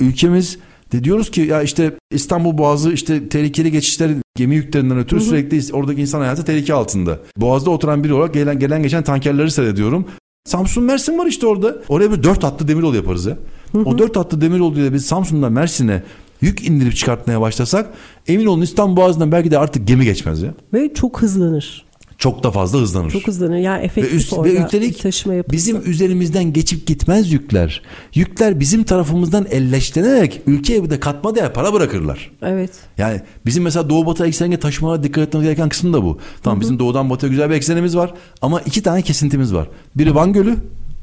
ülkemiz 0.00 0.58
de 0.92 1.04
diyoruz 1.04 1.30
ki 1.30 1.40
ya 1.40 1.62
işte 1.62 1.92
İstanbul 2.10 2.58
Boğazı 2.58 2.92
işte 2.92 3.28
tehlikeli 3.28 3.72
geçişler 3.72 4.10
gemi 4.36 4.54
yüklerinden 4.54 4.98
ötürü 4.98 5.20
sürekli 5.20 5.74
oradaki 5.74 6.00
insan 6.00 6.20
hayatı 6.20 6.44
tehlike 6.44 6.74
altında. 6.74 7.18
Boğaz'da 7.36 7.70
oturan 7.70 8.04
biri 8.04 8.12
olarak 8.12 8.34
gelen 8.34 8.58
gelen 8.58 8.82
geçen 8.82 9.04
tankerleri 9.04 9.50
seyrediyorum. 9.50 10.06
Samsun 10.44 10.84
Mersin 10.84 11.18
var 11.18 11.26
işte 11.26 11.46
orada. 11.46 11.76
Oraya 11.88 12.12
bir 12.12 12.22
dört 12.22 12.44
hatlı 12.44 12.68
demiryolu 12.68 12.96
yaparız 12.96 13.26
ya. 13.26 13.36
O 13.84 13.98
dört 13.98 14.16
hatlı 14.16 14.40
demiryolu 14.40 14.80
ile 14.80 14.92
biz 14.92 15.06
Samsun'dan 15.06 15.52
Mersin'e 15.52 16.02
yük 16.40 16.68
indirip 16.68 16.96
çıkartmaya 16.96 17.40
başlasak 17.40 17.90
emin 18.26 18.46
olun 18.46 18.62
İstanbul 18.62 18.96
Boğazı'ndan 18.96 19.32
belki 19.32 19.50
de 19.50 19.58
artık 19.58 19.88
gemi 19.88 20.04
geçmez 20.04 20.42
ya. 20.42 20.54
Ve 20.74 20.94
çok 20.94 21.22
hızlanır. 21.22 21.87
Çok 22.18 22.42
da 22.42 22.50
fazla 22.50 22.78
hızlanır. 22.78 23.10
Çok 23.10 23.26
hızlanır. 23.26 23.56
Yani 23.56 23.84
efektif 23.84 24.12
ve, 24.12 24.16
üst, 24.16 24.32
ve 24.32 24.64
üstelik 24.64 25.02
taşıma 25.02 25.34
yapılsa. 25.34 25.52
bizim 25.52 25.90
üzerimizden 25.90 26.52
geçip 26.52 26.86
gitmez 26.86 27.32
yükler. 27.32 27.82
Yükler 28.14 28.60
bizim 28.60 28.84
tarafımızdan 28.84 29.46
elleştirenerek 29.50 30.40
ülkeye 30.46 30.84
bir 30.84 30.90
de 30.90 31.00
katma 31.00 31.34
değer 31.34 31.52
para 31.52 31.72
bırakırlar. 31.72 32.30
Evet. 32.42 32.70
Yani 32.98 33.20
bizim 33.46 33.62
mesela 33.62 33.90
doğu 33.90 34.06
batı 34.06 34.26
eksenine 34.26 34.58
taşımalara 34.60 35.02
dikkat 35.02 35.28
etmemiz 35.28 35.46
gereken 35.46 35.68
kısım 35.68 35.92
da 35.92 36.02
bu. 36.02 36.18
Tamam 36.42 36.60
bizim 36.60 36.78
doğudan 36.78 37.10
batıya 37.10 37.30
güzel 37.30 37.50
bir 37.50 37.54
eksenimiz 37.54 37.96
var 37.96 38.14
ama 38.42 38.60
iki 38.60 38.82
tane 38.82 39.02
kesintimiz 39.02 39.54
var. 39.54 39.68
Biri 39.94 40.14
Van 40.14 40.32
Gölü, 40.32 40.56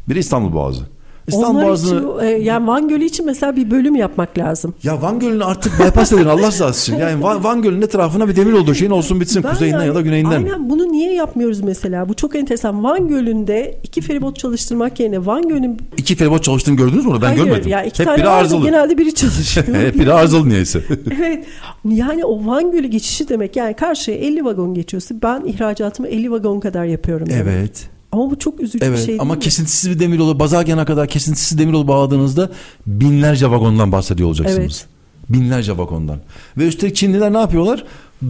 biri 0.09 0.19
İstanbul 0.19 0.53
Boğazı. 0.53 0.94
İstanbul 1.27 1.55
Onlar 1.55 1.67
Boğazı'nı 1.67 1.99
için, 1.99 2.19
e, 2.19 2.43
yani 2.43 2.67
Van 2.67 2.87
Gölü 2.87 3.03
için 3.05 3.25
mesela 3.25 3.55
bir 3.55 3.71
bölüm 3.71 3.95
yapmak 3.95 4.37
lazım. 4.37 4.73
ya 4.83 5.01
Van 5.01 5.19
Gölü'nü 5.19 5.43
artık 5.43 5.79
bypass 5.79 6.11
edin 6.13 6.25
Allah 6.25 6.47
rızası 6.47 6.91
için. 6.91 7.01
Yani 7.01 7.23
Van, 7.23 7.43
Van 7.43 7.61
Gölü'nün 7.61 7.81
etrafına 7.81 8.27
bir 8.27 8.35
demir 8.35 8.53
olduğu 8.53 8.73
şeyin 8.73 8.91
olsun 8.91 9.21
bitsin 9.21 9.43
Ben 9.43 9.49
kuzeyinden 9.49 9.79
yani- 9.79 9.87
ya 9.87 9.95
da 9.95 10.01
güneyinden. 10.01 10.31
Aynen 10.31 10.69
bunu 10.69 10.91
niye 10.91 11.13
yapmıyoruz 11.13 11.61
mesela? 11.61 12.09
Bu 12.09 12.13
çok 12.13 12.35
enteresan. 12.35 12.83
Van 12.83 13.07
Gölü'nde 13.07 13.77
iki 13.83 14.01
feribot 14.01 14.39
çalıştırmak 14.39 14.99
yerine 14.99 15.25
Van 15.25 15.47
Gölü'nün 15.47 15.77
İki 15.97 16.15
feribot 16.15 16.43
çalıştığını 16.43 16.75
gördünüz 16.75 17.05
mü 17.05 17.11
onu? 17.11 17.21
Ben 17.21 17.27
Hayır, 17.27 17.43
görmedim. 17.43 17.71
Ya 17.71 17.83
iki 17.83 17.99
Hep 17.99 18.05
tane 18.05 18.17
biri 18.17 18.29
arızalı. 18.29 18.63
Genelde 18.63 18.97
biri 18.97 19.15
çalışıyor. 19.15 19.67
Hep 19.85 19.95
biri 19.99 20.13
arızalı 20.13 20.49
niyeyse. 20.49 20.81
evet. 21.17 21.45
Yani 21.89 22.25
o 22.25 22.45
Van 22.45 22.71
Gölü 22.71 22.87
geçişi 22.87 23.29
demek. 23.29 23.55
Yani 23.55 23.73
karşıya 23.73 24.17
50 24.17 24.45
vagon 24.45 24.73
geçiyorsa 24.73 25.15
ben 25.23 25.43
ihracatımı 25.45 26.07
50 26.07 26.31
vagon 26.31 26.59
kadar 26.59 26.85
yapıyorum. 26.85 27.29
demek. 27.29 27.43
evet. 27.47 27.94
Ama 28.15 28.31
bu 28.31 28.39
çok 28.39 28.59
üzücü 28.59 28.85
Evet 28.85 28.99
bir 28.99 29.05
şey 29.05 29.15
ama 29.19 29.29
değil 29.29 29.37
mi? 29.37 29.43
kesintisiz 29.43 29.89
bir 29.89 29.99
demiryolu 29.99 30.39
Bazargen'e 30.39 30.85
kadar 30.85 31.07
kesintisiz 31.07 31.57
demiryolu 31.57 31.87
bağladığınızda 31.87 32.49
binlerce 32.87 33.51
vagondan 33.51 33.91
bahsediyor 33.91 34.29
olacaksınız. 34.29 34.85
Evet. 34.87 34.87
Binlerce 35.29 35.77
vagondan. 35.77 36.19
Ve 36.57 36.67
üstelik 36.67 36.95
Çinliler 36.95 37.33
ne 37.33 37.37
yapıyorlar? 37.37 37.83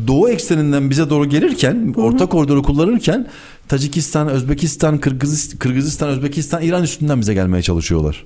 Doğu 0.07 0.29
ekseninden 0.29 0.89
bize 0.89 1.09
doğru 1.09 1.25
gelirken, 1.29 1.93
orta 1.97 2.25
koridoru 2.25 2.63
kullanırken 2.63 3.27
Tacikistan, 3.67 4.27
Özbekistan, 4.27 4.97
Kırgızistan, 4.97 5.59
Kırgızistan, 5.59 6.09
Özbekistan, 6.09 6.61
İran 6.61 6.83
üstünden 6.83 7.21
bize 7.21 7.33
gelmeye 7.33 7.61
çalışıyorlar. 7.61 8.25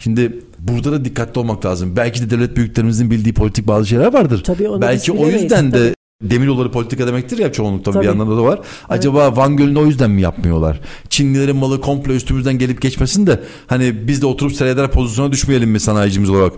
Şimdi 0.00 0.38
burada 0.58 0.92
da 0.92 1.04
dikkatli 1.04 1.38
olmak 1.38 1.64
lazım. 1.66 1.96
Belki 1.96 2.22
de 2.22 2.30
devlet 2.30 2.56
büyüklerimizin 2.56 3.10
bildiği 3.10 3.34
politik 3.34 3.66
bazı 3.66 3.86
şeyler 3.86 4.12
vardır. 4.12 4.44
Tabii 4.44 4.68
onu 4.68 4.82
Belki 4.82 5.12
o 5.12 5.28
yüzden 5.28 5.72
de. 5.72 5.94
Demir 6.22 6.46
yolları 6.46 6.70
politika 6.70 7.06
demektir 7.06 7.38
ya 7.38 7.52
çoğunlukla 7.52 7.92
Tabii. 7.92 8.02
bir 8.02 8.08
yandan 8.08 8.30
da 8.38 8.44
var. 8.44 8.60
Acaba 8.88 9.36
Van 9.36 9.56
Gölü'nü 9.56 9.78
o 9.78 9.86
yüzden 9.86 10.10
mi 10.10 10.20
yapmıyorlar? 10.22 10.80
Çinlilerin 11.08 11.56
malı 11.56 11.80
komple 11.80 12.16
üstümüzden 12.16 12.58
gelip 12.58 12.82
geçmesin 12.82 13.26
de 13.26 13.40
hani 13.66 14.08
biz 14.08 14.22
de 14.22 14.26
oturup 14.26 14.52
seyreder 14.52 14.90
pozisyona 14.90 15.32
düşmeyelim 15.32 15.70
mi 15.70 15.80
sanayicimiz 15.80 16.30
olarak 16.30 16.52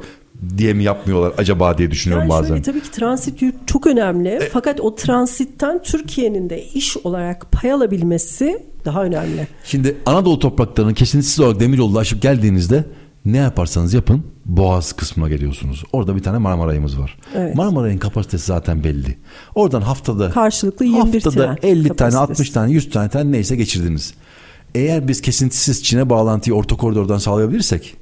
diye 0.58 0.74
mi 0.74 0.84
yapmıyorlar 0.84 1.32
acaba 1.38 1.78
diye 1.78 1.90
düşünüyorum 1.90 2.28
Yani 2.28 2.38
bazen. 2.40 2.48
şöyle 2.48 2.62
tabii 2.62 2.80
ki 2.80 2.90
transit 2.90 3.42
yük 3.42 3.68
çok 3.68 3.86
önemli. 3.86 4.48
Fakat 4.52 4.80
o 4.80 4.94
transitten 4.94 5.82
Türkiye'nin 5.82 6.50
de 6.50 6.64
iş 6.66 6.96
olarak 6.96 7.52
pay 7.52 7.72
alabilmesi 7.72 8.66
daha 8.84 9.04
önemli. 9.04 9.46
Şimdi 9.64 9.96
Anadolu 10.06 10.38
topraklarının 10.38 10.94
kesintisiz 10.94 11.40
olarak 11.40 11.60
demiryolunu 11.60 11.98
aşıp 11.98 12.22
geldiğinizde 12.22 12.84
ne 13.24 13.36
yaparsanız 13.36 13.94
yapın 13.94 14.22
Boğaz 14.46 14.92
kısmına 14.92 15.28
geliyorsunuz. 15.28 15.84
Orada 15.92 16.16
bir 16.16 16.22
tane 16.22 16.38
Marmaray'ımız 16.38 16.98
var. 16.98 17.18
Evet. 17.34 17.54
Marmaray'ın 17.54 17.98
kapasitesi 17.98 18.46
zaten 18.46 18.84
belli. 18.84 19.16
Oradan 19.54 19.80
haftada 19.80 20.30
Karşılıklı 20.30 20.84
21 20.84 21.24
haftada 21.24 21.54
tren 21.54 21.70
50 21.70 21.88
tane 21.88 21.96
kapasitesi. 21.96 22.18
60 22.18 22.50
tane 22.50 22.72
100 22.72 22.90
tane 22.90 23.08
tren 23.08 23.32
neyse 23.32 23.56
geçirdiniz. 23.56 24.14
Eğer 24.74 25.08
biz 25.08 25.20
kesintisiz 25.20 25.84
Çin'e 25.84 26.10
bağlantıyı 26.10 26.56
orta 26.56 26.76
koridordan 26.76 27.18
sağlayabilirsek 27.18 27.96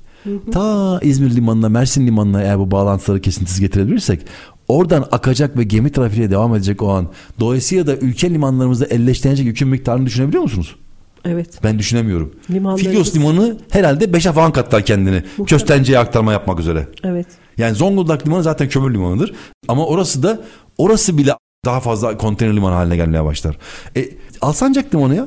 ta 0.53 1.01
İzmir 1.03 1.37
limanına 1.37 1.69
Mersin 1.69 2.07
limanına 2.07 2.43
eğer 2.43 2.59
bu 2.59 2.71
bağlantıları 2.71 3.21
kesintisiz 3.21 3.61
getirebilirsek 3.61 4.27
oradan 4.69 5.05
akacak 5.13 5.59
ve 5.59 5.65
gemi 5.65 5.93
trafiğe 5.93 6.31
devam 6.31 6.55
edecek 6.55 6.83
o 6.83 6.89
an 6.89 7.09
dolayısıyla 7.41 7.87
da 7.87 7.97
ülke 7.97 8.31
limanlarımızda 8.31 8.87
elleştirecek 8.87 9.47
yükün 9.47 9.69
miktarını 9.69 10.07
düşünebiliyor 10.07 10.43
musunuz? 10.43 10.77
Evet. 11.25 11.59
Ben 11.65 11.79
düşünemiyorum. 11.79 12.35
Limanlarımız- 12.51 12.81
Filyos 12.91 13.15
limanı 13.15 13.57
herhalde 13.71 14.05
5'e 14.13 14.33
falan 14.33 14.53
katlar 14.53 14.83
kendini. 14.85 15.23
Köstence'ye 15.47 15.99
aktarma 15.99 16.33
yapmak 16.33 16.61
üzere. 16.61 16.89
Evet. 17.05 17.27
Yani 17.59 17.75
Zonguldak 17.75 18.27
limanı 18.27 18.43
zaten 18.43 18.69
kömür 18.69 18.95
limanıdır. 18.95 19.35
Ama 19.69 19.87
orası 19.87 20.23
da 20.23 20.41
orası 20.79 21.19
bile 21.19 21.33
daha 21.65 21.81
fazla 21.81 22.17
konteyner 22.17 22.57
limanı 22.57 22.75
haline 22.75 22.97
gelmeye 22.97 23.25
başlar. 23.25 23.59
E, 23.97 24.09
Alsancak 24.41 24.95
limanı 24.95 25.15
ya. 25.17 25.27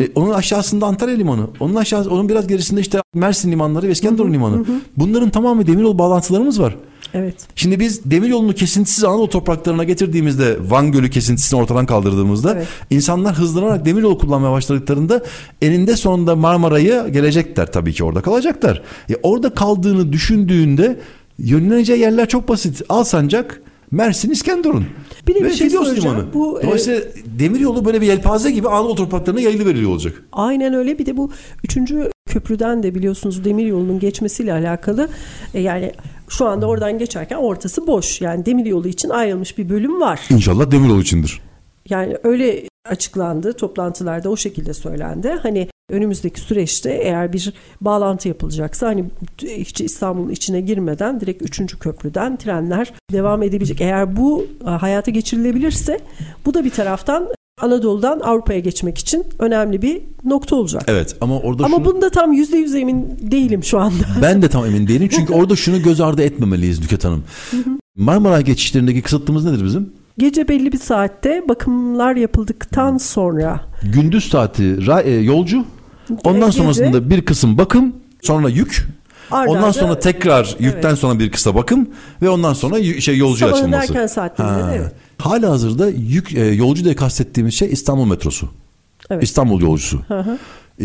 E, 0.00 0.08
onun 0.14 0.30
aşağısında 0.30 0.86
Antalya 0.86 1.14
limanı. 1.16 1.46
Onun 1.60 1.74
aşağısı 1.74 2.10
onun 2.10 2.28
biraz 2.28 2.46
gerisinde 2.46 2.80
işte 2.80 3.00
Mersin 3.14 3.52
limanları 3.52 3.86
ve 3.86 3.90
İskenderun 3.90 4.32
limanı. 4.32 4.64
Bunların 4.96 5.30
tamamı 5.30 5.66
demiryolu 5.66 5.98
bağlantılarımız 5.98 6.60
var. 6.60 6.76
Evet. 7.14 7.34
Şimdi 7.56 7.80
biz 7.80 8.04
demiryolunu 8.10 8.54
kesintisiz 8.54 9.04
Anadolu 9.04 9.28
topraklarına 9.30 9.84
getirdiğimizde 9.84 10.56
Van 10.70 10.92
Gölü 10.92 11.10
kesintisini 11.10 11.60
ortadan 11.60 11.86
kaldırdığımızda 11.86 12.52
Evet. 12.56 12.66
insanlar 12.90 13.34
hızlanarak 13.34 13.84
demiryolu 13.84 14.18
kullanmaya 14.18 14.52
başladıklarında 14.52 15.22
eninde 15.62 15.96
sonunda 15.96 16.36
Marmara'ya 16.36 17.08
gelecekler 17.08 17.72
tabii 17.72 17.92
ki 17.92 18.04
orada 18.04 18.20
kalacaklar. 18.20 18.82
E 19.10 19.14
orada 19.22 19.54
kaldığını 19.54 20.12
düşündüğünde 20.12 20.98
yönleneceği 21.38 22.00
yerler 22.00 22.28
çok 22.28 22.48
basit. 22.48 22.82
Alsancak, 22.88 23.62
Mersin, 23.90 24.30
İskenderun. 24.30 24.84
Bir 25.28 25.34
de 25.34 25.38
bir 25.40 25.44
Ve 25.44 25.52
şey 25.52 25.68
Filos 25.68 25.88
soracağım. 25.88 26.16
limanı. 26.16 26.34
Bu, 26.34 26.60
e, 26.60 26.66
Dolayısıyla 26.66 27.00
demiryolu 27.38 27.84
böyle 27.84 28.00
bir 28.00 28.06
yelpaze 28.06 28.50
gibi 28.50 28.68
Anadolu 28.68 28.94
topraklarına 28.94 29.40
yayılı 29.40 29.66
veriliyor 29.66 29.90
olacak. 29.90 30.22
Aynen 30.32 30.74
öyle. 30.74 30.98
Bir 30.98 31.06
de 31.06 31.16
bu 31.16 31.30
üçüncü 31.64 32.10
köprüden 32.36 32.82
de 32.82 32.94
biliyorsunuz 32.94 33.44
demir 33.44 33.66
yolunun 33.66 33.98
geçmesiyle 33.98 34.52
alakalı. 34.52 35.08
E, 35.54 35.60
yani 35.60 35.92
şu 36.28 36.46
anda 36.46 36.66
oradan 36.66 36.98
geçerken 36.98 37.36
ortası 37.36 37.86
boş. 37.86 38.20
Yani 38.20 38.46
demir 38.46 38.66
yolu 38.66 38.88
için 38.88 39.08
ayrılmış 39.08 39.58
bir 39.58 39.68
bölüm 39.68 40.00
var. 40.00 40.20
İnşallah 40.30 40.70
demiryolu 40.70 41.00
içindir. 41.00 41.40
Yani 41.88 42.16
öyle 42.24 42.68
açıklandı. 42.88 43.52
Toplantılarda 43.52 44.30
o 44.30 44.36
şekilde 44.36 44.74
söylendi. 44.74 45.28
Hani 45.42 45.68
önümüzdeki 45.90 46.40
süreçte 46.40 46.90
eğer 46.90 47.32
bir 47.32 47.52
bağlantı 47.80 48.28
yapılacaksa 48.28 48.86
hani 48.86 49.04
hiç 49.42 49.80
İstanbul'un 49.80 50.30
içine 50.30 50.60
girmeden 50.60 51.20
direkt 51.20 51.42
3. 51.42 51.78
köprüden 51.78 52.36
trenler 52.36 52.92
devam 53.12 53.42
edebilecek. 53.42 53.80
Eğer 53.80 54.16
bu 54.16 54.46
hayata 54.64 55.10
geçirilebilirse 55.10 56.00
bu 56.46 56.54
da 56.54 56.64
bir 56.64 56.70
taraftan 56.70 57.28
Anadolu'dan 57.62 58.20
Avrupa'ya 58.20 58.58
geçmek 58.58 58.98
için 58.98 59.24
önemli 59.38 59.82
bir 59.82 60.00
nokta 60.24 60.56
olacak. 60.56 60.82
Evet 60.86 61.16
ama 61.20 61.38
orada 61.40 61.64
Ama 61.64 61.76
şunu- 61.76 61.84
bunda 61.84 62.10
tam 62.10 62.32
yüzde 62.32 62.56
yüz 62.56 62.74
emin 62.74 63.18
değilim 63.20 63.64
şu 63.64 63.78
anda. 63.78 64.04
Ben 64.22 64.42
de 64.42 64.48
tam 64.48 64.66
emin 64.66 64.86
değilim. 64.88 65.08
Çünkü 65.12 65.32
orada 65.32 65.56
şunu 65.56 65.82
göz 65.82 66.00
ardı 66.00 66.22
etmemeliyiz 66.22 66.80
Nüket 66.80 67.04
Hanım. 67.04 67.24
Marmara 67.96 68.40
geçişlerindeki 68.40 69.02
kısıtlığımız 69.02 69.44
nedir 69.44 69.64
bizim? 69.64 69.92
Gece 70.18 70.48
belli 70.48 70.72
bir 70.72 70.78
saatte 70.78 71.44
bakımlar 71.48 72.16
yapıldıktan 72.16 72.98
sonra 72.98 73.60
Gündüz 73.82 74.28
saati 74.28 74.78
e, 75.04 75.10
yolcu. 75.10 75.64
Ondan 76.24 76.50
Gece- 76.50 76.58
sonrasında 76.58 77.10
bir 77.10 77.24
kısım 77.24 77.58
bakım, 77.58 77.92
sonra 78.22 78.48
yük. 78.48 78.86
Arda 79.30 79.50
ondan 79.50 79.70
sonra 79.70 79.98
tekrar 79.98 80.56
yükten 80.58 80.88
Evet. 80.88 80.98
sonra 80.98 81.18
bir 81.18 81.30
kısa 81.30 81.54
bakım 81.54 81.88
ve 82.22 82.28
ondan 82.28 82.52
sonra 82.52 82.82
şey 83.00 83.18
Sabahın 83.18 83.52
açılması. 83.52 83.92
erken 83.92 84.06
saatlerinde 84.06 84.72
de 84.72 84.76
evet. 84.76 84.92
Hala 85.18 85.50
hazırda 85.50 85.88
yük 85.88 86.34
e, 86.34 86.44
yolcu 86.44 86.84
diye 86.84 86.94
kastettiğimiz 86.94 87.54
şey 87.54 87.72
İstanbul 87.72 88.04
metrosu. 88.04 88.48
Evet. 89.10 89.22
İstanbul 89.22 89.60
yolcusu. 89.60 90.00
Hı 90.08 90.20
hı. 90.20 90.38
E, 90.80 90.84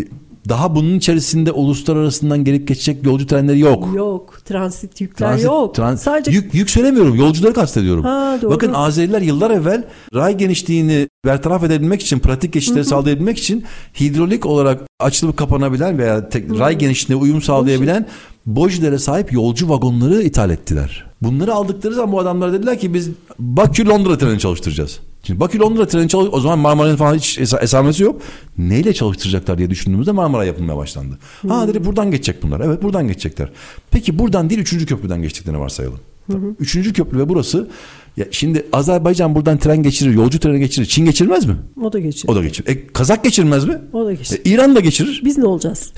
Daha 0.49 0.75
bunun 0.75 0.97
içerisinde 0.97 1.51
uluslararasından 1.51 2.43
gelip 2.43 2.67
geçecek 2.67 3.05
yolcu 3.05 3.27
trenleri 3.27 3.59
yok. 3.59 3.87
Yok. 3.95 4.41
Transit 4.45 5.01
yükler 5.01 5.27
Transit- 5.27 5.45
yok. 5.45 5.75
tran- 5.75 5.97
Sadece 5.97 6.31
yük, 6.31 6.53
yük 6.53 6.69
söylemiyorum. 6.69 7.15
Yolcuları 7.15 7.53
kastediyorum. 7.53 8.03
Ha, 8.03 8.39
doğru. 8.41 8.51
Bakın 8.51 8.73
Azeriler 8.73 9.21
yıllar 9.21 9.51
evvel 9.51 9.83
ray 10.13 10.37
genişliğini 10.37 11.07
bertaraf 11.25 11.63
edebilmek 11.63 12.01
için, 12.01 12.19
pratik 12.19 12.53
geçişleri 12.53 12.85
sağlayabilmek 12.85 13.37
için 13.37 13.63
hidrolik 13.99 14.45
olarak 14.45 14.81
açılıp 14.99 15.37
kapanabilen 15.37 15.97
veya 15.97 16.29
tek, 16.29 16.59
ray 16.59 16.77
genişliğine 16.77 17.23
uyum 17.23 17.41
sağlayabilen 17.41 18.07
bojilere 18.45 18.99
sahip 18.99 19.33
yolcu 19.33 19.69
vagonları 19.69 20.21
ithal 20.21 20.49
ettiler. 20.49 21.05
Bunları 21.21 21.53
aldıkları 21.53 21.93
zaman 21.93 22.11
bu 22.11 22.19
adamlar 22.19 22.53
dediler 22.53 22.79
ki 22.79 22.93
biz 22.93 23.09
Bakü 23.39 23.87
Londra 23.87 24.17
treni 24.17 24.39
çalıştıracağız. 24.39 24.99
Şimdi 25.23 25.39
Bakü 25.39 25.59
Londra 25.59 25.87
treni 25.87 26.09
çalış 26.09 26.29
o 26.31 26.39
zaman 26.39 26.59
Marmara'nın 26.59 26.95
falan 26.95 27.15
hiç 27.15 27.37
esa- 27.39 27.59
esamesi 27.63 28.03
yok. 28.03 28.21
Neyle 28.57 28.93
çalıştıracaklar 28.93 29.57
diye 29.57 29.69
düşündüğümüzde 29.69 30.11
Marmara 30.11 30.45
yapılmaya 30.45 30.77
başlandı. 30.77 31.17
Ha 31.47 31.67
dedi 31.67 31.85
buradan 31.85 32.11
geçecek 32.11 32.43
bunlar. 32.43 32.59
Evet 32.59 32.83
buradan 32.83 33.07
geçecekler. 33.07 33.49
Peki 33.91 34.19
buradan 34.19 34.49
değil 34.49 34.61
üçüncü 34.61 34.85
köprüden 34.85 35.21
geçtiklerini 35.21 35.59
varsayalım. 35.59 35.99
Tamam. 36.31 36.55
Üçüncü 36.59 36.93
köprü 36.93 37.17
ve 37.19 37.29
burası 37.29 37.69
ya 38.17 38.25
şimdi 38.31 38.65
Azerbaycan 38.73 39.35
buradan 39.35 39.57
tren 39.57 39.83
geçirir, 39.83 40.13
yolcu 40.13 40.39
treni 40.39 40.59
geçirir. 40.59 40.85
Çin 40.85 41.05
geçirmez 41.05 41.45
mi? 41.45 41.55
o 41.81 41.93
da 41.93 41.99
geçiyor. 41.99 42.33
O 42.33 42.37
da 42.37 42.43
geçirir. 42.43 42.67
E, 42.69 42.87
Kazak 42.87 43.23
geçirmez 43.23 43.65
mi? 43.65 43.77
O 43.93 44.05
da 44.05 44.11
E, 44.11 44.15
geçiyor. 44.15 44.41
İran 44.45 44.75
da 44.75 44.79
geçirir. 44.79 45.21
Biz 45.25 45.37
ne 45.37 45.45
olacağız? 45.45 45.93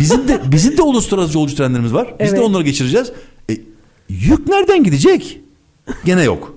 Bizim 0.00 0.28
de 0.28 0.40
bizim 0.52 0.76
de 0.76 0.82
uluslararası 0.82 1.38
yolcu 1.38 1.56
trenlerimiz 1.56 1.94
var. 1.94 2.14
Biz 2.20 2.32
de 2.32 2.36
Evet. 2.36 2.48
onları 2.48 2.62
geçireceğiz. 2.62 3.12
E, 3.50 3.56
yük 4.08 4.48
nereden 4.48 4.84
gidecek? 4.84 5.40
Gene 6.04 6.22
yok. 6.22 6.54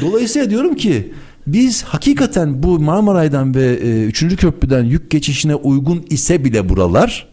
Dolayısıyla 0.00 0.50
diyorum 0.50 0.74
ki 0.74 1.12
biz 1.46 1.82
hakikaten 1.82 2.62
bu 2.62 2.78
Marmaray'dan 2.80 3.54
ve 3.54 3.64
e, 3.82 4.04
3. 4.04 4.36
köprüden 4.36 4.84
yük 4.84 5.10
geçişine 5.10 5.54
uygun 5.54 6.04
ise 6.10 6.44
bile 6.44 6.68
buralar 6.68 7.26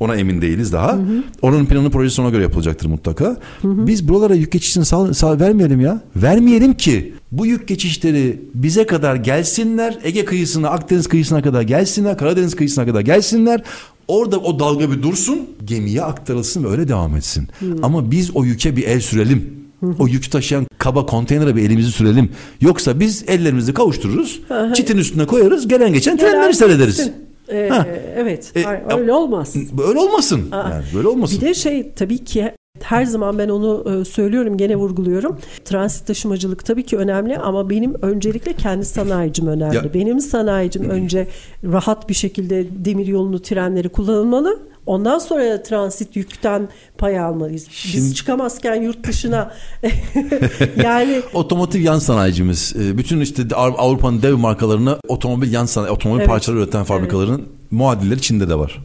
ona 0.00 0.16
emin 0.16 0.42
değiliz 0.42 0.72
daha. 0.72 0.98
Onun 1.42 1.66
planı 1.66 1.90
projesi 1.90 2.22
ona 2.22 2.30
göre 2.30 2.42
yapılacaktır 2.42 2.88
mutlaka. 2.88 3.36
Biz 3.64 4.08
buralara 4.08 4.34
yük 4.34 4.52
geçişini 4.52 4.84
sağ, 4.84 5.14
sağ- 5.14 5.40
vermeyelim 5.40 5.80
ya. 5.80 6.00
Vermeyelim 6.16 6.74
ki 6.74 7.14
Bu 7.32 7.46
yük 7.46 7.68
geçişleri 7.68 8.40
bize 8.54 8.86
kadar 8.86 9.16
gelsinler. 9.16 9.98
Ege 10.04 10.24
kıyısına, 10.24 10.68
Akdeniz 10.68 11.06
kıyısına 11.06 11.42
kadar 11.42 11.62
gelsinler. 11.62 12.18
Karadeniz 12.18 12.56
kıyısına 12.56 12.86
kadar 12.86 13.00
gelsinler. 13.00 13.62
Orada 14.08 14.38
o 14.38 14.58
dalga 14.58 14.90
bir 14.92 15.02
dursun, 15.02 15.38
gemiye 15.64 16.02
aktarılsın 16.02 16.64
ve 16.64 16.68
öyle 16.68 16.88
devam 16.88 17.16
etsin. 17.16 17.48
Ama 17.82 18.10
biz 18.10 18.30
o 18.36 18.44
yüke 18.44 18.76
bir 18.76 18.82
el 18.82 19.00
sürelim. 19.00 19.63
O 19.98 20.06
yükü 20.06 20.30
taşıyan 20.30 20.66
kaba 20.78 21.06
konteynere 21.06 21.56
bir 21.56 21.62
elimizi 21.62 21.90
sürelim. 21.92 22.30
Yoksa 22.60 23.00
biz 23.00 23.24
ellerimizi 23.28 23.74
kavuştururuz. 23.74 24.40
çitin 24.74 24.98
üstüne 24.98 25.26
koyarız. 25.26 25.68
Gelen 25.68 25.92
geçen 25.92 26.16
trenleri 26.16 26.54
seyrederiz. 26.54 27.10
Ee, 27.52 27.68
Ha. 27.72 27.86
evet. 28.16 28.52
E, 28.56 28.64
öyle 28.98 29.12
olmaz. 29.12 29.54
Böyle 29.78 29.98
olmasın. 29.98 30.40
Yani 30.52 30.84
böyle 30.94 31.08
olmasın. 31.08 31.40
Bir 31.40 31.46
de 31.46 31.54
şey 31.54 31.90
tabii 31.96 32.18
ki 32.24 32.52
her 32.82 33.04
zaman 33.04 33.38
ben 33.38 33.48
onu 33.48 34.00
e, 34.00 34.04
söylüyorum 34.04 34.56
gene 34.56 34.76
vurguluyorum. 34.76 35.38
Transit 35.64 36.06
taşımacılık 36.06 36.64
tabii 36.64 36.82
ki 36.82 36.96
önemli 36.96 37.36
ama 37.38 37.70
benim 37.70 37.94
öncelikle 38.02 38.52
kendi 38.52 38.84
sanayicim 38.84 39.46
önemli. 39.46 39.76
Ya- 39.76 39.94
Benim 39.94 40.20
sanayicim 40.20 40.82
önce 40.90 41.28
rahat 41.72 42.08
bir 42.08 42.14
şekilde 42.14 42.66
demir 42.84 43.06
yolunu 43.06 43.42
trenleri 43.42 43.88
kullanılmalı. 43.88 44.58
Ondan 44.86 45.18
sonra 45.18 45.62
transit 45.62 46.16
yükten 46.16 46.68
pay 46.98 47.18
almalıyız. 47.18 47.66
Şimdi- 47.70 47.96
Biz 47.96 48.14
çıkamazken 48.14 48.82
yurt 48.82 49.06
dışına 49.06 49.54
yani 50.84 51.20
Otomotiv 51.34 51.80
yan 51.80 51.98
sanayicimiz. 51.98 52.74
e, 52.80 52.98
Bütün 52.98 53.20
işte 53.20 53.42
Av- 53.54 53.74
Avrupa'nın 53.78 54.22
dev 54.22 54.36
markalarına 54.36 54.98
otomobil 55.08 55.52
yan 55.52 55.64
sanayi, 55.66 55.90
otomobil 55.92 56.18
Evet. 56.20 56.28
parçaları 56.28 56.60
üreten 56.60 56.84
fabrikaların 56.84 57.42
muadilleri 57.70 58.20
Çin'de 58.20 58.48
de 58.48 58.54
var. 58.58 58.80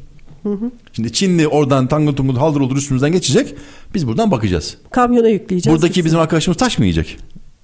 Şimdi 0.93 1.13
Çinli 1.13 1.47
oradan 1.47 1.87
tangıl 1.87 2.15
tungul 2.15 2.35
haldır 2.35 2.59
olur 2.61 2.77
üstümüzden 2.77 3.11
geçecek. 3.11 3.55
Biz 3.93 4.07
buradan 4.07 4.31
bakacağız. 4.31 4.77
kamyona 4.91 5.27
yükleyeceğiz. 5.27 5.75
Buradaki 5.75 5.93
gitsin. 5.93 6.05
bizim 6.05 6.19
arkadaşımız 6.19 6.57
taş 6.57 6.79
mı 6.79 6.85
yiyecek? 6.85 7.17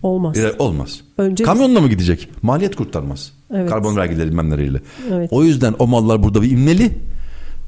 olmaz. 0.03 0.37
E, 0.37 0.53
Olmaz. 0.59 1.01
Önce 1.17 1.43
biz- 1.43 1.45
Kamyonla 1.47 1.81
mı 1.81 1.87
gidecek? 1.89 2.29
Maliyet 2.41 2.75
kurtarmaz. 2.75 3.31
Evet. 3.53 3.69
Karbon 3.69 3.95
vergileri 3.95 4.27
bilmemleriyle. 4.29 4.81
Evet. 5.13 5.29
O 5.33 5.43
yüzden 5.43 5.75
o 5.79 5.87
mallar 5.87 6.23
burada 6.23 6.41
bir 6.41 6.51
inmeli. 6.51 6.91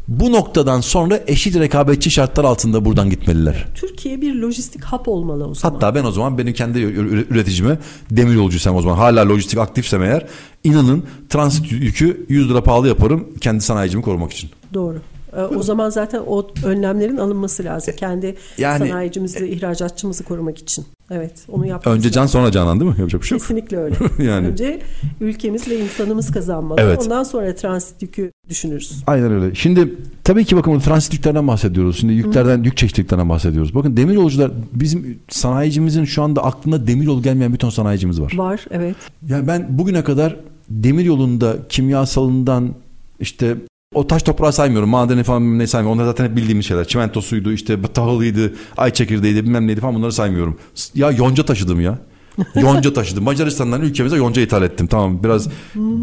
Bu 0.07 0.31
noktadan 0.31 0.81
sonra 0.81 1.19
eşit 1.27 1.55
rekabetçi 1.59 2.11
şartlar 2.11 2.43
altında 2.43 2.85
buradan 2.85 3.09
gitmeliler. 3.09 3.67
Türkiye 3.75 4.21
bir 4.21 4.35
lojistik 4.35 4.83
hap 4.83 5.07
olmalı 5.07 5.47
o 5.47 5.53
zaman. 5.55 5.73
Hatta 5.75 5.95
ben 5.95 6.03
o 6.03 6.11
zaman 6.11 6.37
benim 6.37 6.53
kendi 6.53 6.79
üreticime 6.79 7.77
demir 8.11 8.33
yolcuysam 8.33 8.75
o 8.75 8.81
zaman 8.81 8.95
hala 8.95 9.29
lojistik 9.29 9.59
aktifsem 9.59 10.03
eğer 10.03 10.25
inanın 10.63 11.03
transit 11.29 11.71
yükü 11.71 12.25
100 12.29 12.49
lira 12.49 12.63
pahalı 12.63 12.87
yaparım 12.87 13.27
kendi 13.41 13.61
sanayicimi 13.61 14.03
korumak 14.03 14.31
için. 14.33 14.49
Doğru. 14.73 14.97
Ee, 15.37 15.41
O 15.41 15.63
zaman 15.63 15.89
zaten 15.89 16.21
o 16.27 16.47
önlemlerin 16.63 17.17
alınması 17.17 17.63
lazım. 17.63 17.93
Kendi 17.97 18.35
Yani- 18.57 18.89
sanayicimizi, 18.89 19.47
ihracatçımızı 19.47 20.23
korumak 20.23 20.57
için. 20.57 20.85
Evet, 21.11 21.45
onu 21.51 21.65
yapmak 21.65 21.95
Önce 21.95 22.11
can 22.11 22.25
sonra 22.25 22.51
canan 22.51 22.79
değil 22.79 22.91
mi? 22.91 22.99
Yapacak 22.99 23.21
bir 23.21 23.27
şey 23.27 23.35
yok. 23.35 23.41
Kesinlikle 23.41 23.77
öyle. 23.77 23.95
Yani. 24.23 24.47
Önce 24.47 24.81
ülkemiz 25.21 25.67
ve 25.67 25.79
insanımız 25.79 26.31
kazanmalı. 26.31 26.81
Evet. 26.81 26.99
Ondan 27.03 27.23
sonra 27.23 27.55
transit 27.55 28.01
yükü 28.01 28.31
düşünürüz. 28.49 29.03
Aynen 29.07 29.31
öyle. 29.31 29.55
Şimdi 29.55 29.95
tabii 30.23 30.45
ki 30.45 30.57
bakın 30.57 30.79
transit 30.79 31.13
yüklerden 31.13 31.47
bahsediyoruz. 31.47 31.99
Şimdi 31.99 32.13
yüklerden, 32.13 32.63
yük 32.63 32.77
çeşitliliklerinden 32.77 33.29
bahsediyoruz. 33.29 33.75
Bakın 33.75 33.97
demir 33.97 34.13
yolcular 34.13 34.51
bizim 34.73 35.19
sanayicimizin 35.29 36.05
şu 36.05 36.23
anda 36.23 36.43
aklına 36.43 36.87
demir 36.87 37.05
yolu 37.05 37.21
gelmeyen 37.21 37.53
bir 37.53 37.57
ton 37.57 37.69
sanayicimiz 37.69 38.21
var. 38.21 38.33
Var, 38.35 38.65
evet. 38.71 38.95
Yani 39.27 39.47
ben 39.47 39.65
bugüne 39.69 40.03
kadar 40.03 40.35
demir 40.69 41.05
yolunda 41.05 41.55
kimyasalından 41.69 42.73
işte 43.19 43.55
o 43.97 44.07
taş 44.07 44.23
toprağı 44.23 44.53
saymıyorum. 44.53 44.89
Madeni 44.89 45.23
falan 45.23 45.59
ne 45.59 45.67
saymıyorum. 45.67 45.99
Onlar 45.99 46.09
zaten 46.09 46.25
hep 46.25 46.35
bildiğimiz 46.35 46.65
şeyler. 46.65 46.87
Çimentosuydu, 46.87 47.51
işte 47.53 47.77
tahılıydı, 47.93 48.53
ay 48.77 48.93
çekirdeğiydi, 48.93 49.43
bilmem 49.43 49.67
neydi 49.67 49.81
falan 49.81 49.95
bunları 49.95 50.11
saymıyorum. 50.11 50.57
Ya 50.95 51.11
yonca 51.11 51.45
taşıdım 51.45 51.81
ya. 51.81 51.99
Yonca 52.55 52.93
taşıdım. 52.93 53.23
Macaristan'dan 53.23 53.81
ülkemize 53.81 54.15
yonca 54.17 54.41
ithal 54.41 54.63
ettim. 54.63 54.87
Tamam 54.87 55.23
biraz 55.23 55.49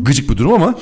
gıcık 0.02 0.30
bir 0.30 0.36
durum 0.36 0.52
ama 0.52 0.74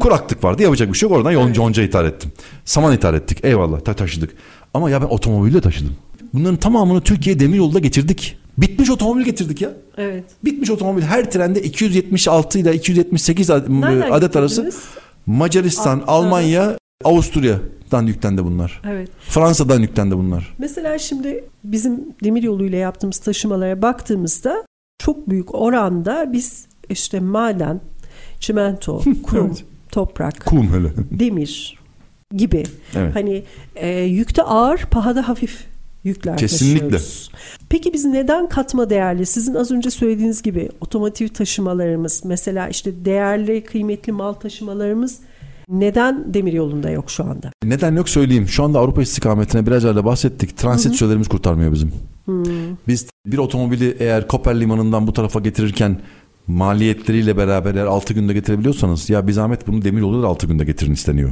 kuraklık 0.00 0.44
vardı. 0.44 0.62
Yapacak 0.62 0.92
bir 0.92 0.98
şey 0.98 1.08
yok. 1.08 1.18
Oradan 1.18 1.30
yonca, 1.30 1.62
yonca 1.62 1.82
ithal 1.82 2.06
ettim. 2.06 2.32
Saman 2.64 2.94
ithal 2.94 3.14
ettik. 3.14 3.38
Eyvallah 3.42 3.80
ta- 3.80 3.94
taşıdık. 3.94 4.30
Ama 4.74 4.90
ya 4.90 5.02
ben 5.02 5.06
otomobille 5.06 5.60
taşıdım. 5.60 5.92
Bunların 6.34 6.56
tamamını 6.56 7.00
Türkiye 7.00 7.40
demir 7.40 7.56
yolda 7.56 7.78
getirdik. 7.78 8.36
Bitmiş 8.58 8.90
otomobil 8.90 9.22
getirdik 9.24 9.62
ya. 9.62 9.70
Evet. 9.96 10.24
Bitmiş 10.44 10.70
otomobil 10.70 11.02
her 11.02 11.30
trende 11.30 11.62
276 11.62 12.58
ile 12.58 12.74
278 12.74 13.50
ad- 13.50 13.64
Nereden 13.68 14.10
adet 14.10 14.36
arası 14.36 14.62
getirdiniz? 14.62 14.84
Macaristan, 15.26 16.02
Al- 16.06 16.22
Almanya, 16.24 16.78
Avusturya'dan 17.04 18.06
yüklendi 18.06 18.44
bunlar. 18.44 18.82
Evet. 18.86 19.10
Fransa'dan 19.20 19.80
yüklendi 19.80 20.16
bunlar. 20.16 20.54
Mesela 20.58 20.98
şimdi 20.98 21.44
bizim 21.64 22.00
demir 22.24 22.42
yoluyla 22.42 22.78
yaptığımız 22.78 23.18
taşımalara 23.18 23.82
baktığımızda 23.82 24.64
çok 24.98 25.30
büyük 25.30 25.54
oranda 25.54 26.32
biz 26.32 26.66
işte 26.88 27.20
maden, 27.20 27.80
çimento, 28.40 28.98
kum, 29.22 29.46
Evet. 29.46 29.64
toprak, 29.92 30.46
Kum 30.46 30.68
hele. 30.74 30.88
demir 31.10 31.78
gibi 32.36 32.64
Evet. 32.96 33.14
hani 33.16 33.44
e, 33.76 33.88
yükte 34.00 34.42
ağır, 34.42 34.78
pahada 34.78 35.28
hafif 35.28 35.66
yükler 36.06 36.36
Kesinlikle. 36.36 36.80
taşıyoruz. 36.80 37.30
Peki 37.68 37.92
biz 37.92 38.04
neden 38.04 38.48
katma 38.48 38.90
değerli? 38.90 39.26
Sizin 39.26 39.54
az 39.54 39.70
önce 39.70 39.90
söylediğiniz 39.90 40.42
gibi 40.42 40.68
otomotiv 40.80 41.28
taşımalarımız, 41.28 42.24
mesela 42.24 42.68
işte 42.68 43.04
değerli, 43.04 43.64
kıymetli 43.64 44.12
mal 44.12 44.32
taşımalarımız 44.32 45.18
neden 45.68 46.34
demir 46.34 46.52
yolunda 46.52 46.90
yok 46.90 47.10
şu 47.10 47.24
anda? 47.24 47.50
Neden 47.64 47.96
yok 47.96 48.08
söyleyeyim. 48.08 48.48
Şu 48.48 48.64
anda 48.64 48.78
Avrupa 48.78 49.02
istikametine 49.02 49.66
biraz 49.66 49.84
önce 49.84 50.04
bahsettik. 50.04 50.56
Transit 50.56 50.94
sürelerimiz 50.94 51.28
kurtarmıyor 51.28 51.72
bizim. 51.72 51.92
Biz 52.88 53.06
bir 53.26 53.38
otomobili 53.38 53.96
eğer 53.98 54.28
Koper 54.28 54.60
limanından 54.60 55.06
bu 55.06 55.12
tarafa 55.12 55.40
getirirken 55.40 56.00
maliyetleriyle 56.46 57.36
beraber 57.36 57.74
eğer 57.74 57.86
6 57.86 58.14
günde 58.14 58.32
getirebiliyorsanız 58.32 59.10
ya 59.10 59.26
bir 59.26 59.32
zahmet 59.32 59.66
bunu 59.66 59.82
demir 59.82 60.00
yoluyla 60.00 60.22
da 60.22 60.26
6 60.26 60.46
günde 60.46 60.64
getirin 60.64 60.92
isteniyor. 60.92 61.30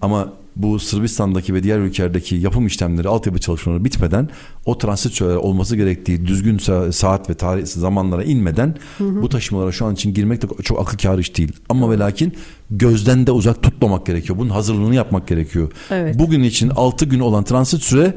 Ama 0.00 0.32
bu 0.56 0.78
Sırbistan'daki 0.78 1.54
ve 1.54 1.62
diğer 1.62 1.78
ülkelerdeki 1.78 2.36
yapım 2.36 2.66
işlemleri, 2.66 3.08
altyapı 3.08 3.38
çalışmaları 3.40 3.84
bitmeden 3.84 4.28
o 4.64 4.78
transit 4.78 5.12
süreleri 5.12 5.38
olması 5.38 5.76
gerektiği 5.76 6.26
düzgün 6.26 6.58
sa- 6.58 6.92
saat 6.92 7.30
ve 7.30 7.34
tarih 7.34 7.66
zamanlara 7.66 8.24
inmeden 8.24 8.74
bu 9.00 9.28
taşımalara 9.28 9.72
şu 9.72 9.86
an 9.86 9.94
için 9.94 10.14
girmek 10.14 10.42
de 10.42 10.46
çok 10.62 10.80
akıl 10.80 10.98
kârı 10.98 11.20
iş 11.20 11.36
değil. 11.36 11.52
Ama 11.68 11.90
ve 11.90 11.98
lakin 11.98 12.32
gözden 12.70 13.26
de 13.26 13.32
uzak 13.32 13.62
tutmamak 13.62 14.06
gerekiyor. 14.06 14.38
Bunun 14.38 14.50
hazırlığını 14.50 14.94
yapmak 14.94 15.28
gerekiyor. 15.28 15.72
Evet. 15.90 16.18
Bugün 16.18 16.42
için 16.42 16.70
6 16.76 17.04
gün 17.04 17.20
olan 17.20 17.44
transit 17.44 17.82
süre 17.82 18.14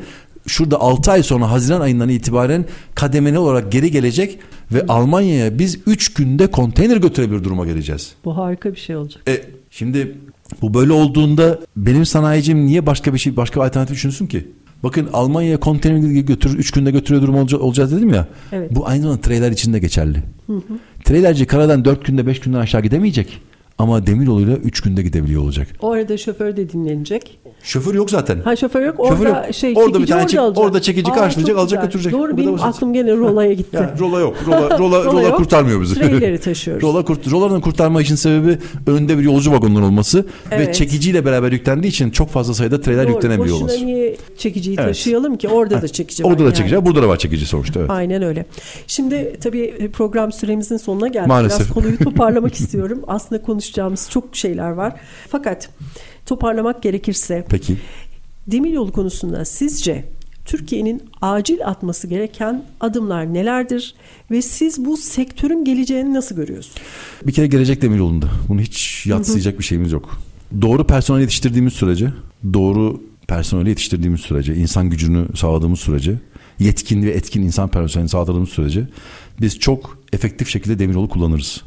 şurada 0.48 0.82
6 0.82 1.12
ay 1.12 1.24
sonra 1.24 1.52
Haziran 1.52 1.82
ayından 1.82 2.10
itibaren 2.10 2.66
kademeli 2.96 3.38
olarak 3.38 3.72
geri 3.72 3.92
gelecek 3.92 4.40
ve 4.72 4.86
Almanya'ya 4.88 5.60
biz 5.60 5.80
3 5.88 6.14
günde 6.14 6.48
konteyner 6.48 6.98
götürebilir 6.98 7.44
duruma 7.44 7.66
geleceğiz. 7.66 8.14
Bu 8.26 8.38
harika 8.38 8.72
bir 8.72 8.80
şey 8.80 8.96
olacak. 8.96 9.24
E 9.30 9.42
şimdi 9.72 10.18
bu 10.62 10.74
böyle 10.74 10.92
olduğunda 10.94 11.60
benim 11.78 12.06
sanayicim 12.06 12.66
niye 12.66 12.86
başka 12.86 13.14
bir 13.14 13.20
şey 13.20 13.36
başka 13.38 13.60
bir 13.62 13.66
alternatif 13.66 13.96
düşünsün 13.96 14.28
ki? 14.28 14.48
Bakın 14.84 15.10
Almanya'ya 15.14 15.60
konteyner 15.60 16.22
götürür 16.22 16.58
3 16.58 16.72
günde 16.72 16.92
götürüyor 16.92 17.22
durum 17.24 17.36
olca- 17.36 17.58
olacağız 17.58 17.92
dedim 17.92 18.10
ya. 18.14 18.28
Evet. 18.52 18.76
Bu 18.76 18.88
aynı 18.88 19.02
zamanda 19.04 19.22
trailer 19.22 19.52
için 19.52 19.74
de 19.74 19.80
geçerli. 19.80 20.24
Trailerci 21.04 21.46
karadan 21.46 21.86
4 21.86 22.06
günde 22.06 22.28
5 22.28 22.40
günden 22.40 22.58
aşağı 22.60 22.82
gidemeyecek. 22.82 23.42
Ama 23.78 24.08
demir 24.08 24.26
yoluyla 24.26 24.56
3 24.56 24.82
günde 24.82 25.04
gidebiliyor 25.04 25.42
olacak. 25.42 25.68
O 25.82 25.92
arada 25.92 26.18
şoför 26.18 26.58
de 26.58 26.70
dinlenecek. 26.70 27.40
Şoför 27.64 27.94
yok 27.96 28.10
zaten. 28.10 28.40
Ha 28.40 28.56
şoför 28.56 28.82
yok. 28.86 28.96
Şoför 29.10 29.26
Orada 29.26 29.46
yok. 29.46 29.54
şey 29.56 29.74
Orada 29.78 30.02
bir 30.02 30.08
tane 30.08 30.22
orada 30.22 30.28
çek- 30.32 30.58
orada 30.58 30.82
çekici 30.82 31.12
Aa, 31.12 31.16
karşılayacak, 31.16 31.58
alacak, 31.58 31.70
güzel. 31.82 31.86
götürecek. 31.86 32.14
Doğru 32.14 32.32
Bu 32.32 32.38
da 32.38 32.38
benim 32.42 32.54
basit. 32.54 32.66
aklım 32.66 32.94
gene 32.94 33.12
rolaya 33.18 33.54
gitti. 33.54 33.76
Ya, 33.76 33.96
rola 34.00 34.20
yok. 34.20 34.36
Rola, 34.48 34.78
rola, 34.80 35.04
rola, 35.06 35.22
yok. 35.22 35.38
kurtarmıyor 35.38 35.82
bizi. 35.82 35.96
Trailer'i 35.96 36.40
taşıyoruz. 36.42 36.84
rola 36.84 37.06
kurt, 37.06 37.32
rolanın 37.32 37.62
kurtarma 37.62 38.02
için 38.02 38.16
sebebi 38.16 38.58
önde 38.88 39.18
bir 39.18 39.24
yolcu 39.24 39.52
vagonunun 39.52 39.82
olması 39.84 40.20
ve 40.20 40.26
Evet. 40.52 40.76
çekiciyle 40.76 41.26
beraber 41.26 41.52
yüklendiği 41.52 41.90
için 41.92 42.10
çok 42.10 42.30
fazla 42.30 42.54
sayıda 42.54 42.82
trailer 42.82 43.04
Doğru, 43.08 43.14
yüklenebiliyor 43.14 43.56
boşuna 43.56 43.70
olması. 43.72 43.86
niye 43.86 44.16
çekiciyi 44.38 44.76
Evet. 44.80 44.88
taşıyalım 44.88 45.38
ki? 45.38 45.50
Orada 45.50 45.82
da 45.82 45.88
çekici 45.88 46.24
var. 46.24 46.30
Orada 46.30 46.40
da 46.40 46.44
yani. 46.44 46.56
çekici 46.56 46.86
burada 46.86 47.02
da 47.04 47.08
var 47.08 47.18
çekici 47.18 47.46
sonuçta. 47.46 47.80
Evet. 47.80 47.90
Aynen 47.90 48.22
öyle. 48.22 48.46
Şimdi 48.88 49.38
tabii 49.44 49.90
program 49.94 50.32
süremizin 50.32 50.78
sonuna 50.78 51.08
geldik. 51.08 51.28
Maalesef. 51.28 51.60
Biraz 51.60 51.70
konuyu 51.74 51.98
toparlamak 51.98 52.54
istiyorum. 52.60 53.00
Aslında 53.08 53.42
konuşacağımız 53.42 54.10
çok 54.10 54.36
şeyler 54.36 54.70
var. 54.72 54.94
Fakat 55.30 55.70
toparlamak 56.26 56.84
gerekirse 56.84 57.46
Peki. 57.50 57.78
demiryolu 58.48 58.92
konusunda 58.92 59.46
sizce 59.46 60.06
Türkiye'nin 60.46 61.04
acil 61.22 61.68
atması 61.68 62.08
gereken 62.08 62.66
adımlar 62.80 63.34
nelerdir 63.34 63.96
ve 64.32 64.42
siz 64.42 64.86
bu 64.86 64.98
sektörün 64.98 65.66
geleceğini 65.66 66.14
nasıl 66.14 66.36
görüyorsunuz? 66.36 66.78
Bir 67.28 67.32
kere 67.32 67.48
gelecek 67.48 67.82
demir 67.82 67.98
yolunda. 67.98 68.30
Bunu 68.48 68.62
hiç 68.62 69.06
yatsıyacak 69.06 69.60
bir 69.60 69.64
şeyimiz 69.64 69.92
yok. 69.92 70.18
Doğru 70.62 70.88
personel 70.88 71.22
yetiştirdiğimiz 71.22 71.74
sürece, 71.74 72.10
doğru 72.54 73.02
personeli 73.28 73.70
yetiştirdiğimiz 73.70 74.22
sürece, 74.22 74.56
insan 74.56 74.90
gücünü 74.90 75.28
sağladığımız 75.36 75.80
sürece, 75.80 76.16
yetkin 76.60 77.04
ve 77.04 77.12
etkin 77.12 77.42
insan 77.42 77.70
personeli 77.70 78.10
sağladığımız 78.10 78.50
sürece 78.50 78.88
biz 79.42 79.60
çok 79.60 79.98
efektif 80.14 80.50
şekilde 80.50 80.80
demiryolu 80.80 81.10
kullanırız. 81.10 81.62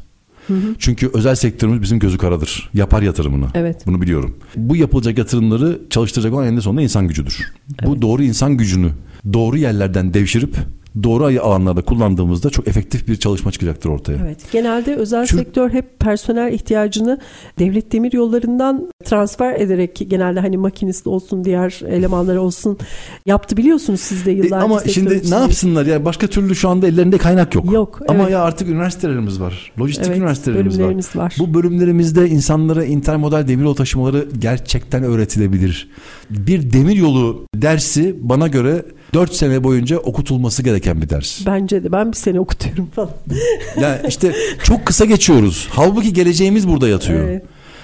Çünkü 0.79 1.09
özel 1.13 1.35
sektörümüz 1.35 1.81
bizim 1.81 1.99
gözü 1.99 2.17
karadır. 2.17 2.69
Yapar 2.73 3.01
yatırımını. 3.01 3.45
Evet. 3.53 3.85
Bunu 3.85 4.01
biliyorum. 4.01 4.37
Bu 4.55 4.75
yapılacak 4.75 5.17
yatırımları 5.17 5.79
çalıştıracak 5.89 6.33
olan 6.33 6.47
eninde 6.47 6.61
sonunda 6.61 6.81
insan 6.81 7.07
gücüdür. 7.07 7.53
Bu 7.85 8.01
doğru 8.01 8.23
insan 8.23 8.57
gücünü 8.57 8.91
doğru 9.33 9.57
yerlerden 9.57 10.13
devşirip 10.13 10.55
doğru 11.03 11.41
alanlarda 11.41 11.81
kullandığımızda 11.81 12.49
çok 12.49 12.67
efektif 12.67 13.07
bir 13.07 13.15
çalışma 13.15 13.51
çıkacaktır 13.51 13.89
ortaya. 13.89 14.17
Evet. 14.25 14.51
Genelde 14.51 14.95
özel 14.95 15.25
Çünkü, 15.25 15.43
sektör 15.43 15.69
hep 15.69 15.99
personel 15.99 16.53
ihtiyacını 16.53 17.19
devlet 17.59 17.91
demir 17.91 18.13
yollarından 18.13 18.91
transfer 19.05 19.55
ederek 19.59 20.05
genelde 20.07 20.39
hani 20.39 20.57
makinist 20.57 21.07
olsun 21.07 21.43
diğer 21.43 21.81
elemanlar 21.87 22.35
olsun 22.35 22.77
yaptı 23.25 23.57
biliyorsunuz 23.57 23.99
siz 23.99 24.25
de 24.25 24.31
yıllarca. 24.31 24.57
E, 24.57 24.59
ama 24.59 24.79
şimdi 24.79 25.31
ne 25.31 25.35
yapsınlar 25.35 25.85
ya 25.85 26.05
başka 26.05 26.27
türlü 26.27 26.55
şu 26.55 26.69
anda 26.69 26.87
ellerinde 26.87 27.17
kaynak 27.17 27.55
yok. 27.55 27.71
Yok. 27.71 27.99
Ama 28.07 28.23
evet. 28.23 28.31
ya 28.31 28.41
artık 28.41 28.69
üniversitelerimiz 28.69 29.41
var. 29.41 29.71
Lojistik 29.79 30.07
evet, 30.07 30.17
üniversitelerimiz 30.17 30.79
var. 31.15 31.23
var. 31.23 31.35
Bu 31.39 31.53
bölümlerimizde 31.53 32.29
insanlara 32.29 32.85
intermodal 32.85 33.47
demiryolu 33.47 33.75
taşımaları 33.75 34.27
gerçekten 34.39 35.03
öğretilebilir. 35.03 35.89
Bir 36.29 36.73
demiryolu 36.73 37.45
dersi 37.55 38.15
bana 38.21 38.47
göre 38.47 38.85
4 39.13 39.33
sene 39.33 39.63
boyunca 39.63 39.97
okutulması 39.97 40.63
gereken 40.63 41.01
bir 41.01 41.09
ders. 41.09 41.45
Bence 41.45 41.83
de 41.83 41.91
ben 41.91 42.11
bir 42.11 42.17
sene 42.17 42.39
okutuyorum 42.39 42.89
falan. 42.95 43.11
yani 43.81 43.97
işte 44.07 44.35
çok 44.63 44.85
kısa 44.85 45.05
geçiyoruz. 45.05 45.67
Halbuki 45.71 46.13
geleceğimiz 46.13 46.67
burada 46.67 46.87
yatıyor. 46.87 47.29
Evet. 47.29 47.43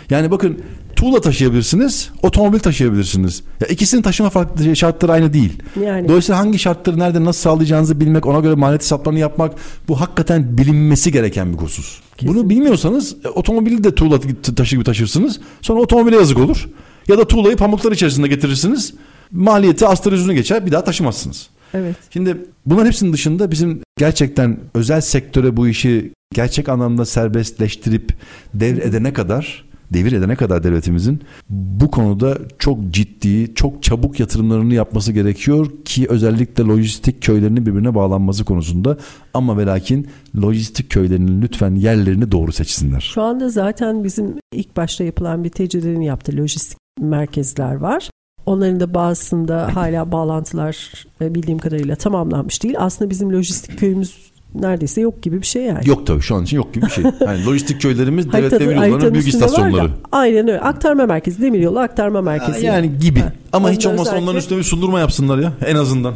Yani 0.09 0.31
bakın 0.31 0.59
tuğla 0.95 1.21
taşıyabilirsiniz, 1.21 2.09
otomobil 2.21 2.59
taşıyabilirsiniz. 2.59 3.43
Ya 3.61 3.67
ikisinin 3.67 4.01
taşıma 4.01 4.29
farklı 4.29 4.75
şartları 4.75 5.11
aynı 5.11 5.33
değil. 5.33 5.63
Yani. 5.83 6.07
Dolayısıyla 6.07 6.39
hangi 6.39 6.59
şartları 6.59 6.99
nerede 6.99 7.25
nasıl 7.25 7.41
sağlayacağınızı 7.41 7.99
bilmek, 7.99 8.25
ona 8.25 8.39
göre 8.39 8.55
maliyet 8.55 8.81
hesaplarını 8.81 9.19
yapmak 9.19 9.53
bu 9.87 10.01
hakikaten 10.01 10.57
bilinmesi 10.57 11.11
gereken 11.11 11.53
bir 11.53 11.57
husus. 11.57 11.99
Kesinlikle. 12.17 12.39
Bunu 12.39 12.49
bilmiyorsanız 12.49 13.15
e, 13.25 13.27
otomobili 13.27 13.83
de 13.83 13.95
tuğla 13.95 14.19
taşı 14.55 14.75
gibi 14.75 14.83
taşırsınız. 14.83 15.39
Sonra 15.61 15.81
otomobile 15.81 16.15
yazık 16.15 16.37
olur. 16.37 16.69
Ya 17.07 17.17
da 17.17 17.27
tuğlayı 17.27 17.57
pamuklar 17.57 17.91
içerisinde 17.91 18.27
getirirsiniz. 18.27 18.93
Maliyeti 19.33 19.85
yüzünü 20.11 20.33
geçer 20.33 20.65
bir 20.65 20.71
daha 20.71 20.83
taşımazsınız. 20.83 21.49
Evet. 21.73 21.95
Şimdi 22.09 22.37
bunların 22.65 22.85
hepsinin 22.85 23.13
dışında 23.13 23.51
bizim 23.51 23.81
gerçekten 23.97 24.59
özel 24.73 25.01
sektöre 25.01 25.57
bu 25.57 25.67
işi 25.67 26.11
gerçek 26.33 26.69
anlamda 26.69 27.05
serbestleştirip 27.05 28.13
devredene 28.53 29.13
kadar 29.13 29.65
devir 29.93 30.11
edene 30.11 30.35
kadar 30.35 30.63
devletimizin 30.63 31.21
bu 31.49 31.91
konuda 31.91 32.37
çok 32.59 32.89
ciddi, 32.89 33.55
çok 33.55 33.83
çabuk 33.83 34.19
yatırımlarını 34.19 34.73
yapması 34.73 35.11
gerekiyor 35.11 35.71
ki 35.85 36.05
özellikle 36.09 36.63
lojistik 36.63 37.21
köylerinin 37.21 37.65
birbirine 37.65 37.95
bağlanması 37.95 38.45
konusunda 38.45 38.97
ama 39.33 39.57
ve 39.57 39.65
lakin 39.65 40.07
lojistik 40.41 40.89
köylerinin 40.89 41.41
lütfen 41.41 41.75
yerlerini 41.75 42.31
doğru 42.31 42.51
seçsinler. 42.51 43.11
Şu 43.13 43.21
anda 43.21 43.49
zaten 43.49 44.03
bizim 44.03 44.35
ilk 44.53 44.77
başta 44.77 45.03
yapılan 45.03 45.43
bir 45.43 45.49
tecrübelerini 45.49 46.05
yaptı 46.05 46.37
lojistik 46.37 46.77
merkezler 46.99 47.75
var. 47.75 48.09
Onların 48.45 48.79
da 48.79 48.93
bazısında 48.93 49.75
hala 49.75 50.11
bağlantılar 50.11 51.05
e, 51.21 51.35
bildiğim 51.35 51.59
kadarıyla 51.59 51.95
tamamlanmış 51.95 52.63
değil. 52.63 52.75
Aslında 52.77 53.09
bizim 53.09 53.33
lojistik 53.33 53.79
köyümüz 53.79 54.33
neredeyse 54.55 55.01
yok 55.01 55.21
gibi 55.21 55.41
bir 55.41 55.45
şey 55.45 55.63
yani. 55.63 55.89
Yok 55.89 56.07
tabii 56.07 56.21
şu 56.21 56.35
an 56.35 56.43
için 56.43 56.57
yok 56.57 56.73
gibi 56.73 56.85
bir 56.85 56.91
şey. 56.91 57.03
Yani 57.21 57.45
lojistik 57.45 57.81
köylerimiz 57.81 58.31
devlet 58.33 58.59
demiryollarının 58.59 59.13
büyük 59.13 59.27
istasyonları. 59.27 59.89
Aynen 60.11 60.47
öyle. 60.47 60.61
Aktarma 60.61 61.05
merkezi, 61.05 61.41
demiryolu 61.41 61.79
aktarma 61.79 62.21
merkezi. 62.21 62.65
Yani 62.65 62.99
gibi. 62.99 63.19
Ha. 63.19 63.33
Ama 63.53 63.67
Ondan 63.67 63.75
hiç 63.75 63.85
olmazsa 63.85 64.01
özellikle... 64.01 64.23
onların 64.23 64.39
üstüne 64.39 64.57
bir 64.57 64.63
sundurma 64.63 64.99
yapsınlar 64.99 65.37
ya 65.37 65.53
en 65.65 65.75
azından. 65.75 66.13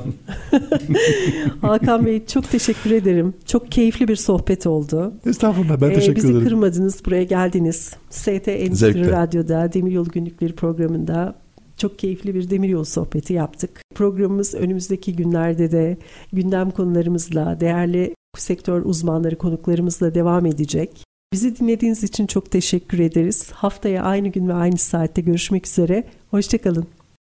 Hakan 1.61 2.05
Bey 2.05 2.25
çok 2.25 2.51
teşekkür 2.51 2.91
ederim. 2.91 3.33
Çok 3.45 3.71
keyifli 3.71 4.07
bir 4.07 4.15
sohbet 4.15 4.67
oldu. 4.67 5.13
Estağfurullah 5.25 5.81
ben 5.81 5.89
ee, 5.89 5.93
teşekkür 5.93 6.15
bizi 6.15 6.27
ederim. 6.27 6.39
Bizi 6.41 6.49
kırmadınız 6.49 7.05
buraya 7.05 7.23
geldiniz. 7.23 7.93
ST 8.09 8.47
Endüstri. 8.47 9.11
Radyo'da 9.11 9.73
Demiryolu 9.73 10.09
Günlükleri 10.09 10.55
programında 10.55 11.35
çok 11.77 11.99
keyifli 11.99 12.35
bir 12.35 12.49
demiryolu 12.49 12.85
sohbeti 12.85 13.33
yaptık. 13.33 13.81
Programımız 13.95 14.55
önümüzdeki 14.55 15.15
günlerde 15.15 15.71
de 15.71 15.97
gündem 16.33 16.71
konularımızla, 16.71 17.59
değerli 17.59 18.15
sektör 18.37 18.81
uzmanları 18.85 19.37
konuklarımızla 19.37 20.15
devam 20.15 20.45
edecek. 20.45 21.03
Bizi 21.33 21.57
dinlediğiniz 21.57 22.03
için 22.03 22.27
çok 22.27 22.51
teşekkür 22.51 22.99
ederiz. 22.99 23.51
Haftaya 23.51 24.03
aynı 24.03 24.27
gün 24.27 24.47
ve 24.47 24.53
aynı 24.53 24.77
saatte 24.77 25.21
görüşmek 25.21 25.67
üzere. 25.67 26.03
Hoşçakalın. 26.31 26.96